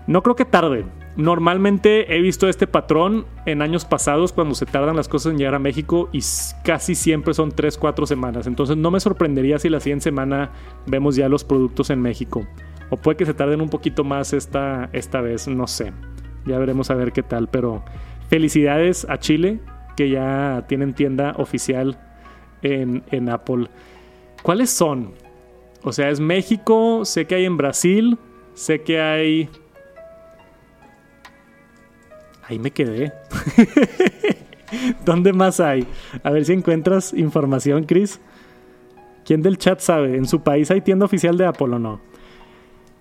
No 0.08 0.24
creo 0.24 0.36
que 0.36 0.46
tarde. 0.46 0.86
Normalmente 1.17 2.15
he 2.15 2.22
visto 2.22 2.48
este 2.48 2.67
patrón 2.67 3.26
en 3.46 3.62
años 3.62 3.86
pasados 3.86 4.32
cuando 4.32 4.56
se 4.56 4.65
tardan 4.65 4.96
las 4.96 5.08
cosas 5.08 5.34
en 5.34 5.39
llegar 5.39 5.56
a 5.56 5.60
México 5.60 6.10
y 6.13 6.20
casi 6.63 6.96
siempre 6.96 7.34
son 7.34 7.52
3, 7.52 7.78
4 7.78 8.06
semanas. 8.06 8.48
Entonces 8.48 8.78
no 8.78 8.91
me 8.91 9.00
sorprendería 9.00 9.60
si 9.60 9.70
la 9.70 9.80
siguiente 9.80 10.04
semana 10.04 10.52
vemos 10.86 11.15
ya 11.15 11.28
los 11.28 11.43
productos 11.43 11.89
en 11.89 12.02
México. 12.02 12.48
O 12.89 12.98
puede 12.98 13.17
que 13.17 13.26
se 13.26 13.34
tarden 13.34 13.62
un 13.62 13.70
poquito 13.70 14.04
más 14.04 14.32
esta, 14.32 14.89
esta 14.93 15.20
vez, 15.20 15.48
no 15.48 15.67
sé. 15.67 15.91
Ya 16.46 16.58
veremos 16.58 16.89
a 16.89 16.96
ver 16.96 17.12
qué 17.12 17.24
tal. 17.24 17.50
Pero 17.50 17.84
felicidades 18.30 19.06
a 19.10 19.17
Chile 19.20 19.60
que 19.98 20.10
ya 20.10 20.65
tienen 20.70 20.93
tienda 20.93 21.34
oficial 21.38 22.00
en, 22.62 23.04
en 23.12 23.30
Apple. 23.30 23.67
¿Cuáles 24.43 24.70
son? 24.70 25.13
O 25.84 25.91
sea, 25.91 26.10
es 26.10 26.20
México, 26.20 27.04
sé 27.04 27.26
que 27.26 27.36
hay 27.36 27.46
en 27.46 27.58
Brasil, 27.58 28.17
sé 28.54 28.82
que 28.82 29.02
hay... 29.02 29.50
Ahí 32.47 32.60
me 32.60 32.71
quedé. 32.71 33.12
¿Dónde 35.05 35.33
más 35.33 35.60
hay? 35.60 35.86
A 36.23 36.31
ver 36.31 36.45
si 36.45 36.53
encuentras 36.53 37.13
información, 37.13 37.83
Chris. 37.83 38.19
¿Quién 39.25 39.41
del 39.41 39.57
chat 39.57 39.79
sabe? 39.81 40.15
¿En 40.15 40.25
su 40.25 40.41
país 40.41 40.71
hay 40.71 40.81
tienda 40.81 41.05
oficial 41.05 41.38
de 41.38 41.45
Apple 41.45 41.75
o 41.75 41.79
no? 41.79 41.99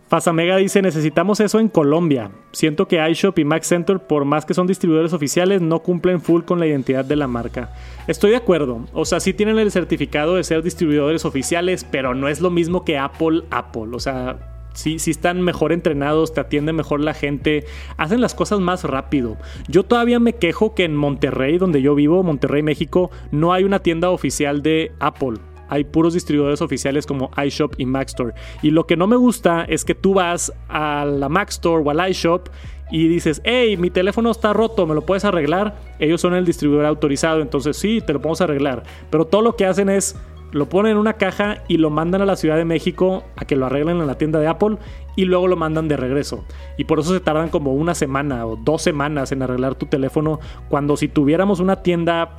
Fasamega 0.09 0.57
dice, 0.57 0.83
necesitamos 0.83 1.41
eso 1.41 1.59
en 1.59 1.69
Colombia. 1.69 2.31
Siento 2.53 2.87
que 2.87 3.09
iShop 3.09 3.39
y 3.41 3.45
Mac 3.45 3.65
Center, 3.65 3.99
por 3.99 4.25
más 4.25 4.45
que 4.45 4.55
son 4.55 4.69
distribuidores 4.69 5.13
oficiales, 5.13 5.63
no 5.63 5.81
cumplen 5.81 6.21
full 6.21 6.43
con 6.43 6.61
la 6.61 6.67
identidad 6.67 7.05
de 7.05 7.17
la 7.17 7.27
marca. 7.27 7.73
Estoy 8.07 8.31
de 8.31 8.37
acuerdo. 8.37 8.87
O 8.93 9.05
sea, 9.05 9.19
sí 9.19 9.33
tienen 9.33 9.59
el 9.59 9.73
certificado 9.73 10.37
de 10.37 10.45
ser 10.45 10.63
distribuidores 10.63 11.25
oficiales, 11.25 11.85
pero 11.85 12.15
no 12.15 12.29
es 12.29 12.41
lo 12.41 12.51
mismo 12.51 12.85
que 12.85 12.99
Apple, 12.99 13.43
Apple. 13.51 13.89
O 13.93 13.99
sea, 13.99 14.56
sí 14.77 15.11
están 15.11 15.41
mejor 15.41 15.73
entrenados, 15.73 16.33
te 16.33 16.41
atiende 16.41 16.73
mejor 16.73 17.01
la 17.01 17.15
gente, 17.15 17.65
hacen 17.97 18.21
las 18.21 18.35
cosas 18.35 18.61
más 18.61 18.85
rápido. 18.85 19.37
Yo 19.69 19.83
todavía 19.83 20.21
me 20.21 20.35
quejo 20.35 20.75
que 20.75 20.85
en 20.85 20.97
Monterrey, 20.97 21.59
donde 21.59 21.83
yo 21.83 21.95
vivo, 21.95 22.23
Monterrey, 22.23 22.63
México, 22.63 23.11
no 23.31 23.53
hay 23.53 23.65
una 23.65 23.81
tienda 23.81 24.11
oficial 24.11 24.63
de 24.63 24.93
Apple 25.01 25.39
hay 25.69 25.85
puros 25.85 26.15
distribuidores 26.15 26.63
oficiales 26.63 27.07
como 27.07 27.31
iShop 27.45 27.75
y 27.79 27.87
Mac 27.87 28.09
Store. 28.09 28.35
Y 28.63 28.71
lo 28.71 28.87
que 28.87 28.97
no 28.97 29.07
me 29.07 29.17
gusta 29.17 29.65
es 29.65 29.85
que 29.85 29.95
tú 29.95 30.15
vas 30.15 30.53
a 30.69 31.05
la 31.05 31.29
Mac 31.29 31.49
Store 31.51 31.83
o 31.85 31.91
al 31.91 32.09
iShop 32.11 32.49
y 32.91 33.09
dices, 33.09 33.43
hey, 33.45 33.77
mi 33.77 33.91
teléfono 33.91 34.31
está 34.31 34.53
roto, 34.53 34.87
¿me 34.87 34.95
lo 34.95 35.05
puedes 35.05 35.25
arreglar? 35.25 35.77
Ellos 35.99 36.21
son 36.21 36.35
el 36.35 36.45
distribuidor 36.45 36.87
autorizado, 36.87 37.41
entonces 37.41 37.77
sí, 37.77 38.01
te 38.01 38.13
lo 38.13 38.21
podemos 38.21 38.41
arreglar. 38.41 38.85
Pero 39.11 39.25
todo 39.25 39.43
lo 39.43 39.57
que 39.57 39.67
hacen 39.67 39.89
es, 39.89 40.17
lo 40.57 40.69
ponen 40.69 40.93
en 40.93 40.99
una 40.99 41.15
caja 41.15 41.63
y 41.69 41.77
lo 41.77 41.91
mandan 41.91 42.23
a 42.23 42.27
la 42.27 42.37
Ciudad 42.37 42.57
de 42.57 42.65
México 42.65 43.25
a 43.37 43.45
que 43.45 43.57
lo 43.57 43.67
arreglen 43.67 44.01
en 44.01 44.07
la 44.07 44.19
tienda 44.19 44.41
de 44.41 44.49
Apple 44.49 44.79
y 45.15 45.27
luego 45.27 45.49
lo 45.49 45.57
mandan 45.57 45.87
de 45.89 45.97
regreso. 45.97 46.45
Y 46.77 46.85
por 46.85 46.99
eso 46.99 47.13
se 47.13 47.21
tardan 47.21 47.49
como 47.51 47.75
una 47.75 47.95
semana 47.95 48.47
o 48.47 48.57
dos 48.57 48.83
semanas 48.83 49.33
en 49.33 49.43
arreglar 49.43 49.75
tu 49.75 49.87
teléfono, 49.87 50.41
cuando 50.69 50.97
si 50.97 51.09
tuviéramos 51.09 51.61
una 51.61 51.83
tienda 51.83 52.37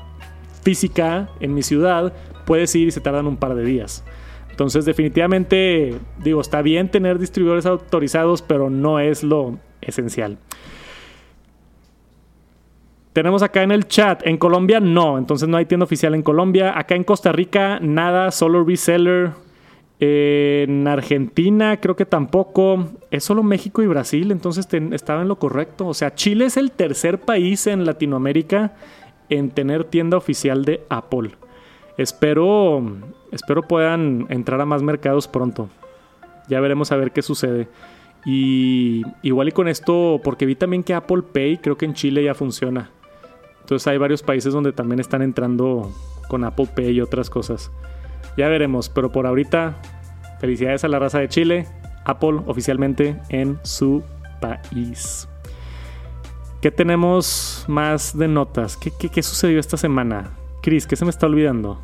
física 0.63 1.29
en 1.39 1.53
mi 1.53 1.63
ciudad, 1.63 2.13
puedes 2.45 2.73
ir 2.75 2.87
y 2.87 2.91
se 2.91 3.01
tardan 3.01 3.27
un 3.27 3.37
par 3.37 3.55
de 3.55 3.63
días. 3.63 4.03
Entonces, 4.49 4.85
definitivamente, 4.85 5.95
digo, 6.23 6.41
está 6.41 6.63
bien 6.63 6.89
tener 6.89 7.19
distribuidores 7.19 7.67
autorizados, 7.67 8.41
pero 8.41 8.71
no 8.71 8.99
es 8.99 9.23
lo 9.23 9.59
esencial. 9.81 10.39
Tenemos 13.17 13.41
acá 13.41 13.63
en 13.63 13.71
el 13.71 13.87
chat, 13.87 14.21
en 14.27 14.37
Colombia 14.37 14.79
no, 14.79 15.17
entonces 15.17 15.49
no 15.49 15.57
hay 15.57 15.65
tienda 15.65 15.85
oficial 15.85 16.13
en 16.13 16.21
Colombia. 16.21 16.77
Acá 16.77 16.93
en 16.93 17.03
Costa 17.03 17.31
Rica 17.31 17.79
nada, 17.81 18.29
solo 18.29 18.63
reseller. 18.63 19.31
en 19.99 20.87
Argentina 20.87 21.77
creo 21.77 21.95
que 21.95 22.05
tampoco. 22.05 22.89
Es 23.09 23.23
solo 23.23 23.41
México 23.41 23.81
y 23.81 23.87
Brasil, 23.87 24.31
entonces 24.31 24.67
estaba 24.91 25.23
en 25.23 25.29
lo 25.29 25.39
correcto. 25.39 25.87
O 25.87 25.95
sea, 25.95 26.13
Chile 26.13 26.45
es 26.45 26.57
el 26.57 26.69
tercer 26.69 27.19
país 27.19 27.65
en 27.65 27.87
Latinoamérica 27.87 28.75
en 29.29 29.49
tener 29.49 29.85
tienda 29.85 30.15
oficial 30.15 30.63
de 30.63 30.83
Apple. 30.87 31.31
Espero, 31.97 32.83
espero 33.31 33.63
puedan 33.63 34.27
entrar 34.29 34.61
a 34.61 34.65
más 34.65 34.83
mercados 34.83 35.27
pronto. 35.27 35.69
Ya 36.49 36.59
veremos 36.59 36.91
a 36.91 36.97
ver 36.97 37.11
qué 37.11 37.23
sucede. 37.23 37.67
Y 38.25 39.01
igual 39.23 39.47
y 39.47 39.53
con 39.53 39.67
esto, 39.67 40.21
porque 40.23 40.45
vi 40.45 40.53
también 40.53 40.83
que 40.83 40.93
Apple 40.93 41.23
Pay 41.23 41.57
creo 41.57 41.77
que 41.77 41.85
en 41.85 41.95
Chile 41.95 42.23
ya 42.23 42.35
funciona. 42.35 42.91
Entonces 43.67 43.85
hay 43.87 43.97
varios 43.97 44.23
países 44.23 44.53
donde 44.53 44.71
también 44.71 45.01
están 45.01 45.21
entrando 45.21 45.91
con 46.29 46.45
Apple 46.45 46.69
Pay 46.73 46.91
y 46.91 47.01
otras 47.01 47.29
cosas. 47.29 47.69
Ya 48.37 48.47
veremos, 48.47 48.87
pero 48.87 49.11
por 49.11 49.27
ahorita, 49.27 49.75
felicidades 50.39 50.85
a 50.85 50.87
la 50.87 50.99
raza 50.99 51.19
de 51.19 51.27
Chile. 51.27 51.67
Apple 52.05 52.39
oficialmente 52.45 53.19
en 53.27 53.59
su 53.63 54.05
país. 54.39 55.27
¿Qué 56.61 56.71
tenemos 56.71 57.65
más 57.67 58.17
de 58.17 58.29
notas? 58.29 58.77
¿Qué, 58.77 59.21
sucedió 59.21 59.59
esta 59.59 59.75
semana? 59.75 60.31
Chris, 60.61 60.87
¿qué 60.87 60.95
se 60.95 61.03
me 61.03 61.11
está 61.11 61.25
olvidando? 61.25 61.81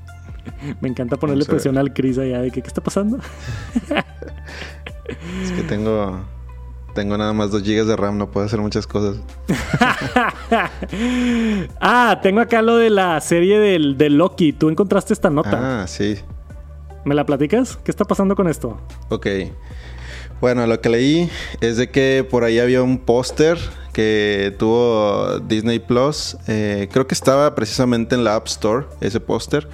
me 0.80 0.88
encanta 0.88 1.16
ponerle 1.16 1.46
presión 1.46 1.78
al 1.78 1.92
Chris 1.92 2.16
allá 2.16 2.42
de 2.42 2.52
que, 2.52 2.62
¿qué 2.62 2.68
está 2.68 2.80
pasando? 2.80 3.18
es 5.42 5.50
que 5.50 5.64
tengo, 5.64 6.20
tengo 6.94 7.16
nada 7.16 7.32
más 7.32 7.50
2 7.50 7.62
GB 7.62 7.84
de 7.84 7.96
RAM, 7.96 8.18
no 8.18 8.30
puedo 8.30 8.46
hacer 8.46 8.60
muchas 8.60 8.86
cosas. 8.86 9.16
ah, 11.80 12.18
tengo 12.22 12.40
acá 12.40 12.62
lo 12.62 12.76
de 12.76 12.90
la 12.90 13.20
serie 13.20 13.58
del, 13.58 13.96
de 13.96 14.10
Loki. 14.10 14.52
¿Tú 14.52 14.68
encontraste 14.68 15.12
esta 15.12 15.30
nota? 15.30 15.82
Ah, 15.82 15.86
sí. 15.86 16.18
¿Me 17.04 17.14
la 17.14 17.24
platicas? 17.24 17.76
¿Qué 17.76 17.90
está 17.90 18.04
pasando 18.04 18.36
con 18.36 18.48
esto? 18.48 18.80
Ok. 19.08 19.26
Bueno, 20.40 20.66
lo 20.66 20.80
que 20.80 20.88
leí 20.88 21.30
es 21.60 21.76
de 21.76 21.90
que 21.90 22.26
por 22.28 22.44
ahí 22.44 22.58
había 22.58 22.82
un 22.82 22.98
póster 22.98 23.58
que 23.92 24.54
tuvo 24.58 25.38
Disney 25.40 25.78
Plus. 25.78 26.36
Eh, 26.46 26.88
creo 26.90 27.06
que 27.06 27.14
estaba 27.14 27.54
precisamente 27.54 28.14
en 28.14 28.24
la 28.24 28.36
App 28.36 28.46
Store, 28.46 28.86
ese 29.00 29.20
póster. 29.20 29.68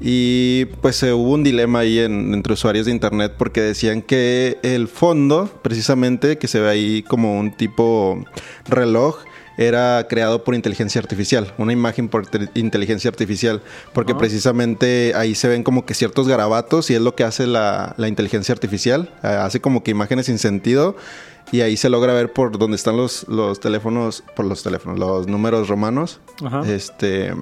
Y 0.00 0.66
pues 0.80 1.02
eh, 1.02 1.12
hubo 1.12 1.32
un 1.32 1.44
dilema 1.44 1.80
ahí 1.80 1.98
entre 1.98 2.52
usuarios 2.52 2.86
de 2.86 2.92
internet 2.92 3.34
porque 3.38 3.60
decían 3.60 4.02
que 4.02 4.58
el 4.62 4.88
fondo, 4.88 5.50
precisamente, 5.62 6.38
que 6.38 6.48
se 6.48 6.60
ve 6.60 6.68
ahí 6.68 7.02
como 7.02 7.38
un 7.38 7.52
tipo 7.52 8.24
reloj, 8.66 9.18
era 9.56 10.06
creado 10.08 10.42
por 10.42 10.54
inteligencia 10.54 11.00
artificial, 11.00 11.54
una 11.58 11.72
imagen 11.72 12.08
por 12.08 12.24
inteligencia 12.54 13.08
artificial, 13.08 13.62
porque 13.92 14.14
precisamente 14.14 15.12
ahí 15.14 15.34
se 15.34 15.48
ven 15.48 15.62
como 15.62 15.86
que 15.86 15.94
ciertos 15.94 16.26
garabatos 16.26 16.90
y 16.90 16.94
es 16.94 17.00
lo 17.00 17.14
que 17.14 17.24
hace 17.24 17.46
la, 17.46 17.94
inteligencia 17.98 18.52
artificial, 18.52 19.14
eh, 19.22 19.28
hace 19.28 19.60
como 19.60 19.84
que 19.84 19.92
imágenes 19.92 20.26
sin 20.26 20.38
sentido 20.38 20.96
y 21.52 21.60
ahí 21.60 21.76
se 21.76 21.88
logra 21.88 22.12
ver 22.14 22.32
por 22.32 22.58
donde 22.58 22.76
están 22.76 22.96
los, 22.96 23.28
los 23.28 23.60
teléfonos, 23.60 24.24
por 24.34 24.44
los 24.44 24.62
teléfonos, 24.62 24.98
los 24.98 25.28
números 25.28 25.68
romanos, 25.68 26.20
este 26.66 27.32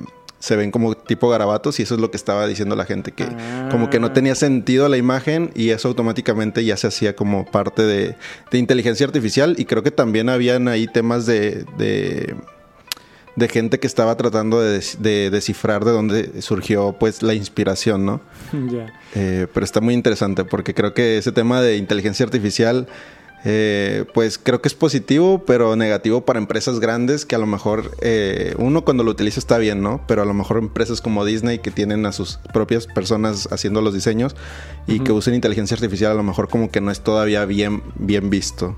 se 0.42 0.56
ven 0.56 0.72
como 0.72 0.96
tipo 0.96 1.28
garabatos 1.28 1.78
y 1.78 1.84
eso 1.84 1.94
es 1.94 2.00
lo 2.00 2.10
que 2.10 2.16
estaba 2.16 2.48
diciendo 2.48 2.74
la 2.74 2.84
gente, 2.84 3.12
que 3.12 3.28
como 3.70 3.90
que 3.90 4.00
no 4.00 4.08
ah. 4.08 4.12
tenía 4.12 4.34
sentido 4.34 4.88
la 4.88 4.96
imagen 4.96 5.52
y 5.54 5.70
eso 5.70 5.86
automáticamente 5.86 6.64
ya 6.64 6.76
se 6.76 6.88
hacía 6.88 7.14
como 7.14 7.44
parte 7.44 7.82
de, 7.84 8.16
inteligencia 8.50 9.06
artificial 9.06 9.54
y 9.56 9.66
creo 9.66 9.84
que 9.84 9.92
también 9.92 10.28
habían 10.28 10.66
ahí 10.66 10.88
temas 10.88 11.26
de, 11.26 11.64
de, 11.78 13.48
gente 13.50 13.78
que 13.78 13.86
estaba 13.86 14.16
tratando 14.16 14.60
de, 14.60 15.30
descifrar 15.30 15.84
de 15.84 15.92
dónde 15.92 16.42
surgió 16.42 16.96
pues 16.98 17.22
la 17.22 17.34
inspiración, 17.34 18.04
¿no? 18.04 18.20
Eh, 19.14 19.46
pero 19.52 19.62
está 19.62 19.82
muy 19.82 19.92
interesante 19.92 20.42
porque 20.42 20.72
creo 20.72 20.94
que 20.94 21.18
ese 21.18 21.32
tema 21.32 21.60
de 21.60 21.76
inteligencia 21.76 22.24
artificial 22.24 22.88
eh, 23.44 24.04
pues 24.14 24.38
creo 24.38 24.62
que 24.62 24.68
es 24.68 24.74
positivo, 24.74 25.42
pero 25.44 25.74
negativo 25.74 26.24
para 26.24 26.38
empresas 26.38 26.78
grandes 26.78 27.26
que 27.26 27.34
a 27.34 27.38
lo 27.38 27.46
mejor 27.46 27.90
eh, 28.00 28.54
uno 28.58 28.84
cuando 28.84 29.02
lo 29.02 29.10
utiliza 29.10 29.40
está 29.40 29.58
bien, 29.58 29.82
¿no? 29.82 30.00
Pero 30.06 30.22
a 30.22 30.24
lo 30.24 30.34
mejor 30.34 30.58
empresas 30.58 31.00
como 31.00 31.24
Disney 31.24 31.58
que 31.58 31.70
tienen 31.70 32.06
a 32.06 32.12
sus 32.12 32.38
propias 32.52 32.86
personas 32.86 33.48
haciendo 33.50 33.82
los 33.82 33.94
diseños 33.94 34.36
y 34.86 35.00
que 35.00 35.12
usen 35.12 35.34
inteligencia 35.34 35.74
artificial 35.74 36.12
a 36.12 36.14
lo 36.14 36.22
mejor 36.22 36.48
como 36.48 36.70
que 36.70 36.80
no 36.80 36.90
es 36.90 37.00
todavía 37.00 37.44
bien, 37.44 37.82
bien 37.96 38.30
visto. 38.30 38.76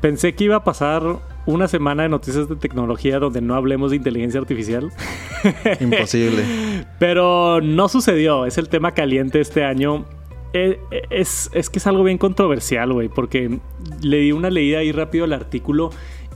Pensé 0.00 0.34
que 0.34 0.44
iba 0.44 0.56
a 0.56 0.64
pasar 0.64 1.02
una 1.46 1.68
semana 1.68 2.02
de 2.02 2.08
noticias 2.08 2.48
de 2.48 2.56
tecnología 2.56 3.20
donde 3.20 3.40
no 3.40 3.54
hablemos 3.54 3.90
de 3.90 3.98
inteligencia 3.98 4.40
artificial. 4.40 4.92
Imposible. 5.80 6.44
Pero 6.98 7.60
no 7.60 7.88
sucedió, 7.88 8.46
es 8.46 8.58
el 8.58 8.68
tema 8.68 8.92
caliente 8.92 9.40
este 9.40 9.64
año 9.64 10.04
eh, 10.52 10.80
es, 11.10 11.50
que 11.50 11.78
es 11.78 11.86
algo 11.86 12.04
bien 12.04 12.18
controversial, 12.18 12.92
güey, 12.92 13.08
porque 13.08 13.58
le 14.02 14.18
di 14.18 14.32
una 14.32 14.50
leída 14.50 14.80
ahí 14.80 14.92
rápido 14.92 15.24
al 15.24 15.32
artículo 15.32 15.90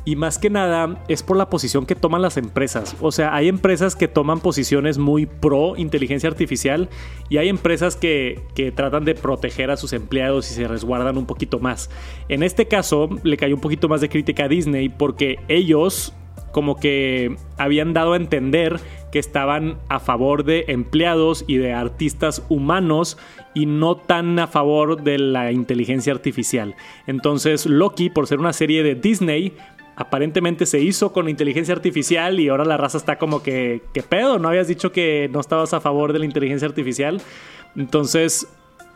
y 0.05 0.15
más 0.15 0.39
que 0.39 0.51
nada 0.51 1.03
es 1.09 1.25
por 1.25 1.37
la 1.37 1.51
posición 1.51 1.85
que 1.85 1.97
toman 1.97 2.23
las 2.23 2.37
empresas. 2.37 2.97
O 3.01 3.11
sea, 3.11 3.35
hay 3.35 3.49
empresas 3.49 3.97
que 3.97 4.07
toman 4.07 4.39
posiciones 4.39 4.99
muy 4.99 5.27
pro 5.27 5.77
inteligencia 5.77 6.31
artificial 6.31 6.89
y 7.29 7.39
hay 7.39 7.49
empresas 7.49 7.97
que, 7.97 8.45
que, 8.55 8.71
tratan 8.71 9.05
de 9.05 9.17
proteger 9.17 9.71
a 9.71 9.77
sus 9.77 9.93
empleados 9.93 10.51
y 10.51 10.55
se 10.55 10.69
resguardan 10.69 11.19
un 11.19 11.27
poquito 11.27 11.59
más. 11.59 11.91
En 12.29 12.45
este 12.45 12.69
caso, 12.69 13.09
le 13.25 13.37
cayó 13.37 13.57
un 13.57 13.61
poquito 13.61 13.89
más 13.89 14.01
de 14.01 14.09
crítica 14.09 14.45
a 14.45 14.49
Disney 14.49 14.89
porque 14.89 15.41
ellos 15.49 16.15
como 16.53 16.77
que 16.77 17.37
habían 17.59 17.93
dado 17.93 18.15
a 18.15 18.17
entender 18.17 18.81
que 19.13 19.19
estaban 19.19 19.79
a 19.89 20.01
favor 20.01 20.45
de 20.45 20.65
empleados 20.69 21.45
y 21.47 21.59
de 21.59 21.75
artistas 21.75 22.43
humanos 22.49 23.19
y 23.57 23.65
no 23.65 23.97
tan 23.97 24.39
a 24.39 24.47
favor 24.47 25.03
de 25.03 25.17
la 25.17 25.51
inteligencia 25.51 26.13
artificial. 26.13 26.75
Entonces 27.07 27.65
Loki, 27.65 28.11
por 28.11 28.27
ser 28.27 28.39
una 28.39 28.53
serie 28.53 28.83
de 28.83 28.95
Disney, 28.95 29.55
aparentemente 29.97 30.67
se 30.67 30.81
hizo 30.81 31.11
con 31.11 31.27
inteligencia 31.27 31.75
artificial 31.75 32.39
y 32.39 32.51
ahora 32.51 32.67
la 32.67 32.77
raza 32.77 32.99
está 32.99 33.17
como 33.17 33.43
que, 33.43 33.81
¿qué 33.95 34.03
pedo? 34.03 34.39
¿No 34.39 34.49
habías 34.49 34.69
dicho 34.69 34.93
que 34.93 35.31
no 35.33 35.41
estabas 35.41 35.73
a 35.73 35.81
favor 35.81 36.13
de 36.13 36.19
la 36.19 36.27
inteligencia 36.27 36.69
artificial? 36.69 37.23
Entonces, 37.77 38.47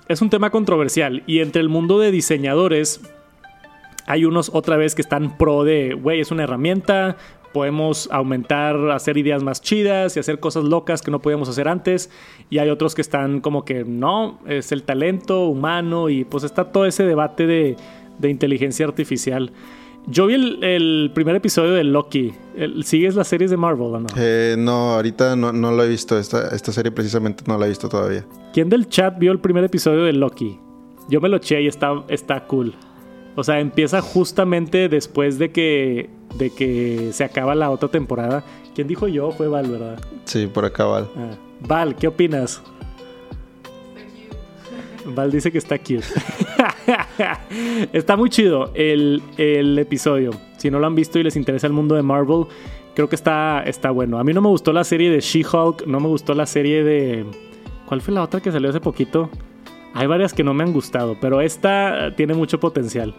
es 0.08 0.20
un 0.20 0.28
tema 0.28 0.50
controversial 0.50 1.22
y 1.26 1.38
entre 1.38 1.62
el 1.62 1.70
mundo 1.70 1.98
de 1.98 2.10
diseñadores 2.10 3.00
hay 4.06 4.26
unos 4.26 4.50
otra 4.52 4.76
vez 4.76 4.94
que 4.94 5.00
están 5.00 5.38
pro 5.38 5.64
de, 5.64 5.94
güey, 5.94 6.20
es 6.20 6.30
una 6.32 6.42
herramienta, 6.42 7.16
podemos 7.52 8.08
aumentar, 8.12 8.76
hacer 8.90 9.16
ideas 9.16 9.42
más 9.42 9.60
chidas 9.60 10.16
y 10.16 10.20
hacer 10.20 10.40
cosas 10.40 10.64
locas 10.64 11.02
que 11.02 11.10
no 11.10 11.20
podíamos 11.20 11.48
hacer 11.48 11.68
antes. 11.68 12.10
Y 12.48 12.58
hay 12.58 12.70
otros 12.70 12.94
que 12.94 13.02
están 13.02 13.40
como 13.40 13.64
que 13.64 13.84
no, 13.84 14.38
es 14.46 14.72
el 14.72 14.82
talento 14.82 15.46
humano 15.46 16.08
y 16.08 16.24
pues 16.24 16.44
está 16.44 16.72
todo 16.72 16.86
ese 16.86 17.04
debate 17.04 17.46
de, 17.46 17.76
inteligencia 18.22 18.86
artificial. 18.86 19.52
Yo 20.06 20.26
vi 20.26 20.34
el, 20.34 21.10
primer 21.14 21.36
episodio 21.36 21.74
de 21.74 21.84
Loki. 21.84 22.32
¿Sigues 22.82 23.14
las 23.14 23.28
series 23.28 23.50
de 23.50 23.56
Marvel 23.56 23.94
o 23.94 24.00
no? 24.00 24.08
Eh, 24.16 24.56
no, 24.58 24.94
ahorita 24.94 25.36
no, 25.36 25.52
lo 25.52 25.84
he 25.84 25.88
visto. 25.88 26.18
Esta, 26.18 26.54
esta 26.54 26.72
serie 26.72 26.90
precisamente 26.90 27.44
no 27.46 27.58
la 27.58 27.66
he 27.66 27.68
visto 27.68 27.88
todavía. 27.88 28.24
¿Quién 28.52 28.68
del 28.68 28.88
chat 28.88 29.18
vio 29.18 29.32
el 29.32 29.40
primer 29.40 29.64
episodio 29.64 30.04
de 30.04 30.12
Loki? 30.12 30.58
Yo 31.08 31.20
me 31.20 31.28
lo 31.28 31.36
eché 31.36 31.60
y 31.62 31.66
está, 31.66 32.02
está 32.08 32.46
cool. 32.46 32.74
O 33.36 33.44
sea, 33.44 33.60
empieza 33.60 34.00
justamente 34.00 34.88
después 34.88 35.38
de 35.38 35.50
que 35.50 36.10
de 36.36 36.50
que 36.50 37.10
se 37.12 37.24
acaba 37.24 37.54
la 37.54 37.70
otra 37.70 37.88
temporada. 37.88 38.44
¿Quién 38.74 38.86
dijo 38.86 39.08
yo? 39.08 39.30
Fue 39.32 39.48
Val, 39.48 39.70
¿verdad? 39.70 39.98
Sí, 40.24 40.46
por 40.46 40.64
acá 40.64 40.84
Val. 40.84 41.08
Ah. 41.16 41.30
Val, 41.60 41.96
¿qué 41.96 42.06
opinas? 42.06 42.62
Val 45.06 45.30
dice 45.30 45.50
que 45.50 45.58
está 45.58 45.78
cute. 45.78 46.04
está 47.92 48.16
muy 48.16 48.30
chido 48.30 48.70
el, 48.74 49.22
episodio. 49.78 50.30
Si 50.56 50.70
no 50.70 50.78
lo 50.78 50.86
han 50.86 50.94
visto 50.94 51.18
y 51.18 51.22
les 51.22 51.36
interesa 51.36 51.66
el 51.66 51.72
mundo 51.72 51.94
de 51.94 52.02
Marvel, 52.02 52.46
creo 52.94 53.08
que 53.08 53.16
está, 53.16 53.62
está 53.66 53.90
bueno. 53.90 54.18
A 54.18 54.24
mí 54.24 54.32
no 54.32 54.40
me 54.40 54.48
gustó 54.48 54.72
la 54.72 54.84
serie 54.84 55.10
de 55.10 55.20
She-Hulk, 55.20 55.86
no 55.86 56.00
me 56.00 56.08
gustó 56.08 56.34
la 56.34 56.46
serie 56.46 56.84
de... 56.84 57.24
¿Cuál 57.86 58.00
fue 58.02 58.14
la 58.14 58.22
otra 58.22 58.40
que 58.40 58.52
salió 58.52 58.70
hace 58.70 58.80
poquito? 58.80 59.30
Hay 59.94 60.06
varias 60.06 60.32
que 60.32 60.44
no 60.44 60.54
me 60.54 60.64
han 60.64 60.72
gustado, 60.72 61.16
pero 61.20 61.40
esta 61.40 62.14
tiene 62.16 62.34
mucho 62.34 62.60
potencial. 62.60 63.14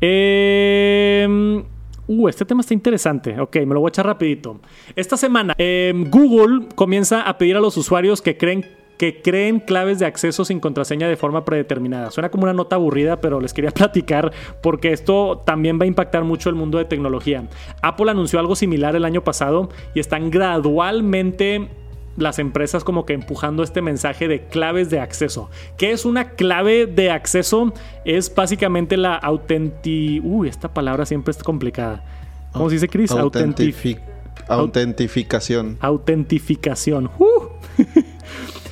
Eh, 0.00 1.62
Uh, 2.06 2.28
este 2.28 2.44
tema 2.44 2.60
está 2.60 2.74
interesante. 2.74 3.38
Ok, 3.40 3.56
me 3.56 3.74
lo 3.74 3.80
voy 3.80 3.88
a 3.88 3.90
echar 3.90 4.06
rapidito. 4.06 4.60
Esta 4.94 5.16
semana, 5.16 5.54
em, 5.56 6.10
Google 6.10 6.66
comienza 6.74 7.22
a 7.22 7.38
pedir 7.38 7.56
a 7.56 7.60
los 7.60 7.76
usuarios 7.76 8.20
que 8.20 8.36
creen 8.36 8.64
que 8.98 9.22
creen 9.22 9.58
claves 9.58 9.98
de 9.98 10.06
acceso 10.06 10.44
sin 10.44 10.60
contraseña 10.60 11.08
de 11.08 11.16
forma 11.16 11.44
predeterminada. 11.44 12.12
Suena 12.12 12.30
como 12.30 12.44
una 12.44 12.52
nota 12.52 12.76
aburrida, 12.76 13.20
pero 13.20 13.40
les 13.40 13.52
quería 13.52 13.70
platicar 13.72 14.32
porque 14.62 14.92
esto 14.92 15.42
también 15.44 15.80
va 15.80 15.84
a 15.84 15.88
impactar 15.88 16.22
mucho 16.22 16.48
el 16.48 16.54
mundo 16.54 16.78
de 16.78 16.84
tecnología. 16.84 17.48
Apple 17.82 18.08
anunció 18.08 18.38
algo 18.38 18.54
similar 18.54 18.94
el 18.94 19.04
año 19.04 19.24
pasado 19.24 19.68
y 19.94 20.00
están 20.00 20.30
gradualmente 20.30 21.70
las 22.16 22.38
empresas 22.38 22.84
como 22.84 23.06
que 23.06 23.12
empujando 23.12 23.62
este 23.62 23.82
mensaje 23.82 24.28
de 24.28 24.44
claves 24.46 24.90
de 24.90 25.00
acceso. 25.00 25.50
¿Qué 25.76 25.92
es 25.92 26.04
una 26.04 26.30
clave 26.30 26.86
de 26.86 27.10
acceso? 27.10 27.72
Es 28.04 28.34
básicamente 28.34 28.96
la 28.96 29.14
autenti... 29.14 30.20
Uy, 30.22 30.48
esta 30.48 30.72
palabra 30.72 31.06
siempre 31.06 31.32
es 31.32 31.42
complicada. 31.42 32.04
¿Cómo 32.52 32.68
se 32.68 32.76
dice, 32.76 32.88
Chris? 32.88 33.10
autentificación. 34.48 35.78
Autentificación. 35.80 37.10
Uh. 37.18 37.48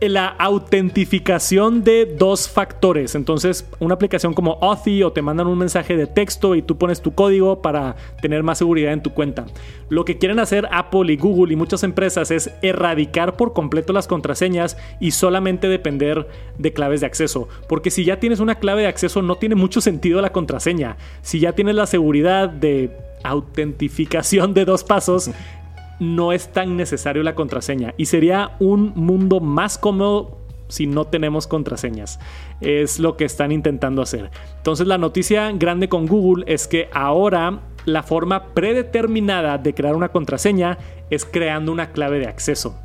la 0.00 0.26
autentificación 0.26 1.82
de 1.82 2.04
dos 2.04 2.48
factores. 2.48 3.14
Entonces, 3.14 3.66
una 3.78 3.94
aplicación 3.94 4.34
como 4.34 4.58
Authy 4.60 5.02
o 5.02 5.12
te 5.12 5.22
mandan 5.22 5.46
un 5.46 5.58
mensaje 5.58 5.96
de 5.96 6.06
texto 6.06 6.54
y 6.54 6.62
tú 6.62 6.76
pones 6.76 7.00
tu 7.00 7.14
código 7.14 7.62
para 7.62 7.96
tener 8.20 8.42
más 8.42 8.58
seguridad 8.58 8.92
en 8.92 9.02
tu 9.02 9.14
cuenta. 9.14 9.46
Lo 9.88 10.04
que 10.04 10.18
quieren 10.18 10.38
hacer 10.38 10.68
Apple 10.70 11.10
y 11.12 11.16
Google 11.16 11.52
y 11.52 11.56
muchas 11.56 11.82
empresas 11.82 12.30
es 12.30 12.50
erradicar 12.60 13.36
por 13.36 13.54
completo 13.54 13.92
las 13.94 14.06
contraseñas 14.06 14.76
y 15.00 15.12
solamente 15.12 15.68
depender 15.68 16.28
de 16.58 16.72
claves 16.72 17.00
de 17.00 17.06
acceso. 17.06 17.48
Porque 17.66 17.90
si 17.90 18.04
ya 18.04 18.20
tienes 18.20 18.40
una 18.40 18.56
clave 18.56 18.82
de 18.82 18.88
acceso 18.88 19.22
no 19.22 19.36
tiene 19.36 19.54
mucho 19.54 19.80
sentido 19.80 20.20
la 20.20 20.32
contraseña. 20.32 20.98
Si 21.22 21.40
ya 21.40 21.52
tienes 21.52 21.74
la 21.74 21.86
seguridad 21.86 22.50
de 22.50 22.90
autentificación 23.26 24.54
de 24.54 24.64
dos 24.64 24.84
pasos, 24.84 25.30
no 25.98 26.32
es 26.32 26.52
tan 26.52 26.76
necesario 26.76 27.22
la 27.22 27.34
contraseña 27.34 27.94
y 27.96 28.06
sería 28.06 28.56
un 28.60 28.92
mundo 28.94 29.40
más 29.40 29.78
cómodo 29.78 30.38
si 30.68 30.86
no 30.86 31.06
tenemos 31.06 31.46
contraseñas. 31.46 32.18
Es 32.60 32.98
lo 32.98 33.16
que 33.16 33.24
están 33.24 33.52
intentando 33.52 34.02
hacer. 34.02 34.30
Entonces 34.56 34.86
la 34.86 34.98
noticia 34.98 35.52
grande 35.52 35.88
con 35.88 36.06
Google 36.06 36.44
es 36.46 36.66
que 36.66 36.88
ahora 36.92 37.60
la 37.84 38.02
forma 38.02 38.48
predeterminada 38.52 39.58
de 39.58 39.74
crear 39.74 39.94
una 39.94 40.08
contraseña 40.08 40.78
es 41.10 41.24
creando 41.24 41.70
una 41.72 41.92
clave 41.92 42.18
de 42.18 42.26
acceso. 42.26 42.76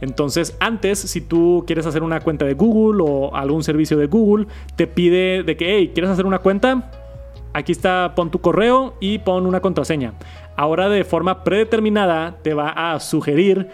Entonces, 0.00 0.54
antes, 0.60 0.98
si 0.98 1.22
tú 1.22 1.64
quieres 1.66 1.86
hacer 1.86 2.02
una 2.02 2.20
cuenta 2.20 2.44
de 2.44 2.52
Google 2.52 3.02
o 3.02 3.34
algún 3.34 3.62
servicio 3.64 3.96
de 3.96 4.06
Google, 4.06 4.46
te 4.76 4.86
pide 4.86 5.42
de 5.42 5.56
que, 5.56 5.74
hey, 5.74 5.92
¿quieres 5.94 6.10
hacer 6.10 6.26
una 6.26 6.40
cuenta? 6.40 6.90
aquí 7.56 7.72
está, 7.72 8.12
pon 8.14 8.30
tu 8.30 8.40
correo 8.40 8.94
y 9.00 9.18
pon 9.18 9.46
una 9.46 9.60
contraseña. 9.60 10.12
Ahora 10.56 10.88
de 10.88 11.04
forma 11.04 11.44
predeterminada 11.44 12.38
te 12.42 12.54
va 12.54 12.70
a 12.70 12.98
sugerir 13.00 13.68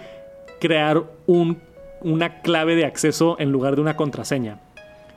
crear 0.61 1.03
una 1.27 2.41
clave 2.43 2.77
de 2.77 2.85
acceso 2.85 3.37
en 3.39 3.53
lugar 3.53 3.77
de 3.77 3.83
una 3.83 3.97
contraseña 3.97 4.59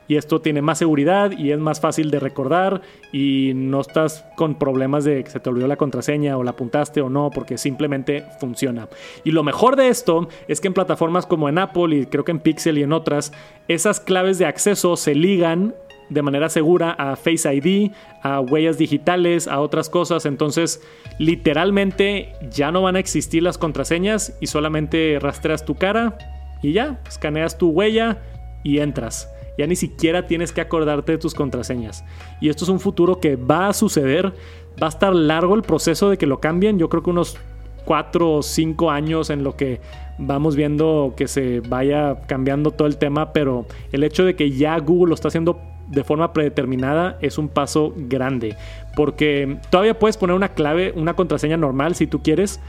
y 0.07 0.17
esto 0.17 0.41
tiene 0.41 0.61
más 0.61 0.77
seguridad 0.77 1.31
y 1.31 1.51
es 1.51 1.59
más 1.59 1.79
fácil 1.79 2.11
de 2.11 2.19
recordar 2.19 2.81
y 3.11 3.53
no 3.55 3.81
estás 3.81 4.25
con 4.35 4.55
problemas 4.55 5.03
de 5.03 5.23
que 5.23 5.29
se 5.29 5.39
te 5.39 5.49
olvidó 5.49 5.67
la 5.67 5.77
contraseña 5.77 6.37
o 6.37 6.43
la 6.43 6.51
apuntaste 6.51 7.01
o 7.01 7.09
no 7.09 7.31
porque 7.33 7.57
simplemente 7.57 8.23
funciona. 8.39 8.87
Y 9.23 9.31
lo 9.31 9.43
mejor 9.43 9.75
de 9.75 9.89
esto 9.89 10.27
es 10.47 10.61
que 10.61 10.67
en 10.67 10.73
plataformas 10.73 11.25
como 11.25 11.49
en 11.49 11.57
Apple 11.57 11.95
y 11.95 12.05
creo 12.05 12.23
que 12.23 12.31
en 12.31 12.39
Pixel 12.39 12.77
y 12.77 12.83
en 12.83 12.93
otras, 12.93 13.33
esas 13.67 13.99
claves 13.99 14.37
de 14.37 14.45
acceso 14.45 14.95
se 14.95 15.15
ligan 15.15 15.73
de 16.09 16.21
manera 16.21 16.49
segura 16.49 16.91
a 16.91 17.15
Face 17.15 17.53
ID, 17.53 17.91
a 18.21 18.39
huellas 18.39 18.77
digitales, 18.77 19.47
a 19.47 19.59
otras 19.59 19.89
cosas. 19.89 20.25
Entonces, 20.25 20.81
literalmente 21.19 22.33
ya 22.51 22.71
no 22.71 22.81
van 22.81 22.95
a 22.95 22.99
existir 22.99 23.43
las 23.43 23.57
contraseñas 23.57 24.37
y 24.41 24.47
solamente 24.47 25.17
rastreas 25.19 25.65
tu 25.65 25.75
cara 25.75 26.17
y 26.61 26.73
ya, 26.73 26.99
escaneas 27.07 27.57
tu 27.57 27.69
huella 27.69 28.21
y 28.63 28.79
entras. 28.79 29.29
Ya 29.57 29.67
ni 29.67 29.75
siquiera 29.75 30.27
tienes 30.27 30.51
que 30.51 30.61
acordarte 30.61 31.13
de 31.13 31.17
tus 31.17 31.33
contraseñas. 31.33 32.03
Y 32.41 32.49
esto 32.49 32.65
es 32.65 32.69
un 32.69 32.79
futuro 32.79 33.19
que 33.19 33.35
va 33.35 33.69
a 33.69 33.73
suceder. 33.73 34.33
Va 34.81 34.87
a 34.87 34.89
estar 34.89 35.15
largo 35.15 35.55
el 35.55 35.61
proceso 35.61 36.09
de 36.09 36.17
que 36.17 36.25
lo 36.25 36.39
cambien. 36.39 36.77
Yo 36.77 36.89
creo 36.89 37.03
que 37.03 37.09
unos 37.09 37.37
4 37.85 38.33
o 38.33 38.43
5 38.43 38.91
años 38.91 39.29
en 39.29 39.43
lo 39.43 39.55
que 39.55 39.79
vamos 40.17 40.55
viendo 40.55 41.13
que 41.15 41.27
se 41.27 41.61
vaya 41.61 42.21
cambiando 42.27 42.71
todo 42.71 42.87
el 42.87 42.97
tema. 42.97 43.31
Pero 43.31 43.65
el 43.93 44.03
hecho 44.03 44.25
de 44.25 44.35
que 44.35 44.51
ya 44.51 44.77
Google 44.79 45.09
lo 45.09 45.15
está 45.15 45.29
haciendo 45.29 45.61
de 45.87 46.03
forma 46.03 46.33
predeterminada 46.33 47.17
es 47.21 47.37
un 47.37 47.49
paso 47.49 47.93
grande. 47.95 48.55
Porque 48.95 49.57
todavía 49.69 49.99
puedes 49.99 50.17
poner 50.17 50.35
una 50.35 50.49
clave, 50.49 50.93
una 50.95 51.15
contraseña 51.15 51.57
normal 51.57 51.95
si 51.95 52.07
tú 52.07 52.21
quieres. 52.21 52.59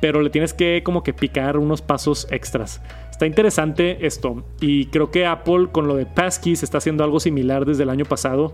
Pero 0.00 0.20
le 0.20 0.30
tienes 0.30 0.52
que 0.52 0.82
como 0.84 1.02
que 1.02 1.12
picar 1.12 1.56
unos 1.56 1.80
pasos 1.80 2.26
extras. 2.30 2.82
Está 3.22 3.26
interesante 3.26 4.04
esto 4.04 4.42
y 4.60 4.86
creo 4.86 5.12
que 5.12 5.26
Apple 5.26 5.68
con 5.70 5.86
lo 5.86 5.94
de 5.94 6.06
Passkeys 6.06 6.64
está 6.64 6.78
haciendo 6.78 7.04
algo 7.04 7.20
similar 7.20 7.64
desde 7.64 7.84
el 7.84 7.90
año 7.90 8.04
pasado, 8.04 8.52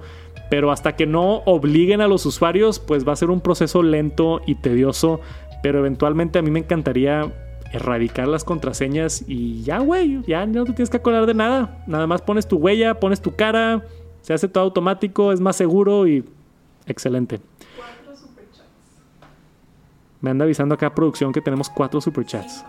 pero 0.50 0.70
hasta 0.72 0.94
que 0.94 1.06
no 1.06 1.36
obliguen 1.46 2.02
a 2.02 2.06
los 2.06 2.26
usuarios, 2.26 2.78
pues 2.78 3.08
va 3.08 3.14
a 3.14 3.16
ser 3.16 3.30
un 3.30 3.40
proceso 3.40 3.82
lento 3.82 4.42
y 4.46 4.56
tedioso, 4.56 5.20
pero 5.62 5.78
eventualmente 5.78 6.38
a 6.38 6.42
mí 6.42 6.50
me 6.50 6.58
encantaría 6.58 7.32
erradicar 7.72 8.28
las 8.28 8.44
contraseñas 8.44 9.24
y 9.26 9.62
ya, 9.62 9.78
güey, 9.78 10.22
ya 10.26 10.46
no 10.46 10.64
te 10.64 10.72
tienes 10.72 10.90
que 10.90 10.96
acordar 10.96 11.26
de 11.26 11.34
nada. 11.34 11.84
Nada 11.86 12.06
más 12.06 12.22
pones 12.22 12.46
tu 12.48 12.56
huella, 12.56 12.98
pones 13.00 13.20
tu 13.20 13.34
cara, 13.36 13.84
se 14.22 14.34
hace 14.34 14.48
todo 14.48 14.64
automático, 14.64 15.32
es 15.32 15.40
más 15.40 15.56
seguro 15.56 16.06
y 16.06 16.24
excelente. 16.86 17.40
Me 20.20 20.30
anda 20.30 20.44
avisando 20.44 20.74
acá 20.74 20.94
producción 20.94 21.32
que 21.32 21.40
tenemos 21.40 21.70
cuatro 21.70 22.00
superchats. 22.00 22.64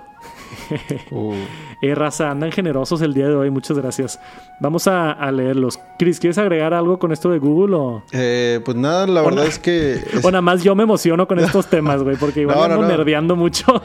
Uh. 1.11 1.33
eh, 1.81 1.95
raza, 1.95 2.29
andan 2.29 2.51
generosos 2.51 3.01
el 3.01 3.13
día 3.13 3.27
de 3.27 3.35
hoy, 3.35 3.49
muchas 3.49 3.77
gracias. 3.77 4.19
Vamos 4.59 4.87
a, 4.87 5.31
leerlos. 5.31 5.79
Chris, 5.97 6.19
¿quieres 6.19 6.37
agregar 6.37 6.73
algo 6.73 6.99
con 6.99 7.11
esto 7.11 7.29
de 7.29 7.39
Google 7.39 7.75
o...? 7.75 8.03
Eh, 8.11 8.59
pues 8.63 8.77
nada, 8.77 9.07
la 9.07 9.21
verdad 9.21 9.45
es 9.45 9.59
que... 9.59 10.03
O 10.23 10.31
nada 10.31 10.41
más 10.41 10.63
yo 10.63 10.75
me 10.75 10.83
emociono 10.83 11.27
con 11.27 11.39
estos 11.39 11.67
temas, 11.69 12.03
güey, 12.03 12.15
porque 12.17 12.41
igual 12.41 12.69
no, 12.69 12.87
nerdeando 12.87 13.35
mucho. 13.35 13.81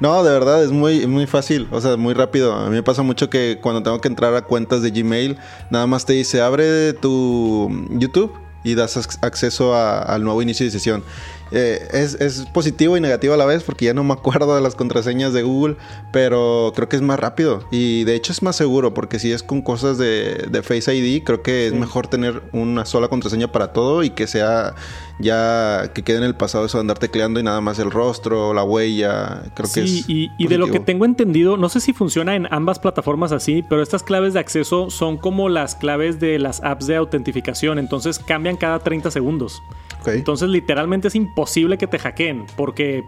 no, 0.00 0.22
de 0.24 0.30
verdad, 0.30 0.62
es 0.62 0.72
muy, 0.72 1.06
muy 1.06 1.26
fácil, 1.26 1.68
o 1.70 1.80
sea, 1.80 1.96
muy 1.96 2.14
rápido. 2.14 2.52
A 2.52 2.68
mí 2.68 2.76
me 2.76 2.82
pasa 2.82 3.02
mucho 3.02 3.30
que 3.30 3.58
cuando 3.62 3.82
tengo 3.82 4.00
que 4.00 4.08
entrar 4.08 4.34
a 4.34 4.42
cuentas 4.42 4.82
de 4.82 4.90
Gmail, 4.90 5.38
nada 5.70 5.86
más 5.86 6.04
te 6.04 6.14
dice, 6.14 6.42
abre 6.42 6.92
tu 6.92 7.70
YouTube 7.90 8.32
y 8.66 8.74
das 8.74 8.96
acceso 9.22 9.76
al 9.76 10.24
nuevo 10.24 10.42
inicio 10.42 10.66
de 10.66 10.72
sesión. 10.72 11.04
Eh, 11.52 11.86
es, 11.92 12.46
positivo 12.52 12.96
y 12.96 13.00
negativo 13.00 13.34
a 13.34 13.36
la 13.36 13.46
vez 13.46 13.62
porque 13.62 13.84
ya 13.84 13.94
no 13.94 14.02
me 14.02 14.14
acuerdo 14.14 14.56
de 14.56 14.60
las 14.60 14.74
contraseñas 14.74 15.32
de 15.32 15.42
Google, 15.42 15.76
pero 16.12 16.72
creo 16.74 16.88
que 16.88 16.96
es 16.96 17.02
más 17.02 17.20
rápido 17.20 17.64
y 17.70 18.02
de 18.02 18.16
hecho 18.16 18.32
es 18.32 18.42
más 18.42 18.56
seguro 18.56 18.94
porque 18.94 19.20
si 19.20 19.30
es 19.30 19.44
con 19.44 19.62
cosas 19.62 19.96
de, 19.96 20.50
Face 20.64 20.92
ID, 20.92 21.22
creo 21.22 21.42
que 21.42 21.68
es 21.68 21.72
mejor 21.72 22.08
tener 22.08 22.42
una 22.52 22.84
sola 22.84 23.08
contraseña 23.08 23.52
para 23.52 23.72
todo 23.72 24.02
y 24.02 24.10
que 24.10 24.26
sea 24.26 24.74
ya 25.20 25.92
que 25.94 26.02
quede 26.02 26.18
en 26.18 26.24
el 26.24 26.34
pasado 26.34 26.66
eso 26.66 26.78
de 26.78 26.80
andar 26.80 26.98
tecleando 26.98 27.38
y 27.38 27.42
nada 27.42 27.60
más 27.60 27.78
el 27.78 27.90
rostro, 27.90 28.52
la 28.52 28.64
huella, 28.64 29.44
creo 29.54 29.70
que 29.72 29.84
es. 29.84 30.08
Y, 30.08 30.32
y 30.36 30.48
de 30.48 30.58
lo 30.58 30.70
que 30.70 30.80
tengo 30.80 31.04
entendido, 31.04 31.56
no 31.56 31.68
sé 31.68 31.80
si 31.80 31.92
funciona 31.92 32.34
en 32.34 32.48
ambas 32.52 32.80
plataformas 32.80 33.30
así, 33.30 33.62
pero 33.68 33.82
estas 33.82 34.02
claves 34.02 34.34
de 34.34 34.40
acceso 34.40 34.90
son 34.90 35.16
como 35.16 35.48
las 35.48 35.76
claves 35.76 36.18
de 36.18 36.38
las 36.38 36.62
apps 36.64 36.86
de 36.86 36.96
autentificación, 36.96 37.78
entonces 37.78 38.18
cambian 38.18 38.56
cada 38.56 38.80
30 38.80 39.10
segundos. 39.10 39.62
Entonces 40.14 40.48
literalmente 40.48 41.08
es 41.08 41.14
imposible 41.14 41.78
que 41.78 41.86
te 41.86 41.98
hackeen 41.98 42.46
porque 42.56 43.04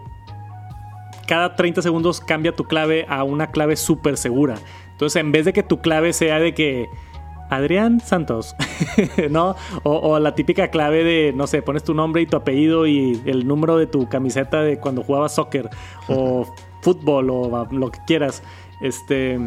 cada 1.27 1.55
30 1.55 1.81
segundos 1.81 2.21
cambia 2.21 2.55
tu 2.55 2.63
clave 2.63 3.05
a 3.07 3.23
una 3.23 3.51
clave 3.51 3.75
súper 3.75 4.17
segura. 4.17 4.55
Entonces 4.91 5.19
en 5.19 5.31
vez 5.31 5.45
de 5.45 5.53
que 5.53 5.63
tu 5.63 5.79
clave 5.79 6.13
sea 6.13 6.39
de 6.39 6.53
que 6.53 6.89
Adrián 7.49 7.99
Santos, 7.99 8.55
¿no? 9.29 9.55
O, 9.83 10.19
la 10.19 10.35
típica 10.35 10.69
clave 10.69 11.03
de, 11.03 11.33
no 11.33 11.47
sé, 11.47 11.61
pones 11.61 11.83
tu 11.83 11.93
nombre 11.93 12.21
y 12.21 12.25
tu 12.25 12.37
apellido 12.37 12.85
y 12.87 13.21
el 13.25 13.47
número 13.47 13.77
de 13.77 13.87
tu 13.87 14.07
camiseta 14.07 14.61
de 14.61 14.79
cuando 14.79 15.03
jugabas 15.03 15.33
soccer 15.35 15.69
o 16.07 16.47
fútbol 16.81 17.29
o 17.29 17.67
lo 17.71 17.91
que 17.91 17.99
quieras. 18.05 18.43
Este, 18.81 19.39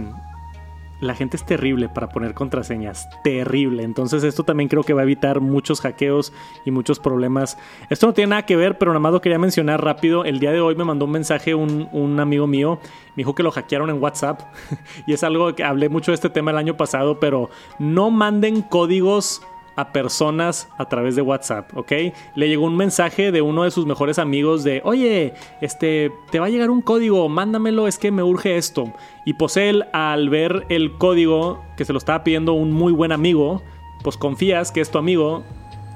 la 1.03 1.17
gente 1.17 1.37
es 1.37 1.45
terrible 1.45 1.89
para 1.89 2.09
poner 2.09 2.33
contraseñas, 2.33 3.09
terrible. 3.25 3.83
Entonces 3.83 4.23
esto 4.23 4.45
también 4.45 4.69
creo 4.69 4.85
que 4.85 4.95
va 4.95 5.01
a 5.01 5.05
evitar 5.05 5.41
muchos 5.41 5.81
hackeos 5.81 6.33
y 6.65 6.71
muchos 6.71 7.01
problemas. 7.01 7.59
Esto 7.91 8.07
no 8.07 8.15
tiene 8.15 8.31
nada 8.31 8.47
que 8.47 8.55
ver, 8.55 8.79
pero 8.79 8.93
nada 8.93 9.01
más 9.01 9.13
lo 9.13 9.21
quería 9.21 9.39
mencionar 9.39 9.85
rápido. 9.85 10.25
El 10.25 10.39
día 10.39 10.53
de 10.53 10.61
hoy 10.61 10.77
me 10.77 10.85
mandó 10.85 11.07
un 11.07 11.11
mensaje 11.11 11.57
un, 11.57 11.89
un 11.93 12.21
amigo 12.21 12.47
mío, 12.47 12.79
me 13.17 13.23
dijo 13.23 13.35
que 13.35 13.43
lo 13.43 13.51
hackearon 13.51 13.91
en 13.91 14.01
WhatsApp 14.01 14.43
y 15.07 15.13
es 15.13 15.25
algo 15.25 15.53
que 15.57 15.65
hablé 15.65 15.89
mucho 15.89 16.13
de 16.13 16.15
este 16.15 16.31
tema 16.31 16.53
el 16.53 16.59
año 16.59 16.77
pasado, 16.77 17.19
pero 17.19 17.51
no 17.81 18.11
manden 18.11 18.63
códigos 18.63 19.43
a 19.77 19.93
personas 19.93 20.69
a 20.79 20.89
través 20.89 21.17
de 21.17 21.23
WhatsApp, 21.23 21.77
¿ok? 21.77 21.93
Le 22.35 22.49
llegó 22.49 22.65
un 22.65 22.77
mensaje 22.77 23.33
de 23.33 23.43
uno 23.43 23.65
de 23.65 23.71
sus 23.71 23.87
mejores 23.87 24.19
amigos 24.19 24.65
de, 24.65 24.83
oye, 24.85 25.35
este, 25.61 26.13
te 26.31 26.41
va 26.41 26.47
a 26.47 26.51
llegar 26.51 26.71
un 26.71 26.83
código, 26.83 27.29
mándamelo, 27.29 27.89
es 27.89 27.99
que 27.99 28.11
me 28.11 28.23
urge 28.23 28.57
esto. 28.57 28.93
Y 29.25 29.35
pues 29.35 29.57
él, 29.57 29.85
al 29.93 30.29
ver 30.29 30.67
el 30.69 30.97
código 30.99 31.63
que 31.77 31.85
se 31.85 31.93
lo 31.93 31.99
estaba 31.99 32.25
pidiendo 32.25 32.53
un 32.53 32.73
muy 32.73 32.93
buen 32.93 33.13
amigo, 33.13 33.63
pues 34.03 34.17
confías 34.17 34.73
que 34.73 34.81
es 34.81 34.91
tu 34.91 34.99
amigo 34.99 35.45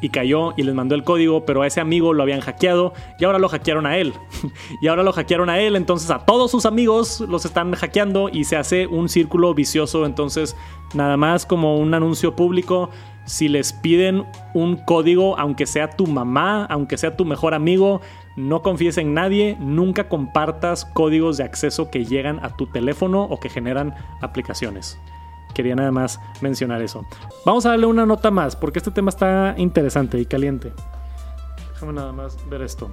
y 0.07 0.09
cayó 0.09 0.55
y 0.57 0.63
les 0.63 0.75
mandó 0.75 0.95
el 0.95 1.05
código, 1.05 1.45
pero 1.45 1.63
a 1.63 1.67
ese 1.67 1.81
amigo 1.81 2.13
lo 2.13 2.23
habían 2.23 2.41
hackeado 2.41 2.95
y 3.19 3.25
ahora 3.25 3.39
lo 3.39 3.49
hackearon 3.49 3.87
a 3.87 3.99
él. 3.99 4.15
y 4.81 4.87
ahora 4.87 5.03
lo 5.03 5.13
hackearon 5.13 5.51
a 5.51 5.61
él, 5.61 5.77
entonces 5.77 6.11
a 6.11 6.21
todos 6.21 6.51
sus 6.51 6.65
amigos 6.65 7.21
los 7.21 7.45
están 7.45 7.75
hackeando 7.75 8.29
y 8.29 8.45
se 8.45 8.57
hace 8.57 8.87
un 8.87 9.09
círculo 9.09 9.53
vicioso, 9.53 10.07
entonces 10.07 10.57
nada 10.95 11.17
más 11.17 11.45
como 11.45 11.77
un 11.77 11.93
anuncio 11.93 12.37
público 12.37 12.91
si 13.25 13.49
les 13.49 13.73
piden 13.73 14.25
un 14.55 14.77
código, 14.77 15.37
aunque 15.39 15.67
sea 15.67 15.91
tu 15.91 16.07
mamá, 16.07 16.65
aunque 16.67 16.97
sea 16.97 17.17
tu 17.17 17.25
mejor 17.25 17.55
amigo, 17.55 18.01
no 18.37 18.63
confíes 18.63 18.99
en 18.99 19.15
nadie, 19.15 19.57
nunca 19.59 20.09
compartas 20.09 20.85
códigos 20.85 21.37
de 21.37 21.45
acceso 21.45 21.91
que 21.91 22.05
llegan 22.05 22.39
a 22.45 22.57
tu 22.57 22.67
teléfono 22.67 23.25
o 23.25 23.41
que 23.41 23.49
generan 23.49 23.95
aplicaciones. 24.21 25.01
Quería 25.57 25.75
nada 25.75 25.91
más 25.91 26.21
mencionar 26.43 26.83
eso. 26.83 27.07
Vamos 27.47 27.65
a 27.65 27.71
darle 27.71 27.87
una 27.87 28.05
nota 28.05 28.31
más, 28.31 28.55
porque 28.55 28.79
este 28.79 28.91
tema 28.91 29.09
está 29.09 29.55
interesante 29.57 30.21
y 30.21 30.27
caliente. 30.27 30.71
Déjame 31.73 31.95
nada 31.95 32.13
más 32.13 32.37
ver 32.51 32.61
esto. 32.61 32.91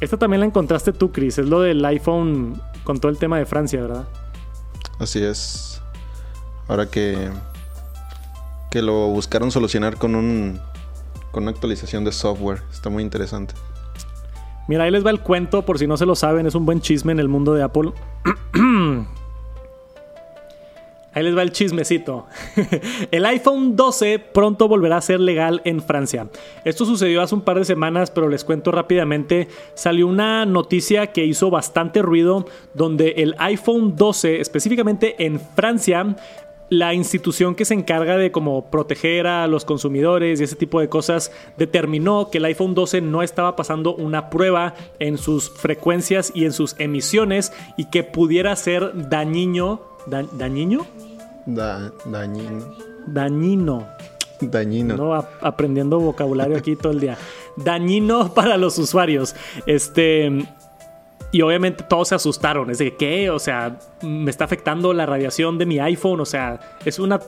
Esta 0.00 0.16
también 0.16 0.40
la 0.40 0.46
encontraste 0.46 0.94
tú, 0.94 1.12
Chris. 1.12 1.36
Es 1.36 1.50
lo 1.50 1.60
del 1.60 1.84
iPhone 1.84 2.58
con 2.84 2.98
todo 2.98 3.12
el 3.12 3.18
tema 3.18 3.36
de 3.36 3.44
Francia, 3.44 3.82
¿verdad? 3.82 4.08
Así 4.98 5.22
es. 5.22 5.82
Ahora 6.66 6.86
que 6.86 7.28
que 8.70 8.80
lo 8.80 9.08
buscaron 9.08 9.50
solucionar 9.50 9.98
con 9.98 10.14
un 10.14 10.58
con 11.30 11.42
una 11.42 11.52
actualización 11.52 12.04
de 12.04 12.12
software. 12.12 12.62
Está 12.72 12.88
muy 12.88 13.02
interesante. 13.02 13.52
Mira, 14.66 14.84
ahí 14.84 14.90
les 14.90 15.04
va 15.04 15.10
el 15.10 15.20
cuento, 15.20 15.66
por 15.66 15.78
si 15.78 15.86
no 15.86 15.98
se 15.98 16.06
lo 16.06 16.14
saben, 16.14 16.46
es 16.46 16.54
un 16.54 16.64
buen 16.64 16.80
chisme 16.80 17.12
en 17.12 17.20
el 17.20 17.28
mundo 17.28 17.52
de 17.52 17.62
Apple. 17.62 17.92
Ahí 21.14 21.22
les 21.22 21.36
va 21.36 21.42
el 21.42 21.52
chismecito. 21.52 22.26
el 23.10 23.26
iPhone 23.26 23.76
12 23.76 24.18
pronto 24.18 24.68
volverá 24.68 24.96
a 24.96 25.00
ser 25.00 25.20
legal 25.20 25.60
en 25.64 25.82
Francia. 25.82 26.28
Esto 26.64 26.84
sucedió 26.84 27.22
hace 27.22 27.34
un 27.34 27.42
par 27.42 27.58
de 27.58 27.64
semanas, 27.64 28.10
pero 28.10 28.28
les 28.28 28.44
cuento 28.44 28.72
rápidamente. 28.72 29.48
Salió 29.74 30.06
una 30.06 30.46
noticia 30.46 31.08
que 31.08 31.24
hizo 31.24 31.50
bastante 31.50 32.02
ruido, 32.02 32.46
donde 32.74 33.14
el 33.18 33.34
iPhone 33.38 33.96
12, 33.96 34.40
específicamente 34.40 35.16
en 35.24 35.38
Francia, 35.40 36.16
la 36.72 36.94
institución 36.94 37.54
que 37.54 37.66
se 37.66 37.74
encarga 37.74 38.16
de 38.16 38.32
como 38.32 38.70
proteger 38.70 39.26
a 39.26 39.46
los 39.46 39.66
consumidores 39.66 40.40
y 40.40 40.44
ese 40.44 40.56
tipo 40.56 40.80
de 40.80 40.88
cosas 40.88 41.30
determinó 41.58 42.30
que 42.30 42.38
el 42.38 42.46
iPhone 42.46 42.74
12 42.74 43.02
no 43.02 43.22
estaba 43.22 43.56
pasando 43.56 43.94
una 43.94 44.30
prueba 44.30 44.74
en 44.98 45.18
sus 45.18 45.50
frecuencias 45.50 46.32
y 46.34 46.46
en 46.46 46.54
sus 46.54 46.74
emisiones 46.78 47.52
y 47.76 47.90
que 47.90 48.04
pudiera 48.04 48.56
ser 48.56 49.10
dañino. 49.10 49.91
¿Dañino? 50.06 50.86
dañino. 51.46 52.64
Dañino. 53.06 53.88
Dañino. 54.40 54.96
¿no? 54.96 55.14
aprendiendo 55.14 56.00
vocabulario 56.00 56.56
aquí 56.56 56.76
todo 56.76 56.92
el 56.92 57.00
día. 57.00 57.16
Dañino 57.56 58.32
para 58.34 58.56
los 58.56 58.78
usuarios. 58.78 59.34
Este. 59.66 60.46
Y 61.30 61.40
obviamente 61.40 61.84
todos 61.84 62.08
se 62.08 62.14
asustaron. 62.14 62.70
Es 62.70 62.78
de 62.78 62.94
qué? 62.96 63.30
O 63.30 63.38
sea, 63.38 63.78
me 64.02 64.30
está 64.30 64.44
afectando 64.44 64.92
la 64.92 65.06
radiación 65.06 65.56
de 65.56 65.66
mi 65.66 65.78
iPhone. 65.78 66.20
O 66.20 66.26
sea, 66.26 66.60
es 66.84 66.98
una 66.98 67.20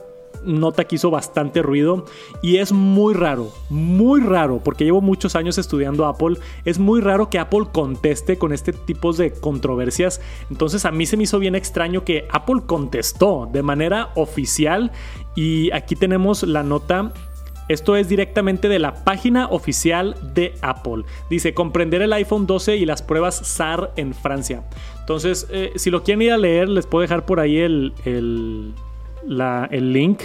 nota 0.43 0.85
que 0.85 0.95
hizo 0.95 1.11
bastante 1.11 1.61
ruido 1.61 2.05
y 2.41 2.57
es 2.57 2.71
muy 2.71 3.13
raro, 3.13 3.51
muy 3.69 4.21
raro, 4.21 4.61
porque 4.63 4.83
llevo 4.83 5.01
muchos 5.01 5.35
años 5.35 5.57
estudiando 5.57 6.05
Apple, 6.05 6.37
es 6.65 6.79
muy 6.79 7.01
raro 7.01 7.29
que 7.29 7.39
Apple 7.39 7.65
conteste 7.71 8.37
con 8.37 8.53
este 8.53 8.73
tipo 8.73 9.13
de 9.13 9.31
controversias, 9.31 10.21
entonces 10.49 10.85
a 10.85 10.91
mí 10.91 11.05
se 11.05 11.17
me 11.17 11.23
hizo 11.23 11.39
bien 11.39 11.55
extraño 11.55 12.03
que 12.03 12.27
Apple 12.31 12.61
contestó 12.65 13.49
de 13.51 13.63
manera 13.63 14.11
oficial 14.15 14.91
y 15.35 15.71
aquí 15.71 15.95
tenemos 15.95 16.43
la 16.43 16.63
nota 16.63 17.13
esto 17.67 17.95
es 17.95 18.07
directamente 18.07 18.69
de 18.69 18.77
la 18.77 19.03
página 19.03 19.47
oficial 19.47 20.15
de 20.35 20.53
Apple. 20.61 21.03
Dice, 21.29 21.53
comprender 21.53 22.01
el 22.03 22.13
iPhone 22.13 22.45
12 22.45 22.77
y 22.77 22.85
las 22.85 23.01
pruebas 23.01 23.35
SAR 23.37 23.91
en 23.95 24.13
Francia. 24.13 24.63
Entonces, 24.99 25.47
eh, 25.49 25.71
si 25.75 25.89
lo 25.89 26.03
quieren 26.03 26.21
ir 26.21 26.31
a 26.31 26.37
leer, 26.37 26.69
les 26.69 26.85
puedo 26.85 27.01
dejar 27.01 27.25
por 27.25 27.39
ahí 27.39 27.57
el, 27.57 27.93
el 28.05 28.73
link. 29.27 30.21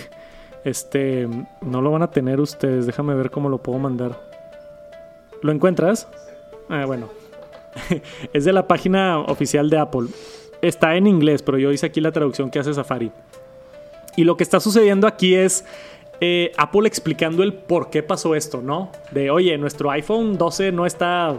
Este, 0.65 1.29
no 1.63 1.81
lo 1.81 1.91
van 1.91 2.03
a 2.03 2.11
tener 2.11 2.41
ustedes. 2.41 2.87
Déjame 2.87 3.15
ver 3.15 3.31
cómo 3.31 3.49
lo 3.49 3.59
puedo 3.59 3.79
mandar. 3.79 4.21
¿Lo 5.43 5.53
encuentras? 5.53 6.09
Ah, 6.69 6.85
bueno. 6.87 7.09
es 8.33 8.45
de 8.45 8.53
la 8.53 8.67
página 8.67 9.19
oficial 9.21 9.71
de 9.71 9.79
Apple. 9.79 10.09
Está 10.63 10.97
en 10.97 11.07
inglés, 11.07 11.43
pero 11.43 11.59
yo 11.59 11.73
hice 11.73 11.87
aquí 11.87 12.01
la 12.01 12.13
traducción 12.13 12.51
que 12.51 12.59
hace 12.59 12.75
Safari. 12.75 13.11
Y 14.17 14.25
lo 14.25 14.37
que 14.37 14.43
está 14.43 14.61
sucediendo 14.61 15.07
aquí 15.07 15.35
es 15.35 15.65
eh, 16.21 16.53
Apple 16.59 16.87
explicando 16.87 17.43
el 17.43 17.55
por 17.55 17.89
qué 17.91 18.03
pasó 18.03 18.35
esto, 18.35 18.61
¿no? 18.61 18.91
De, 19.13 19.31
oye, 19.31 19.57
nuestro 19.57 19.91
iPhone 19.91 20.37
12 20.37 20.73
no 20.73 20.85
está 20.85 21.39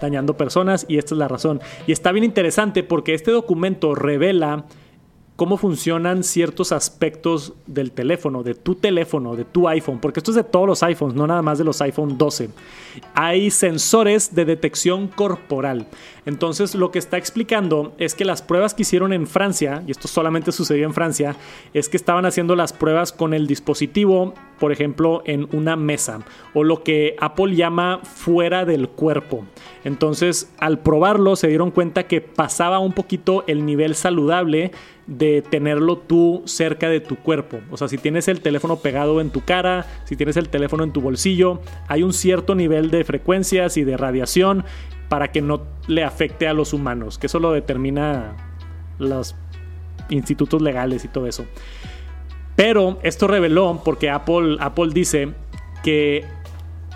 dañando 0.00 0.36
personas 0.36 0.84
y 0.88 0.98
esta 0.98 1.14
es 1.14 1.18
la 1.18 1.28
razón. 1.28 1.60
Y 1.86 1.92
está 1.92 2.10
bien 2.12 2.24
interesante 2.24 2.82
porque 2.82 3.14
este 3.14 3.30
documento 3.30 3.94
revela 3.94 4.64
cómo 5.36 5.58
funcionan 5.58 6.24
ciertos 6.24 6.72
aspectos 6.72 7.52
del 7.66 7.92
teléfono, 7.92 8.42
de 8.42 8.54
tu 8.54 8.74
teléfono, 8.74 9.36
de 9.36 9.44
tu 9.44 9.68
iPhone, 9.68 9.98
porque 10.00 10.20
esto 10.20 10.30
es 10.30 10.36
de 10.36 10.44
todos 10.44 10.66
los 10.66 10.82
iPhones, 10.82 11.14
no 11.14 11.26
nada 11.26 11.42
más 11.42 11.58
de 11.58 11.64
los 11.64 11.80
iPhone 11.82 12.16
12. 12.16 12.48
Hay 13.14 13.50
sensores 13.50 14.34
de 14.34 14.46
detección 14.46 15.08
corporal. 15.08 15.88
Entonces 16.24 16.74
lo 16.74 16.90
que 16.90 16.98
está 16.98 17.18
explicando 17.18 17.94
es 17.98 18.14
que 18.14 18.24
las 18.24 18.40
pruebas 18.40 18.72
que 18.72 18.82
hicieron 18.82 19.12
en 19.12 19.26
Francia, 19.26 19.84
y 19.86 19.90
esto 19.90 20.08
solamente 20.08 20.52
sucedió 20.52 20.86
en 20.86 20.94
Francia, 20.94 21.36
es 21.74 21.90
que 21.90 21.98
estaban 21.98 22.24
haciendo 22.24 22.56
las 22.56 22.72
pruebas 22.72 23.12
con 23.12 23.34
el 23.34 23.46
dispositivo, 23.46 24.32
por 24.58 24.72
ejemplo, 24.72 25.22
en 25.26 25.48
una 25.52 25.76
mesa, 25.76 26.20
o 26.54 26.64
lo 26.64 26.82
que 26.82 27.14
Apple 27.20 27.54
llama 27.54 28.00
fuera 28.02 28.64
del 28.64 28.88
cuerpo. 28.88 29.44
Entonces 29.84 30.50
al 30.58 30.78
probarlo 30.78 31.36
se 31.36 31.48
dieron 31.48 31.70
cuenta 31.70 32.04
que 32.04 32.22
pasaba 32.22 32.78
un 32.78 32.94
poquito 32.94 33.44
el 33.46 33.66
nivel 33.66 33.94
saludable 33.94 34.72
de 35.06 35.42
tenerlo 35.42 35.98
tú 35.98 36.42
cerca 36.46 36.88
de 36.88 37.00
tu 37.00 37.16
cuerpo. 37.16 37.60
O 37.70 37.76
sea, 37.76 37.88
si 37.88 37.98
tienes 37.98 38.28
el 38.28 38.40
teléfono 38.40 38.76
pegado 38.76 39.20
en 39.20 39.30
tu 39.30 39.44
cara, 39.44 39.86
si 40.04 40.16
tienes 40.16 40.36
el 40.36 40.48
teléfono 40.48 40.82
en 40.82 40.92
tu 40.92 41.00
bolsillo, 41.00 41.60
hay 41.88 42.02
un 42.02 42.12
cierto 42.12 42.54
nivel 42.54 42.90
de 42.90 43.04
frecuencias 43.04 43.76
y 43.76 43.84
de 43.84 43.96
radiación 43.96 44.64
para 45.08 45.30
que 45.30 45.42
no 45.42 45.62
le 45.86 46.02
afecte 46.02 46.48
a 46.48 46.54
los 46.54 46.72
humanos, 46.72 47.18
que 47.18 47.26
eso 47.26 47.38
lo 47.38 47.52
determina 47.52 48.36
los 48.98 49.36
institutos 50.08 50.60
legales 50.60 51.04
y 51.04 51.08
todo 51.08 51.26
eso. 51.26 51.46
Pero 52.56 52.98
esto 53.02 53.28
reveló 53.28 53.82
porque 53.84 54.10
Apple, 54.10 54.56
Apple 54.60 54.90
dice 54.92 55.34
que 55.84 56.24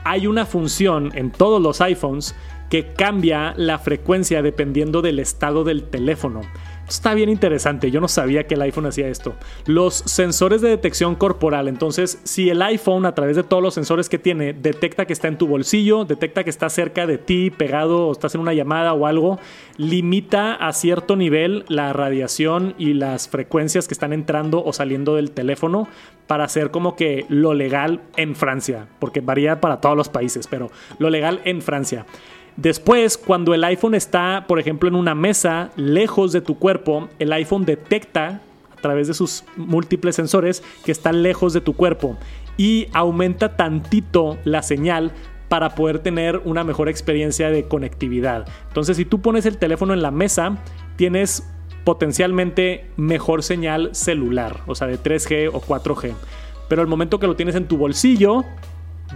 hay 0.03 0.27
una 0.27 0.47
función 0.47 1.13
en 1.15 1.31
todos 1.31 1.63
los 1.63 1.81
iPhones 1.81 2.35
que 2.71 2.93
cambia 2.93 3.53
la 3.57 3.79
frecuencia 3.79 4.43
dependiendo 4.43 5.03
del 5.03 5.19
estado 5.19 5.65
del 5.65 5.85
teléfono. 5.85 6.41
Está 6.91 7.15
bien 7.15 7.29
interesante, 7.29 7.93
yo 7.93 8.01
no 8.01 8.09
sabía 8.09 8.49
que 8.49 8.55
el 8.55 8.63
iPhone 8.63 8.87
hacía 8.87 9.07
esto. 9.07 9.37
Los 9.65 9.95
sensores 9.95 10.61
de 10.61 10.71
detección 10.71 11.15
corporal, 11.15 11.69
entonces 11.69 12.19
si 12.25 12.51
el 12.51 12.61
iPhone 12.63 13.07
a 13.07 13.15
través 13.15 13.37
de 13.37 13.45
todos 13.45 13.63
los 13.63 13.75
sensores 13.75 14.09
que 14.09 14.19
tiene 14.19 14.55
detecta 14.55 15.07
que 15.07 15.13
está 15.13 15.29
en 15.29 15.39
tu 15.39 15.47
bolsillo, 15.47 16.05
detecta 16.05 16.43
que 16.43 16.51
está 16.51 16.69
cerca 16.69 17.07
de 17.07 17.17
ti, 17.17 17.51
pegado 17.51 18.09
o 18.09 18.13
estás 18.13 18.35
en 18.35 18.41
una 18.41 18.55
llamada 18.55 18.93
o 18.93 19.07
algo, 19.07 19.39
limita 19.77 20.55
a 20.55 20.73
cierto 20.73 21.15
nivel 21.15 21.65
la 21.69 21.93
radiación 21.93 22.75
y 22.77 22.95
las 22.95 23.29
frecuencias 23.29 23.87
que 23.87 23.95
están 23.95 24.13
entrando 24.13 24.65
o 24.65 24.73
saliendo 24.73 25.15
del 25.15 25.31
teléfono 25.31 25.87
para 26.27 26.43
hacer 26.43 26.73
como 26.73 26.97
que 26.97 27.25
lo 27.29 27.55
legal 27.55 28.01
en 28.17 28.35
Francia, 28.35 28.89
porque 28.99 29.21
varía 29.21 29.61
para 29.61 29.81
todos 29.81 29.97
los 29.97 30.09
países, 30.09 30.49
pero 30.49 30.73
lo 30.99 31.09
legal 31.09 31.41
en 31.45 31.63
Francia. 31.63 32.05
Después, 32.57 33.17
cuando 33.17 33.55
el 33.55 33.65
iPhone 33.65 33.95
está, 33.95 34.45
por 34.47 34.59
ejemplo, 34.59 34.89
en 34.89 34.95
una 34.95 35.15
mesa 35.15 35.71
lejos 35.77 36.33
de 36.33 36.41
tu 36.41 36.59
cuerpo, 36.59 37.09
el 37.19 37.33
iPhone 37.33 37.65
detecta 37.65 38.43
a 38.77 38.81
través 38.81 39.09
de 39.09 39.15
sus 39.15 39.45
múltiples 39.57 40.17
sensores 40.17 40.63
que 40.85 40.93
está 40.93 41.13
lejos 41.13 41.53
de 41.53 41.61
tu 41.61 41.75
cuerpo 41.75 42.17
y 42.57 42.89
aumenta 42.93 43.57
tantito 43.57 44.39
la 44.45 44.63
señal 44.63 45.13
para 45.49 45.75
poder 45.75 45.99
tener 45.99 46.41
una 46.45 46.63
mejor 46.63 46.89
experiencia 46.89 47.51
de 47.51 47.67
conectividad. 47.67 48.47
Entonces, 48.69 48.97
si 48.97 49.05
tú 49.05 49.21
pones 49.21 49.47
el 49.47 49.59
teléfono 49.59 49.95
en 49.95 50.03
la 50.03 50.11
mesa, 50.11 50.59
tienes 50.97 51.49
potencialmente 51.85 52.91
mejor 52.97 53.43
señal 53.43 53.91
celular, 53.93 54.61
o 54.67 54.75
sea, 54.75 54.87
de 54.87 54.99
3G 54.99 55.51
o 55.53 55.61
4G. 55.61 56.15
Pero 56.69 56.83
al 56.83 56.89
momento 56.89 57.19
que 57.19 57.27
lo 57.27 57.35
tienes 57.35 57.57
en 57.57 57.67
tu 57.67 57.77
bolsillo, 57.77 58.45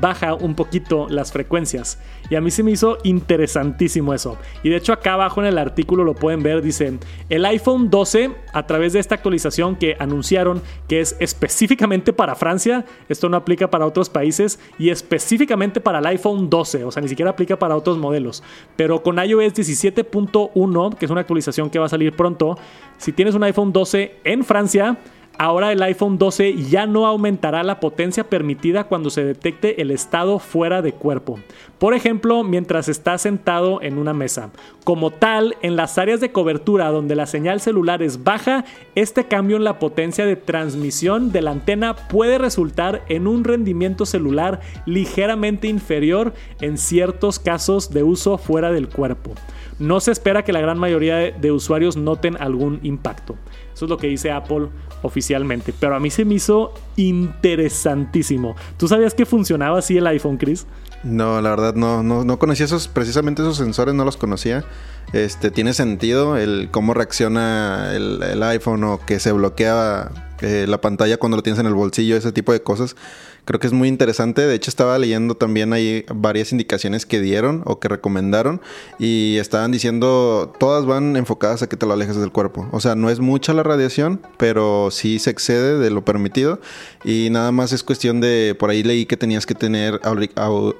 baja 0.00 0.34
un 0.34 0.54
poquito 0.54 1.06
las 1.08 1.32
frecuencias. 1.32 1.98
Y 2.30 2.36
a 2.36 2.40
mí 2.40 2.50
se 2.50 2.62
me 2.62 2.70
hizo 2.70 2.98
interesantísimo 3.04 4.14
eso. 4.14 4.38
Y 4.62 4.70
de 4.70 4.76
hecho 4.76 4.92
acá 4.92 5.14
abajo 5.14 5.40
en 5.40 5.46
el 5.46 5.58
artículo 5.58 6.04
lo 6.04 6.14
pueden 6.14 6.42
ver, 6.42 6.62
dice, 6.62 6.98
el 7.28 7.44
iPhone 7.44 7.90
12 7.90 8.30
a 8.52 8.66
través 8.66 8.92
de 8.92 9.00
esta 9.00 9.14
actualización 9.14 9.76
que 9.76 9.96
anunciaron 9.98 10.62
que 10.88 11.00
es 11.00 11.16
específicamente 11.20 12.12
para 12.12 12.34
Francia, 12.34 12.84
esto 13.08 13.28
no 13.28 13.36
aplica 13.36 13.70
para 13.70 13.86
otros 13.86 14.08
países 14.08 14.58
y 14.78 14.90
específicamente 14.90 15.80
para 15.80 15.98
el 15.98 16.06
iPhone 16.06 16.48
12, 16.48 16.84
o 16.84 16.90
sea, 16.90 17.02
ni 17.02 17.08
siquiera 17.08 17.32
aplica 17.32 17.58
para 17.58 17.76
otros 17.76 17.98
modelos. 17.98 18.42
Pero 18.76 19.02
con 19.02 19.18
iOS 19.18 19.54
17.1, 19.54 20.96
que 20.96 21.04
es 21.04 21.10
una 21.10 21.20
actualización 21.20 21.70
que 21.70 21.78
va 21.78 21.86
a 21.86 21.90
salir 21.90 22.14
pronto, 22.14 22.56
si 22.98 23.12
tienes 23.12 23.34
un 23.34 23.44
iPhone 23.44 23.72
12 23.72 24.16
en 24.24 24.44
Francia, 24.44 24.98
Ahora 25.36 25.72
el 25.72 25.82
iPhone 25.82 26.16
12 26.16 26.54
ya 26.62 26.86
no 26.86 27.06
aumentará 27.06 27.64
la 27.64 27.80
potencia 27.80 28.24
permitida 28.24 28.84
cuando 28.84 29.10
se 29.10 29.24
detecte 29.24 29.82
el 29.82 29.90
estado 29.90 30.38
fuera 30.38 30.80
de 30.80 30.92
cuerpo. 30.92 31.40
Por 31.78 31.92
ejemplo, 31.92 32.44
mientras 32.44 32.88
está 32.88 33.18
sentado 33.18 33.82
en 33.82 33.98
una 33.98 34.14
mesa. 34.14 34.50
Como 34.84 35.10
tal, 35.10 35.56
en 35.60 35.74
las 35.74 35.98
áreas 35.98 36.20
de 36.20 36.30
cobertura 36.30 36.90
donde 36.90 37.16
la 37.16 37.26
señal 37.26 37.60
celular 37.60 38.00
es 38.00 38.22
baja, 38.22 38.64
este 38.94 39.24
cambio 39.24 39.56
en 39.56 39.64
la 39.64 39.80
potencia 39.80 40.24
de 40.24 40.36
transmisión 40.36 41.32
de 41.32 41.42
la 41.42 41.50
antena 41.50 41.94
puede 41.94 42.38
resultar 42.38 43.02
en 43.08 43.26
un 43.26 43.42
rendimiento 43.42 44.06
celular 44.06 44.60
ligeramente 44.86 45.66
inferior 45.66 46.32
en 46.60 46.78
ciertos 46.78 47.40
casos 47.40 47.90
de 47.90 48.04
uso 48.04 48.38
fuera 48.38 48.70
del 48.70 48.88
cuerpo. 48.88 49.32
No 49.80 49.98
se 49.98 50.12
espera 50.12 50.44
que 50.44 50.52
la 50.52 50.60
gran 50.60 50.78
mayoría 50.78 51.16
de 51.16 51.50
usuarios 51.50 51.96
noten 51.96 52.36
algún 52.40 52.78
impacto. 52.84 53.34
Eso 53.74 53.86
es 53.86 53.90
lo 53.90 53.98
que 53.98 54.06
dice 54.06 54.30
Apple 54.30 54.68
oficialmente. 55.02 55.74
Pero 55.78 55.96
a 55.96 56.00
mí 56.00 56.10
se 56.10 56.24
me 56.24 56.34
hizo 56.34 56.72
interesantísimo. 56.96 58.56
¿Tú 58.76 58.88
sabías 58.88 59.14
que 59.14 59.26
funcionaba 59.26 59.78
así 59.78 59.96
el 59.96 60.06
iPhone, 60.06 60.36
Chris? 60.36 60.66
No, 61.04 61.42
la 61.42 61.50
verdad 61.50 61.74
no, 61.74 62.02
no, 62.02 62.38
conocía 62.38 62.64
esos, 62.64 62.88
precisamente 62.88 63.42
esos 63.42 63.58
sensores, 63.58 63.94
no 63.94 64.04
los 64.06 64.16
conocía. 64.16 64.64
Este, 65.12 65.50
tiene 65.50 65.74
sentido 65.74 66.38
el 66.38 66.68
cómo 66.70 66.94
reacciona 66.94 67.92
el, 67.94 68.42
iPhone 68.42 68.84
o 68.84 69.00
que 69.04 69.20
se 69.20 69.30
bloquea 69.32 70.10
eh, 70.40 70.64
la 70.66 70.80
pantalla 70.80 71.18
cuando 71.18 71.36
lo 71.36 71.42
tienes 71.42 71.60
en 71.60 71.66
el 71.66 71.74
bolsillo, 71.74 72.16
ese 72.16 72.32
tipo 72.32 72.52
de 72.52 72.62
cosas. 72.62 72.96
Creo 73.44 73.60
que 73.60 73.66
es 73.66 73.72
muy 73.72 73.88
interesante. 73.88 74.42
De 74.42 74.54
hecho, 74.54 74.70
estaba 74.70 74.98
leyendo 74.98 75.34
también 75.34 75.72
ahí 75.72 76.04
varias 76.14 76.52
indicaciones 76.52 77.04
que 77.04 77.20
dieron 77.20 77.62
o 77.66 77.78
que 77.78 77.88
recomendaron 77.88 78.60
y 78.98 79.36
estaban 79.38 79.70
diciendo, 79.70 80.52
todas 80.58 80.86
van 80.86 81.16
enfocadas 81.16 81.62
a 81.62 81.68
que 81.68 81.76
te 81.76 81.86
lo 81.86 81.92
alejes 81.92 82.16
del 82.16 82.32
cuerpo. 82.32 82.68
O 82.72 82.80
sea, 82.80 82.94
no 82.94 83.10
es 83.10 83.20
mucha 83.20 83.52
la 83.52 83.62
radiación, 83.62 84.20
pero 84.38 84.90
sí 84.90 85.18
se 85.18 85.30
excede 85.30 85.78
de 85.78 85.90
lo 85.90 86.04
permitido 86.04 86.60
y 87.04 87.28
nada 87.30 87.52
más 87.52 87.72
es 87.72 87.82
cuestión 87.82 88.20
de, 88.20 88.56
por 88.58 88.70
ahí 88.70 88.82
leí 88.82 89.04
que 89.04 89.16
tenías 89.16 89.44
que 89.44 89.54
tener 89.54 90.00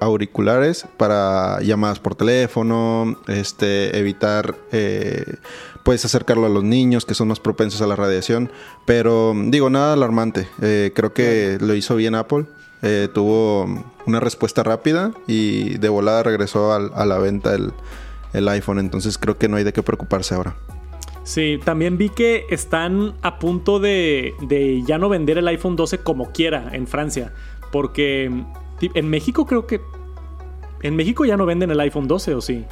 auriculares 0.01 0.87
para 0.97 1.61
llamadas 1.61 2.01
por 2.01 2.15
teléfono, 2.15 3.19
este, 3.29 3.99
evitar... 3.99 4.57
Eh, 4.73 5.25
puedes 5.85 6.05
acercarlo 6.05 6.47
a 6.47 6.49
los 6.49 6.65
niños 6.65 7.05
que 7.05 7.15
son 7.15 7.29
más 7.29 7.39
propensos 7.39 7.81
a 7.83 7.87
la 7.87 7.95
radiación. 7.95 8.51
Pero 8.85 9.33
digo, 9.37 9.71
nada 9.71 9.93
alarmante. 9.93 10.49
Eh, 10.61 10.91
creo 10.95 11.13
que 11.13 11.59
lo 11.61 11.75
hizo 11.75 11.95
bien 11.95 12.17
Apple. 12.17 12.47
Eh, 12.83 13.09
tuvo 13.15 13.85
una 14.07 14.21
respuesta 14.21 14.63
rápida 14.63 15.13
y 15.27 15.79
de 15.79 15.89
volada 15.89 16.23
regresó 16.23 16.73
a, 16.73 17.07
la 17.07 17.19
venta 17.19 17.55
el, 17.55 18.49
iPhone. 18.49 18.81
Entonces 18.81 19.17
creo 19.19 19.39
que 19.39 19.49
no 19.49 19.57
hay 19.57 19.65
de 19.65 19.73
qué 19.73 19.83
preocuparse 19.83 20.35
ahora. 20.35 20.57
Sí, 21.23 21.61
también 21.65 21.97
vi 21.97 22.11
que 22.11 22.45
están 22.51 23.15
a 23.23 23.39
punto 23.39 23.79
de, 23.79 24.35
de, 24.43 24.83
ya 24.87 24.99
no 24.99 25.09
vender 25.09 25.39
el 25.39 25.49
iPhone 25.49 25.77
12 25.77 25.99
como 25.99 26.33
quiera 26.33 26.71
en 26.73 26.87
Francia. 26.87 27.33
Porque 27.71 28.31
en 28.81 29.09
México 29.11 29.47
creo 29.47 29.67
que... 29.67 29.81
En 30.83 30.97
México 30.97 31.25
ya 31.25 31.37
no 31.39 31.47
venden 31.47 31.71
el 31.71 31.81
iPhone 31.81 32.09
12 32.09 32.35
o 32.35 32.41
sí. 32.43 32.65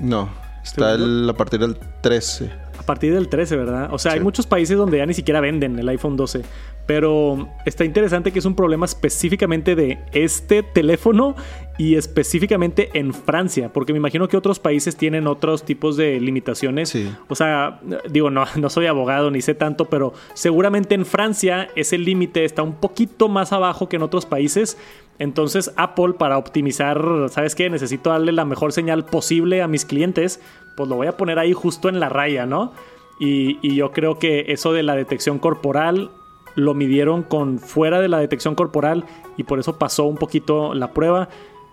No, 0.00 0.28
está 0.68 0.94
a 0.94 1.34
partir 1.34 1.60
del 1.60 1.76
13 2.00 2.68
partir 2.88 3.12
del 3.12 3.28
13, 3.28 3.54
¿verdad? 3.56 3.90
O 3.92 3.98
sea, 3.98 4.12
hay 4.12 4.20
muchos 4.20 4.46
países 4.46 4.78
donde 4.78 4.96
ya 4.96 5.04
ni 5.04 5.12
siquiera 5.12 5.42
venden 5.42 5.78
el 5.78 5.86
iPhone 5.90 6.16
12. 6.16 6.40
Pero 6.86 7.46
está 7.66 7.84
interesante 7.84 8.32
que 8.32 8.38
es 8.38 8.46
un 8.46 8.56
problema 8.56 8.86
específicamente 8.86 9.76
de 9.76 9.98
este 10.12 10.62
teléfono 10.62 11.36
y 11.78 11.94
específicamente 11.94 12.90
en 12.94 13.14
Francia, 13.14 13.72
porque 13.72 13.92
me 13.92 13.98
imagino 13.98 14.28
que 14.28 14.36
otros 14.36 14.58
países 14.58 14.96
tienen 14.96 15.26
otros 15.26 15.64
tipos 15.64 15.96
de 15.96 16.20
limitaciones. 16.20 16.96
O 17.28 17.34
sea, 17.34 17.80
digo, 18.10 18.30
no, 18.30 18.44
no 18.56 18.68
soy 18.68 18.86
abogado 18.86 19.30
ni 19.30 19.40
sé 19.40 19.54
tanto, 19.54 19.84
pero 19.86 20.12
seguramente 20.34 20.94
en 20.94 21.06
Francia 21.06 21.68
ese 21.76 21.96
límite 21.96 22.44
está 22.44 22.62
un 22.62 22.74
poquito 22.74 23.28
más 23.28 23.52
abajo 23.52 23.88
que 23.88 23.96
en 23.96 24.02
otros 24.02 24.26
países. 24.26 24.76
Entonces 25.18 25.72
Apple 25.76 26.14
para 26.18 26.38
optimizar, 26.38 27.00
¿sabes 27.30 27.54
qué? 27.54 27.70
Necesito 27.70 28.10
darle 28.10 28.32
la 28.32 28.44
mejor 28.44 28.72
señal 28.72 29.04
posible 29.04 29.62
a 29.62 29.68
mis 29.68 29.84
clientes, 29.84 30.40
pues 30.76 30.88
lo 30.88 30.96
voy 30.96 31.06
a 31.06 31.16
poner 31.16 31.38
ahí 31.38 31.52
justo 31.52 31.88
en 31.88 32.00
la 32.00 32.08
raya, 32.08 32.46
¿no? 32.46 32.72
Y, 33.18 33.74
yo 33.74 33.90
creo 33.90 34.18
que 34.18 34.46
eso 34.48 34.72
de 34.72 34.82
la 34.84 34.94
detección 34.94 35.38
corporal 35.38 36.10
lo 36.54 36.74
midieron 36.74 37.22
con 37.22 37.58
fuera 37.58 38.00
de 38.00 38.08
la 38.08 38.18
detección 38.18 38.54
corporal 38.54 39.04
y 39.36 39.44
por 39.44 39.58
eso 39.58 39.78
pasó 39.78 40.04
un 40.04 40.16
poquito 40.16 40.74
la 40.74 40.92
prueba. 40.92 41.28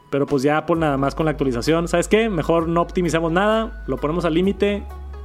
Pero 0.10 0.26
pues 0.26 0.44
ya 0.44 0.66
por 0.66 0.78
nada 0.78 0.98
más 0.98 1.16
con 1.16 1.26
la 1.26 1.32
actualización, 1.32 1.88
¿sabes 1.88 2.08
qué? 2.08 2.30
Mejor 2.30 2.68
no 2.68 2.82
optimizamos 2.82 3.32
nada, 3.32 3.84
lo 3.88 3.98
ponemos 3.98 4.26
al 4.26 4.34
límite 4.34 4.84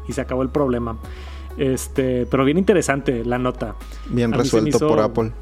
y 0.09 0.13
se 0.13 0.21
acabó 0.21 0.43
el 0.43 0.49
problema. 0.49 0.97
Este, 1.57 2.27
pero 2.27 2.45
bien 2.45 2.59
interesante 2.59 3.25
la 3.25 3.39
nota. 3.39 3.75
Bien 4.09 4.33
resuelto 4.33 4.79
por 4.79 5.01
Apple. 5.01 5.33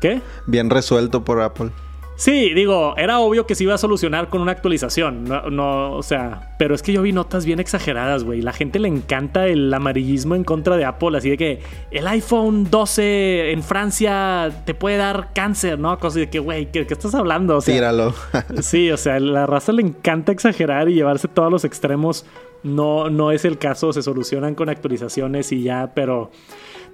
¿Qué? 0.00 0.20
Bien 0.46 0.70
resuelto 0.70 1.24
por 1.24 1.40
Apple. 1.40 1.70
Sí, 2.16 2.54
digo, 2.54 2.94
era 2.96 3.18
obvio 3.18 3.46
que 3.46 3.54
se 3.54 3.64
iba 3.64 3.74
a 3.74 3.78
solucionar 3.78 4.30
con 4.30 4.40
una 4.40 4.52
actualización. 4.52 5.24
No, 5.24 5.92
o 5.92 6.02
sea, 6.02 6.54
pero 6.58 6.74
es 6.74 6.82
que 6.82 6.92
yo 6.92 7.02
vi 7.02 7.12
notas 7.12 7.44
bien 7.44 7.60
exageradas, 7.60 8.24
güey. 8.24 8.40
La 8.40 8.54
gente 8.54 8.78
le 8.78 8.88
encanta 8.88 9.46
el 9.46 9.72
amarillismo 9.72 10.34
en 10.34 10.42
contra 10.42 10.78
de 10.78 10.86
Apple, 10.86 11.16
así 11.18 11.28
de 11.28 11.36
que 11.36 11.60
el 11.90 12.06
iPhone 12.06 12.70
12 12.70 13.52
en 13.52 13.62
Francia 13.62 14.62
te 14.64 14.72
puede 14.72 14.96
dar 14.96 15.28
cáncer, 15.34 15.78
¿no? 15.78 15.98
Cosas 15.98 16.14
de 16.14 16.30
que, 16.30 16.38
güey, 16.38 16.72
¿qué, 16.72 16.86
estás 16.88 17.14
hablando? 17.14 17.58
O 17.58 17.60
Tíralo. 17.60 18.14
sí, 18.62 18.90
o 18.90 18.96
sea, 18.96 19.20
la 19.20 19.44
raza 19.46 19.72
le 19.72 19.82
encanta 19.82 20.32
exagerar 20.32 20.88
y 20.88 20.94
llevarse 20.94 21.28
todos 21.28 21.52
los 21.52 21.64
extremos. 21.66 22.24
No, 22.62 23.10
no 23.10 23.30
es 23.30 23.44
el 23.44 23.58
caso, 23.58 23.92
se 23.92 24.02
solucionan 24.02 24.54
con 24.54 24.70
actualizaciones 24.70 25.52
y 25.52 25.62
ya, 25.62 25.92
pero 25.94 26.30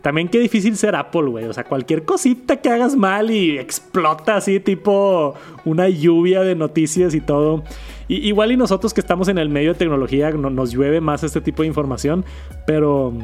también 0.02 0.28
qué 0.28 0.40
difícil 0.40 0.76
ser 0.76 0.96
Apple, 0.96 1.30
güey. 1.30 1.44
O 1.46 1.52
sea, 1.52 1.64
cualquier 1.64 2.04
cosita 2.04 2.56
que 2.56 2.68
hagas 2.68 2.96
mal 2.96 3.30
y 3.30 3.58
explota 3.58 4.36
así, 4.36 4.58
tipo 4.60 5.34
una 5.64 5.88
lluvia 5.88 6.42
de 6.42 6.56
noticias 6.56 7.14
y 7.14 7.20
todo. 7.20 7.62
Y, 8.08 8.16
igual 8.28 8.50
y 8.52 8.56
nosotros 8.56 8.92
que 8.92 9.00
estamos 9.00 9.28
en 9.28 9.38
el 9.38 9.48
medio 9.48 9.72
de 9.72 9.78
tecnología 9.78 10.30
nos 10.32 10.72
llueve 10.72 11.00
más 11.00 11.22
este 11.22 11.40
tipo 11.40 11.62
de 11.62 11.68
información. 11.68 12.24
Pero 12.66 13.14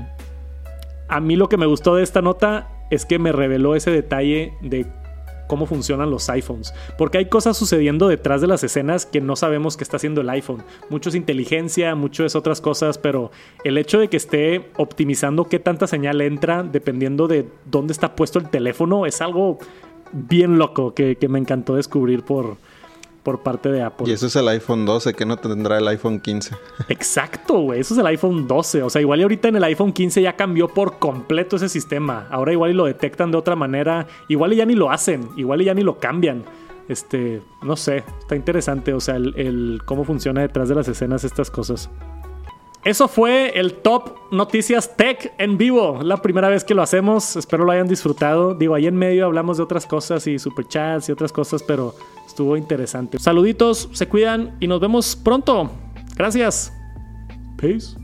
a 1.08 1.20
mí 1.20 1.34
lo 1.34 1.48
que 1.48 1.56
me 1.56 1.66
gustó 1.66 1.96
de 1.96 2.04
esta 2.04 2.22
nota 2.22 2.68
es 2.90 3.04
que 3.04 3.18
me 3.18 3.32
reveló 3.32 3.74
ese 3.74 3.90
detalle 3.90 4.54
de 4.62 4.86
cómo 5.48 5.66
funcionan 5.66 6.10
los 6.10 6.28
iPhones. 6.28 6.72
Porque 6.96 7.18
hay 7.18 7.26
cosas 7.26 7.56
sucediendo 7.56 8.06
detrás 8.06 8.40
de 8.40 8.46
las 8.46 8.62
escenas 8.62 9.04
que 9.04 9.20
no 9.20 9.34
sabemos 9.34 9.76
que 9.76 9.82
está 9.82 9.96
haciendo 9.96 10.20
el 10.20 10.30
iPhone. 10.30 10.62
Mucho 10.90 11.08
es 11.08 11.16
inteligencia, 11.16 11.96
mucho 11.96 12.24
es 12.24 12.36
otras 12.36 12.60
cosas, 12.60 12.98
pero 12.98 13.32
el 13.64 13.76
hecho 13.76 13.98
de 13.98 14.08
que 14.08 14.16
esté 14.16 14.70
optimizando 14.76 15.44
qué 15.44 15.58
tanta 15.58 15.88
señal 15.88 16.20
entra 16.20 16.62
dependiendo 16.62 17.26
de 17.26 17.48
dónde 17.64 17.92
está 17.92 18.14
puesto 18.14 18.38
el 18.38 18.48
teléfono 18.48 19.06
es 19.06 19.20
algo 19.20 19.58
bien 20.12 20.58
loco 20.58 20.94
que 20.94 21.16
me 21.28 21.38
encantó 21.38 21.74
descubrir 21.74 22.22
por, 22.22 22.56
por 23.28 23.40
parte 23.40 23.70
de 23.70 23.82
Apple. 23.82 24.08
Y 24.08 24.12
eso 24.12 24.26
es 24.26 24.36
el 24.36 24.48
iPhone 24.48 24.86
12, 24.86 25.12
que 25.12 25.26
no 25.26 25.36
tendrá 25.36 25.76
el 25.76 25.86
iPhone 25.86 26.18
15. 26.18 26.56
Exacto, 26.88 27.60
güey. 27.60 27.80
Eso 27.80 27.92
es 27.92 28.00
el 28.00 28.06
iPhone 28.06 28.48
12. 28.48 28.82
O 28.82 28.88
sea, 28.88 29.02
igual 29.02 29.20
y 29.20 29.22
ahorita 29.24 29.48
en 29.48 29.56
el 29.56 29.64
iPhone 29.64 29.92
15 29.92 30.22
ya 30.22 30.34
cambió 30.34 30.68
por 30.68 30.98
completo 30.98 31.56
ese 31.56 31.68
sistema. 31.68 32.26
Ahora 32.30 32.52
igual 32.52 32.70
y 32.70 32.72
lo 32.72 32.86
detectan 32.86 33.30
de 33.30 33.36
otra 33.36 33.54
manera. 33.54 34.06
Igual 34.28 34.54
y 34.54 34.56
ya 34.56 34.64
ni 34.64 34.74
lo 34.74 34.90
hacen. 34.90 35.28
Igual 35.36 35.60
y 35.60 35.66
ya 35.66 35.74
ni 35.74 35.82
lo 35.82 35.98
cambian. 35.98 36.42
Este, 36.88 37.42
no 37.60 37.76
sé. 37.76 38.02
Está 38.18 38.34
interesante. 38.34 38.94
O 38.94 39.00
sea, 39.00 39.16
el, 39.16 39.82
cómo 39.84 40.04
funciona 40.04 40.40
detrás 40.40 40.70
de 40.70 40.76
las 40.76 40.88
escenas 40.88 41.22
estas 41.22 41.50
cosas. 41.50 41.90
Eso 42.84 43.08
fue 43.08 43.60
el 43.60 43.74
Top 43.74 44.16
Noticias 44.30 44.96
Tech 44.96 45.34
en 45.36 45.58
vivo. 45.58 45.98
La 46.02 46.22
primera 46.22 46.48
vez 46.48 46.64
que 46.64 46.72
lo 46.72 46.80
hacemos. 46.80 47.36
Espero 47.36 47.66
lo 47.66 47.72
hayan 47.72 47.88
disfrutado. 47.88 48.54
Digo, 48.54 48.74
ahí 48.74 48.86
en 48.86 48.96
medio 48.96 49.26
hablamos 49.26 49.58
de 49.58 49.64
otras 49.64 49.84
cosas 49.84 50.26
y 50.26 50.38
superchats 50.38 51.10
y 51.10 51.12
otras 51.12 51.30
cosas, 51.30 51.62
pero 51.62 51.94
estuvo 52.38 52.56
interesante. 52.56 53.18
Saluditos, 53.18 53.88
se 53.92 54.06
cuidan 54.06 54.56
y 54.60 54.68
nos 54.68 54.80
vemos 54.80 55.16
pronto. 55.16 55.72
Gracias. 56.16 56.72
Peace. 57.56 57.96